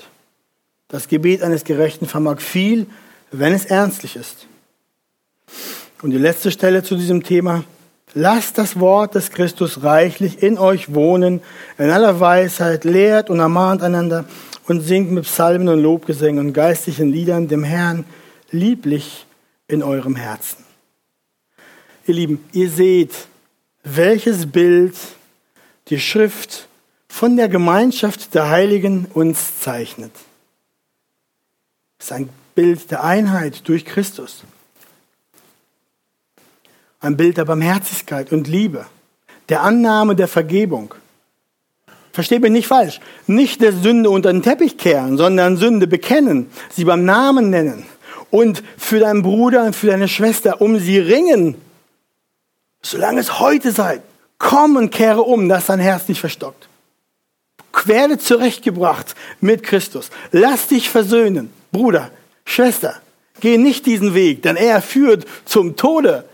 Das 0.87 1.09
Gebet 1.09 1.43
eines 1.43 1.65
Gerechten 1.65 2.07
vermag 2.07 2.41
viel, 2.41 2.87
wenn 3.33 3.55
es 3.55 3.65
ernstlich 3.65 4.15
ist. 4.15 4.47
Und 6.03 6.11
die 6.11 6.19
letzte 6.19 6.53
Stelle 6.53 6.83
zu 6.83 6.97
diesem 6.97 7.25
Thema. 7.25 7.65
Lasst 8.13 8.59
das 8.59 8.79
Wort 8.79 9.15
des 9.15 9.31
Christus 9.31 9.83
reichlich 9.85 10.43
in 10.43 10.59
euch 10.59 10.95
wohnen, 10.95 11.41
in 11.79 11.91
aller 11.91 12.21
Weisheit, 12.21 12.85
lehrt 12.85 13.31
und 13.31 13.41
ermahnt 13.41 13.83
einander 13.83 14.27
und 14.69 14.81
singt 14.81 15.13
mit 15.13 15.25
Psalmen 15.25 15.69
und 15.69 15.81
Lobgesängen 15.81 16.47
und 16.47 16.53
geistlichen 16.53 17.11
Liedern 17.11 17.49
dem 17.49 17.65
Herrn 17.65 18.05
lieblich 18.51 19.27
in 19.67 19.83
eurem 19.83 20.17
Herzen. 20.17 20.65
Ihr 22.07 22.15
Lieben, 22.15 22.45
ihr 22.53 22.69
seht, 22.69 23.13
welches 23.85 24.51
Bild 24.51 24.95
die 25.89 26.01
Schrift 26.01 26.69
von 27.09 27.37
der 27.37 27.49
Gemeinschaft 27.49 28.35
der 28.35 28.49
Heiligen 28.49 29.07
uns 29.13 29.61
zeichnet. 29.61 30.13
Es 31.99 32.07
ist 32.07 32.13
ein 32.13 32.29
Bild 32.55 32.91
der 32.91 33.05
Einheit 33.05 33.69
durch 33.69 33.85
Christus. 33.85 34.45
Ein 37.01 37.17
Bild 37.17 37.37
der 37.37 37.45
Barmherzigkeit 37.45 38.33
und 38.33 38.47
Liebe, 38.47 38.87
der 39.49 39.63
Annahme 39.63 40.15
der 40.15 40.29
Vergebung. 40.29 40.95
Versteht 42.13 42.43
mich 42.43 42.53
nicht 42.53 42.67
falsch. 42.67 43.01
Nicht 43.27 43.61
der 43.63 43.73
Sünde 43.73 44.11
unter 44.11 44.33
den 44.33 44.43
Teppich 44.43 44.77
kehren, 44.77 45.17
sondern 45.17 45.57
Sünde 45.57 45.87
bekennen, 45.87 46.51
sie 46.71 46.85
beim 46.85 47.05
Namen 47.05 47.51
nennen 47.51 47.87
und 48.31 48.63
für 48.77 49.01
deinen 49.01 49.23
Bruder 49.23 49.65
und 49.65 49.77
für 49.77 49.89
deine 49.89 50.09
Schwester 50.09 50.61
um 50.61 50.79
sie 50.79 50.99
ringen 50.99 51.57
Solange 52.83 53.21
es 53.21 53.39
heute 53.41 53.73
seid, 53.73 54.03
komm 54.39 54.77
und 54.77 54.91
kehre 54.91 55.23
um, 55.23 55.49
dass 55.49 55.67
dein 55.67 55.81
Herz 55.81 56.09
nicht 56.09 56.21
verstockt. 56.21 56.69
Werde 57.85 58.19
zurechtgebracht 58.19 59.15
mit 59.41 59.63
Christus. 59.63 60.11
Lass 60.33 60.67
dich 60.67 60.91
versöhnen. 60.91 61.51
Bruder, 61.73 62.11
Schwester, 62.45 63.01
geh 63.41 63.57
nicht 63.59 63.87
diesen 63.87 64.15
Weg, 64.15 64.43
denn 64.43 64.57
er 64.57 64.83
führt 64.83 65.25
zum 65.45 65.77
Tode. 65.77 66.25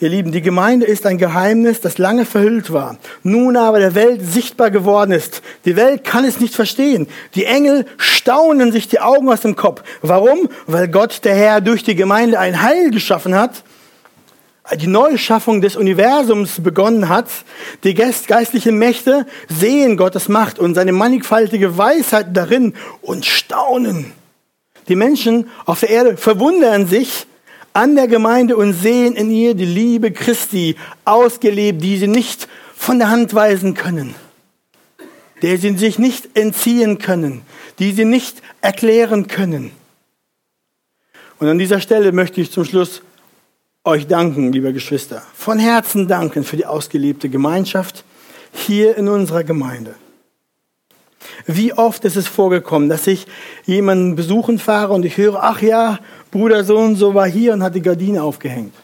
Ihr 0.00 0.08
Lieben, 0.08 0.32
die 0.32 0.40
Gemeinde 0.40 0.86
ist 0.86 1.04
ein 1.04 1.18
Geheimnis, 1.18 1.82
das 1.82 1.98
lange 1.98 2.24
verhüllt 2.24 2.72
war, 2.72 2.96
nun 3.22 3.58
aber 3.58 3.78
der 3.80 3.94
Welt 3.94 4.22
sichtbar 4.24 4.70
geworden 4.70 5.12
ist. 5.12 5.42
Die 5.66 5.76
Welt 5.76 6.04
kann 6.04 6.24
es 6.24 6.40
nicht 6.40 6.54
verstehen. 6.54 7.06
Die 7.34 7.44
Engel 7.44 7.84
staunen 7.98 8.72
sich 8.72 8.88
die 8.88 9.00
Augen 9.00 9.28
aus 9.28 9.42
dem 9.42 9.56
Kopf. 9.56 9.82
Warum? 10.00 10.48
Weil 10.66 10.88
Gott, 10.88 11.20
der 11.24 11.34
Herr, 11.34 11.60
durch 11.60 11.84
die 11.84 11.94
Gemeinde 11.94 12.38
ein 12.38 12.62
Heil 12.62 12.90
geschaffen 12.90 13.34
hat, 13.34 13.62
die 14.76 14.86
Neuschaffung 14.86 15.60
des 15.60 15.76
Universums 15.76 16.60
begonnen 16.62 17.08
hat, 17.08 17.28
die 17.82 17.94
geistlichen 17.94 18.78
Mächte 18.78 19.26
sehen 19.48 19.96
Gottes 19.96 20.28
Macht 20.28 20.58
und 20.58 20.74
seine 20.74 20.92
mannigfaltige 20.92 21.76
Weisheit 21.76 22.28
darin 22.34 22.74
und 23.02 23.26
staunen. 23.26 24.12
Die 24.88 24.96
Menschen 24.96 25.48
auf 25.66 25.80
der 25.80 25.90
Erde 25.90 26.16
verwundern 26.16 26.86
sich 26.86 27.26
an 27.72 27.94
der 27.94 28.08
Gemeinde 28.08 28.56
und 28.56 28.72
sehen 28.72 29.14
in 29.14 29.30
ihr 29.30 29.54
die 29.54 29.64
Liebe 29.64 30.10
Christi 30.12 30.76
ausgelebt, 31.04 31.82
die 31.82 31.96
sie 31.96 32.08
nicht 32.08 32.48
von 32.74 32.98
der 32.98 33.10
Hand 33.10 33.34
weisen 33.34 33.74
können, 33.74 34.14
der 35.42 35.58
sie 35.58 35.76
sich 35.76 35.98
nicht 35.98 36.36
entziehen 36.36 36.98
können, 36.98 37.42
die 37.78 37.92
sie 37.92 38.04
nicht 38.04 38.42
erklären 38.60 39.26
können. 39.26 39.72
Und 41.38 41.48
an 41.48 41.58
dieser 41.58 41.80
Stelle 41.80 42.12
möchte 42.12 42.40
ich 42.40 42.50
zum 42.50 42.64
Schluss 42.64 43.02
euch 43.84 44.06
danken, 44.06 44.52
liebe 44.52 44.74
Geschwister, 44.74 45.22
von 45.34 45.58
Herzen 45.58 46.06
danken 46.06 46.44
für 46.44 46.58
die 46.58 46.66
ausgelebte 46.66 47.30
Gemeinschaft 47.30 48.04
hier 48.52 48.96
in 48.98 49.08
unserer 49.08 49.42
Gemeinde. 49.42 49.94
Wie 51.46 51.72
oft 51.72 52.04
ist 52.04 52.16
es 52.16 52.28
vorgekommen, 52.28 52.90
dass 52.90 53.06
ich 53.06 53.26
jemanden 53.64 54.16
besuchen 54.16 54.58
fahre 54.58 54.92
und 54.92 55.04
ich 55.06 55.16
höre, 55.16 55.42
ach 55.42 55.62
ja, 55.62 55.98
Bruder 56.30 56.64
so 56.64 56.76
und 56.76 56.96
so 56.96 57.14
war 57.14 57.26
hier 57.26 57.54
und 57.54 57.62
hat 57.62 57.74
die 57.74 57.80
Gardine 57.80 58.22
aufgehängt. 58.22 58.74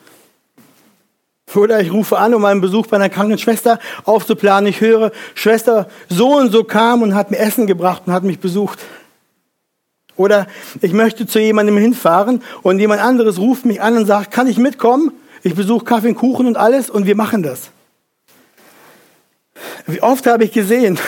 Oder 1.55 1.81
ich 1.81 1.93
rufe 1.93 2.19
an, 2.19 2.35
um 2.35 2.45
einen 2.45 2.61
Besuch 2.61 2.87
bei 2.87 2.97
einer 2.97 3.09
kranken 3.09 3.39
Schwester 3.39 3.79
aufzuplanen. 4.05 4.69
Ich 4.69 4.81
höre, 4.81 5.13
Schwester 5.35 5.89
so 6.09 6.37
und 6.37 6.53
so 6.53 6.65
kam 6.65 7.03
und 7.03 7.15
hat 7.15 7.31
mir 7.31 7.39
Essen 7.39 7.67
gebracht 7.67 8.03
und 8.07 8.13
hat 8.13 8.25
mich 8.25 8.41
besucht. 8.41 8.79
Oder 10.17 10.47
ich 10.81 10.93
möchte 10.93 11.27
zu 11.27 11.39
jemandem 11.39 11.77
hinfahren 11.77 12.43
und 12.63 12.79
jemand 12.79 13.03
anderes 13.03 13.39
ruft 13.39 13.67
mich 13.67 13.83
an 13.83 13.97
und 13.97 14.07
sagt, 14.07 14.31
kann 14.31 14.47
ich 14.47 14.59
mitkommen? 14.59 15.13
Ich 15.43 15.55
besuche 15.55 15.85
Kaffee 15.85 16.09
und 16.09 16.17
Kuchen 16.17 16.47
und 16.47 16.57
alles 16.57 16.91
und 16.91 17.07
wir 17.07 17.17
machen 17.17 17.43
das. 17.43 17.71
Wie 19.87 20.03
oft 20.03 20.27
habe 20.27 20.45
ich 20.45 20.53
gesehen, 20.53 20.99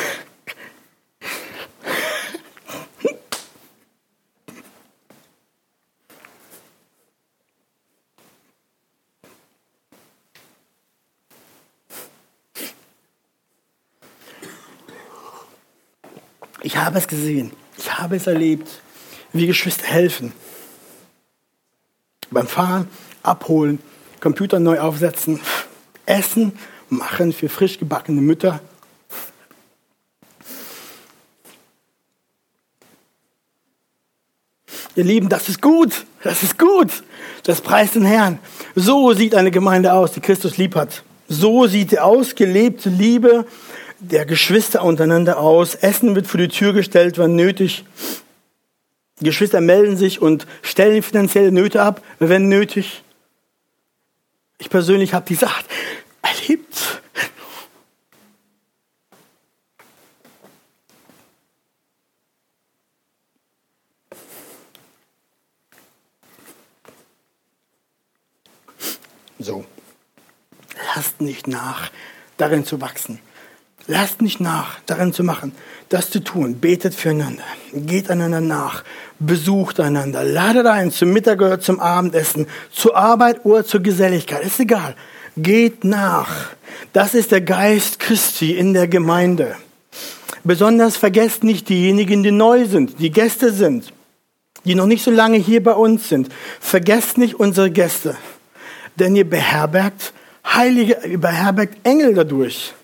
Ich 16.61 16.77
habe 16.77 16.99
es 16.99 17.09
gesehen, 17.09 17.53
ich 17.79 17.99
habe 17.99 18.17
es 18.17 18.27
erlebt, 18.27 18.69
wie 19.33 19.47
Geschwister 19.47 19.87
helfen. 19.87 20.33
Beim 22.31 22.47
Fahren, 22.47 22.89
abholen, 23.22 23.81
Computer 24.20 24.59
neu 24.59 24.81
aufsetzen, 24.81 25.41
Essen 26.07 26.59
machen 26.89 27.33
für 27.33 27.49
frisch 27.49 27.79
gebackene 27.79 28.20
Mütter. 28.20 28.61
Ihr 34.97 35.05
Lieben, 35.05 35.29
das 35.29 35.49
ist 35.49 35.62
gut, 35.62 36.07
das 36.24 36.43
ist 36.43 36.59
gut. 36.59 37.05
Das 37.45 37.61
preist 37.61 37.95
den 37.95 38.05
Herrn. 38.05 38.41
So 38.74 39.12
sieht 39.12 39.35
eine 39.35 39.51
Gemeinde 39.51 39.93
aus, 39.93 40.12
die 40.12 40.20
Christus 40.20 40.57
lieb 40.57 40.74
hat. 40.74 41.05
So 41.29 41.66
sieht 41.66 41.93
die 41.93 42.01
ausgelebte 42.01 42.89
Liebe 42.91 43.47
der 44.01 44.26
Geschwister 44.26 44.83
untereinander 44.83 45.39
aus. 45.39 45.74
Essen 45.74 46.14
wird 46.14 46.26
vor 46.26 46.41
die 46.41 46.49
Tür 46.49 46.72
gestellt, 46.72 47.16
wann 47.18 47.37
nötig. 47.37 47.85
Geschwister 49.21 49.61
melden 49.61 49.97
sich 49.97 50.23
und 50.23 50.47
stellen 50.62 51.03
finanzielle 51.03 51.53
Nöte 51.53 51.83
ab, 51.83 52.03
wenn 52.19 52.49
nötig. 52.49 53.03
Ich 54.59 54.71
persönlich 54.71 55.14
habe 55.14 55.27
die 55.27 55.35
Sache 55.35 55.64
erlebt. 56.23 57.01
So, 69.41 69.64
lasst 70.95 71.21
nicht 71.21 71.47
nach, 71.47 71.91
darin 72.37 72.64
zu 72.64 72.81
wachsen. 72.81 73.21
Lasst 73.91 74.20
nicht 74.20 74.39
nach, 74.39 74.80
darin 74.84 75.14
zu 75.14 75.24
machen, 75.24 75.53
das 75.89 76.11
zu 76.11 76.20
tun. 76.20 76.61
Betet 76.61 76.95
füreinander, 76.95 77.43
geht 77.72 78.11
einander 78.11 78.43
nach, 78.43 78.84
besucht 79.18 79.80
einander, 79.80 80.24
ladet 80.24 80.66
ein 80.66 80.91
zum 80.91 81.11
Mittag 81.11 81.41
oder 81.41 81.59
zum 81.59 81.80
Abendessen, 81.80 82.49
zur 82.70 82.95
Arbeit 82.95 83.47
oder 83.47 83.64
zur 83.64 83.80
Geselligkeit. 83.80 84.45
Ist 84.45 84.61
egal. 84.61 84.95
Geht 85.39 85.84
nach. 85.84 86.51
Das 86.93 87.14
ist 87.14 87.32
der 87.32 87.41
Geist 87.41 87.99
Christi 87.99 88.53
in 88.53 88.74
der 88.74 88.89
Gemeinde. 88.89 89.57
Besonders 90.45 90.99
vergesst 90.99 91.43
nicht 91.43 91.70
diejenigen, 91.70 92.22
die 92.22 92.30
neu 92.30 92.66
sind, 92.66 93.01
die 93.01 93.11
Gäste 93.11 93.53
sind, 93.53 93.95
die 94.66 94.74
noch 94.74 94.86
nicht 94.86 95.03
so 95.03 95.11
lange 95.11 95.39
hier 95.39 95.62
bei 95.62 95.72
uns 95.72 96.11
sind. 96.11 96.28
Vergesst 96.61 97.16
nicht 97.16 97.41
unsere 97.41 97.70
Gäste, 97.70 98.18
denn 98.97 99.16
ihr 99.16 99.28
beherbergt 99.28 100.12
Heilige, 100.45 100.99
ihr 101.07 101.18
beherbergt 101.18 101.78
Engel 101.84 102.12
dadurch. 102.12 102.74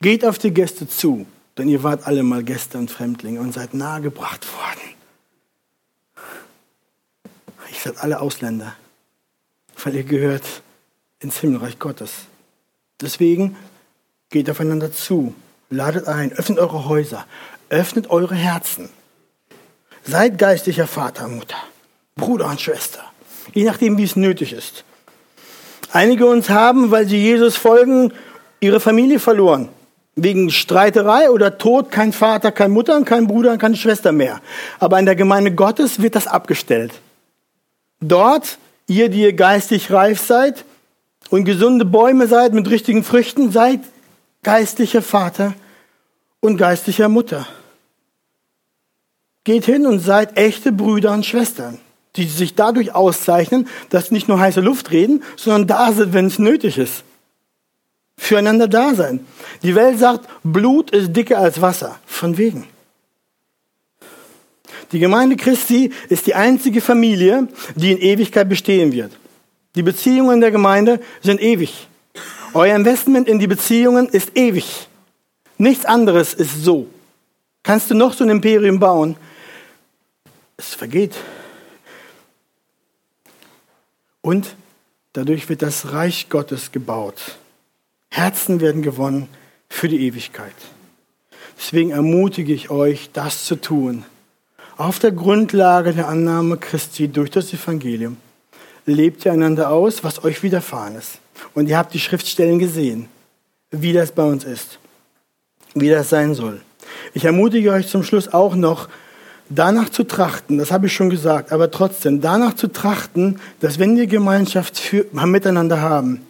Geht 0.00 0.24
auf 0.24 0.38
die 0.38 0.52
Gäste 0.52 0.88
zu, 0.88 1.26
denn 1.56 1.68
ihr 1.68 1.82
wart 1.82 2.06
alle 2.06 2.22
mal 2.22 2.44
Gäste 2.44 2.78
und 2.78 2.90
Fremdlinge 2.90 3.40
und 3.40 3.52
seid 3.52 3.74
nahegebracht 3.74 4.46
worden. 4.52 4.94
Ihr 7.70 7.80
seid 7.82 7.98
alle 7.98 8.20
Ausländer, 8.20 8.74
weil 9.82 9.96
ihr 9.96 10.04
gehört 10.04 10.44
ins 11.18 11.38
Himmelreich 11.38 11.80
Gottes. 11.80 12.12
Deswegen 13.00 13.56
geht 14.30 14.48
aufeinander 14.48 14.92
zu, 14.92 15.34
ladet 15.68 16.06
ein, 16.06 16.32
öffnet 16.32 16.58
eure 16.60 16.88
Häuser, 16.88 17.26
öffnet 17.68 18.08
eure 18.08 18.36
Herzen. 18.36 18.90
Seid 20.04 20.38
geistlicher 20.38 20.86
Vater, 20.86 21.26
Mutter, 21.26 21.58
Bruder 22.14 22.46
und 22.46 22.60
Schwester, 22.60 23.02
je 23.52 23.64
nachdem, 23.64 23.98
wie 23.98 24.04
es 24.04 24.14
nötig 24.14 24.52
ist. 24.52 24.84
Einige 25.92 26.26
uns 26.26 26.50
haben, 26.50 26.92
weil 26.92 27.08
sie 27.08 27.18
Jesus 27.18 27.56
folgen, 27.56 28.12
ihre 28.60 28.78
Familie 28.78 29.18
verloren. 29.18 29.68
Wegen 30.20 30.50
Streiterei 30.50 31.30
oder 31.30 31.58
Tod 31.58 31.92
kein 31.92 32.12
Vater, 32.12 32.50
keine 32.50 32.74
Mutter, 32.74 33.00
kein 33.02 33.28
Bruder, 33.28 33.56
keine 33.56 33.76
Schwester 33.76 34.10
mehr. 34.10 34.40
Aber 34.80 34.98
in 34.98 35.06
der 35.06 35.14
Gemeinde 35.14 35.54
Gottes 35.54 36.02
wird 36.02 36.16
das 36.16 36.26
abgestellt. 36.26 36.92
Dort, 38.00 38.58
ihr, 38.88 39.10
die 39.10 39.22
ihr 39.22 39.32
geistig 39.32 39.92
reif 39.92 40.20
seid 40.20 40.64
und 41.30 41.44
gesunde 41.44 41.84
Bäume 41.84 42.26
seid 42.26 42.52
mit 42.52 42.68
richtigen 42.68 43.04
Früchten, 43.04 43.52
seid 43.52 43.80
geistlicher 44.42 45.02
Vater 45.02 45.54
und 46.40 46.56
geistlicher 46.56 47.08
Mutter. 47.08 47.46
Geht 49.44 49.66
hin 49.66 49.86
und 49.86 50.00
seid 50.00 50.36
echte 50.36 50.72
Brüder 50.72 51.12
und 51.12 51.26
Schwestern, 51.26 51.78
die 52.16 52.24
sich 52.24 52.56
dadurch 52.56 52.92
auszeichnen, 52.92 53.68
dass 53.90 54.08
sie 54.08 54.14
nicht 54.14 54.26
nur 54.26 54.40
heiße 54.40 54.60
Luft 54.60 54.90
reden, 54.90 55.22
sondern 55.36 55.68
da 55.68 55.92
sind, 55.92 56.12
wenn 56.12 56.26
es 56.26 56.40
nötig 56.40 56.76
ist 56.76 57.04
füreinander 58.18 58.68
da 58.68 58.94
sein. 58.94 59.24
Die 59.62 59.74
Welt 59.74 59.98
sagt, 59.98 60.28
Blut 60.42 60.90
ist 60.90 61.16
dicker 61.16 61.38
als 61.38 61.62
Wasser. 61.62 61.98
Von 62.04 62.36
wegen. 62.36 62.66
Die 64.92 64.98
Gemeinde 64.98 65.36
Christi 65.36 65.92
ist 66.08 66.26
die 66.26 66.34
einzige 66.34 66.80
Familie, 66.80 67.48
die 67.74 67.92
in 67.92 67.98
Ewigkeit 67.98 68.48
bestehen 68.48 68.92
wird. 68.92 69.12
Die 69.74 69.82
Beziehungen 69.82 70.40
der 70.40 70.50
Gemeinde 70.50 71.00
sind 71.22 71.40
ewig. 71.40 71.88
Euer 72.54 72.74
Investment 72.74 73.28
in 73.28 73.38
die 73.38 73.46
Beziehungen 73.46 74.08
ist 74.08 74.36
ewig. 74.36 74.88
Nichts 75.58 75.84
anderes 75.84 76.34
ist 76.34 76.64
so. 76.64 76.88
Kannst 77.62 77.90
du 77.90 77.94
noch 77.94 78.14
so 78.14 78.24
ein 78.24 78.30
Imperium 78.30 78.80
bauen? 78.80 79.16
Es 80.56 80.74
vergeht. 80.74 81.14
Und 84.22 84.56
dadurch 85.12 85.48
wird 85.48 85.62
das 85.62 85.92
Reich 85.92 86.28
Gottes 86.28 86.72
gebaut. 86.72 87.38
Herzen 88.10 88.60
werden 88.60 88.82
gewonnen 88.82 89.28
für 89.68 89.88
die 89.88 90.06
Ewigkeit. 90.06 90.54
Deswegen 91.58 91.90
ermutige 91.90 92.52
ich 92.52 92.70
euch, 92.70 93.10
das 93.12 93.44
zu 93.44 93.56
tun. 93.56 94.04
Auf 94.76 94.98
der 94.98 95.12
Grundlage 95.12 95.92
der 95.92 96.08
Annahme 96.08 96.56
Christi 96.56 97.08
durch 97.08 97.30
das 97.30 97.52
Evangelium 97.52 98.16
lebt 98.86 99.24
ihr 99.24 99.32
einander 99.32 99.70
aus, 99.70 100.04
was 100.04 100.24
euch 100.24 100.42
widerfahren 100.42 100.94
ist. 100.96 101.18
Und 101.54 101.68
ihr 101.68 101.76
habt 101.76 101.94
die 101.94 102.00
Schriftstellen 102.00 102.58
gesehen, 102.58 103.08
wie 103.70 103.92
das 103.92 104.12
bei 104.12 104.22
uns 104.22 104.44
ist, 104.44 104.78
wie 105.74 105.90
das 105.90 106.08
sein 106.08 106.34
soll. 106.34 106.60
Ich 107.12 107.24
ermutige 107.24 107.72
euch 107.72 107.88
zum 107.88 108.02
Schluss 108.02 108.32
auch 108.32 108.54
noch, 108.54 108.88
danach 109.50 109.88
zu 109.88 110.04
trachten, 110.04 110.58
das 110.58 110.70
habe 110.70 110.86
ich 110.86 110.92
schon 110.92 111.10
gesagt, 111.10 111.52
aber 111.52 111.70
trotzdem, 111.70 112.20
danach 112.20 112.54
zu 112.54 112.68
trachten, 112.68 113.40
dass 113.60 113.78
wenn 113.78 113.96
wir 113.96 114.06
Gemeinschaft 114.06 114.78
für, 114.78 115.06
miteinander 115.12 115.80
haben, 115.80 116.26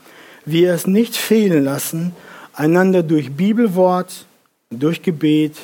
wir 0.51 0.73
es 0.73 0.87
nicht 0.87 1.17
fehlen 1.17 1.65
lassen, 1.65 2.15
einander 2.53 3.03
durch 3.03 3.33
Bibelwort, 3.33 4.27
durch 4.71 5.03
Gebet 5.03 5.57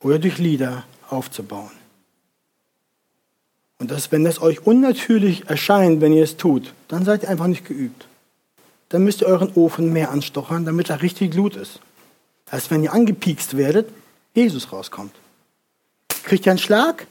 oder 0.00 0.18
durch 0.18 0.38
Lieder 0.38 0.84
aufzubauen. 1.08 1.70
Und 3.78 3.90
dass, 3.90 4.12
wenn 4.12 4.22
das 4.22 4.40
euch 4.40 4.64
unnatürlich 4.64 5.48
erscheint, 5.48 6.00
wenn 6.00 6.12
ihr 6.12 6.22
es 6.22 6.36
tut, 6.36 6.72
dann 6.88 7.04
seid 7.04 7.24
ihr 7.24 7.28
einfach 7.28 7.48
nicht 7.48 7.64
geübt. 7.64 8.06
Dann 8.90 9.02
müsst 9.02 9.22
ihr 9.22 9.26
euren 9.26 9.52
Ofen 9.54 9.92
mehr 9.92 10.10
anstochern, 10.10 10.64
damit 10.64 10.90
er 10.90 11.02
richtig 11.02 11.32
Glut 11.32 11.56
ist. 11.56 11.80
Als 12.48 12.70
wenn 12.70 12.84
ihr 12.84 12.92
angepiekst 12.92 13.56
werdet, 13.56 13.88
Jesus 14.34 14.72
rauskommt. 14.72 15.12
Kriegt 16.24 16.46
ihr 16.46 16.52
einen 16.52 16.58
Schlag, 16.58 17.06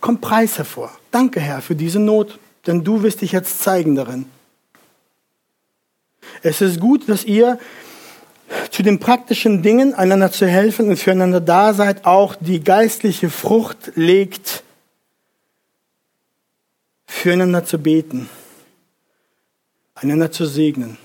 kommt 0.00 0.20
Preis 0.20 0.56
hervor. 0.56 0.90
Danke, 1.10 1.40
Herr, 1.40 1.60
für 1.60 1.74
diese 1.74 1.98
Not, 1.98 2.38
denn 2.66 2.84
du 2.84 3.02
wirst 3.02 3.20
dich 3.20 3.32
jetzt 3.32 3.60
zeigen 3.60 3.94
darin. 3.94 4.26
Es 6.42 6.60
ist 6.60 6.80
gut, 6.80 7.08
dass 7.08 7.24
ihr 7.24 7.58
zu 8.70 8.82
den 8.82 8.98
praktischen 8.98 9.62
Dingen 9.62 9.94
einander 9.94 10.30
zu 10.30 10.46
helfen 10.46 10.88
und 10.88 10.96
füreinander 10.96 11.40
da 11.40 11.74
seid, 11.74 12.04
auch 12.04 12.34
die 12.38 12.62
geistliche 12.62 13.30
Frucht 13.30 13.92
legt, 13.94 14.62
füreinander 17.06 17.64
zu 17.64 17.78
beten, 17.78 18.28
einander 19.94 20.30
zu 20.30 20.44
segnen, 20.44 20.98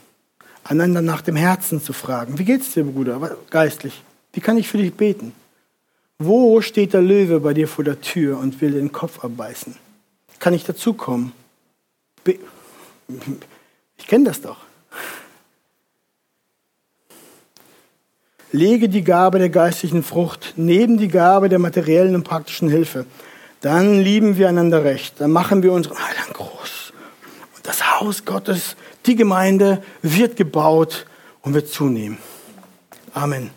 einander 0.63 1.01
nach 1.01 1.21
dem 1.21 1.35
Herzen 1.35 1.81
zu 1.81 1.93
fragen. 1.93 2.37
Wie 2.39 2.45
geht's 2.45 2.71
dir, 2.71 2.83
Bruder, 2.83 3.37
geistlich? 3.49 4.03
Wie 4.33 4.41
kann 4.41 4.57
ich 4.57 4.67
für 4.67 4.77
dich 4.77 4.93
beten? 4.93 5.33
Wo 6.17 6.59
steht 6.61 6.93
der 6.93 7.01
Löwe 7.01 7.39
bei 7.39 7.53
dir 7.53 7.67
vor 7.67 7.85
der 7.85 8.01
Tür 8.01 8.37
und 8.39 8.59
will 8.59 8.71
den 8.71 8.91
Kopf 8.91 9.23
abbeißen? 9.23 9.75
Kann 10.39 10.53
ich 10.53 10.65
dazukommen? 10.65 11.31
Ich 12.25 14.07
kenne 14.07 14.25
das 14.25 14.41
doch. 14.41 14.57
Lege 18.51 18.89
die 18.89 19.03
Gabe 19.03 19.39
der 19.39 19.49
geistlichen 19.49 20.03
Frucht 20.03 20.53
neben 20.55 20.97
die 20.97 21.07
Gabe 21.07 21.49
der 21.49 21.59
materiellen 21.59 22.15
und 22.15 22.23
praktischen 22.23 22.69
Hilfe. 22.69 23.05
Dann 23.61 23.99
lieben 23.99 24.37
wir 24.37 24.49
einander 24.49 24.83
recht. 24.83 25.15
Dann 25.19 25.31
machen 25.31 25.63
wir 25.63 25.71
unseren 25.71 25.97
Heiland 25.97 26.33
groß. 26.33 26.93
Und 27.55 27.67
das 27.67 27.99
Haus 27.99 28.25
Gottes, 28.25 28.75
die 29.05 29.15
Gemeinde, 29.15 29.83
wird 30.01 30.35
gebaut 30.35 31.05
und 31.41 31.53
wird 31.53 31.69
zunehmen. 31.69 32.17
Amen. 33.13 33.47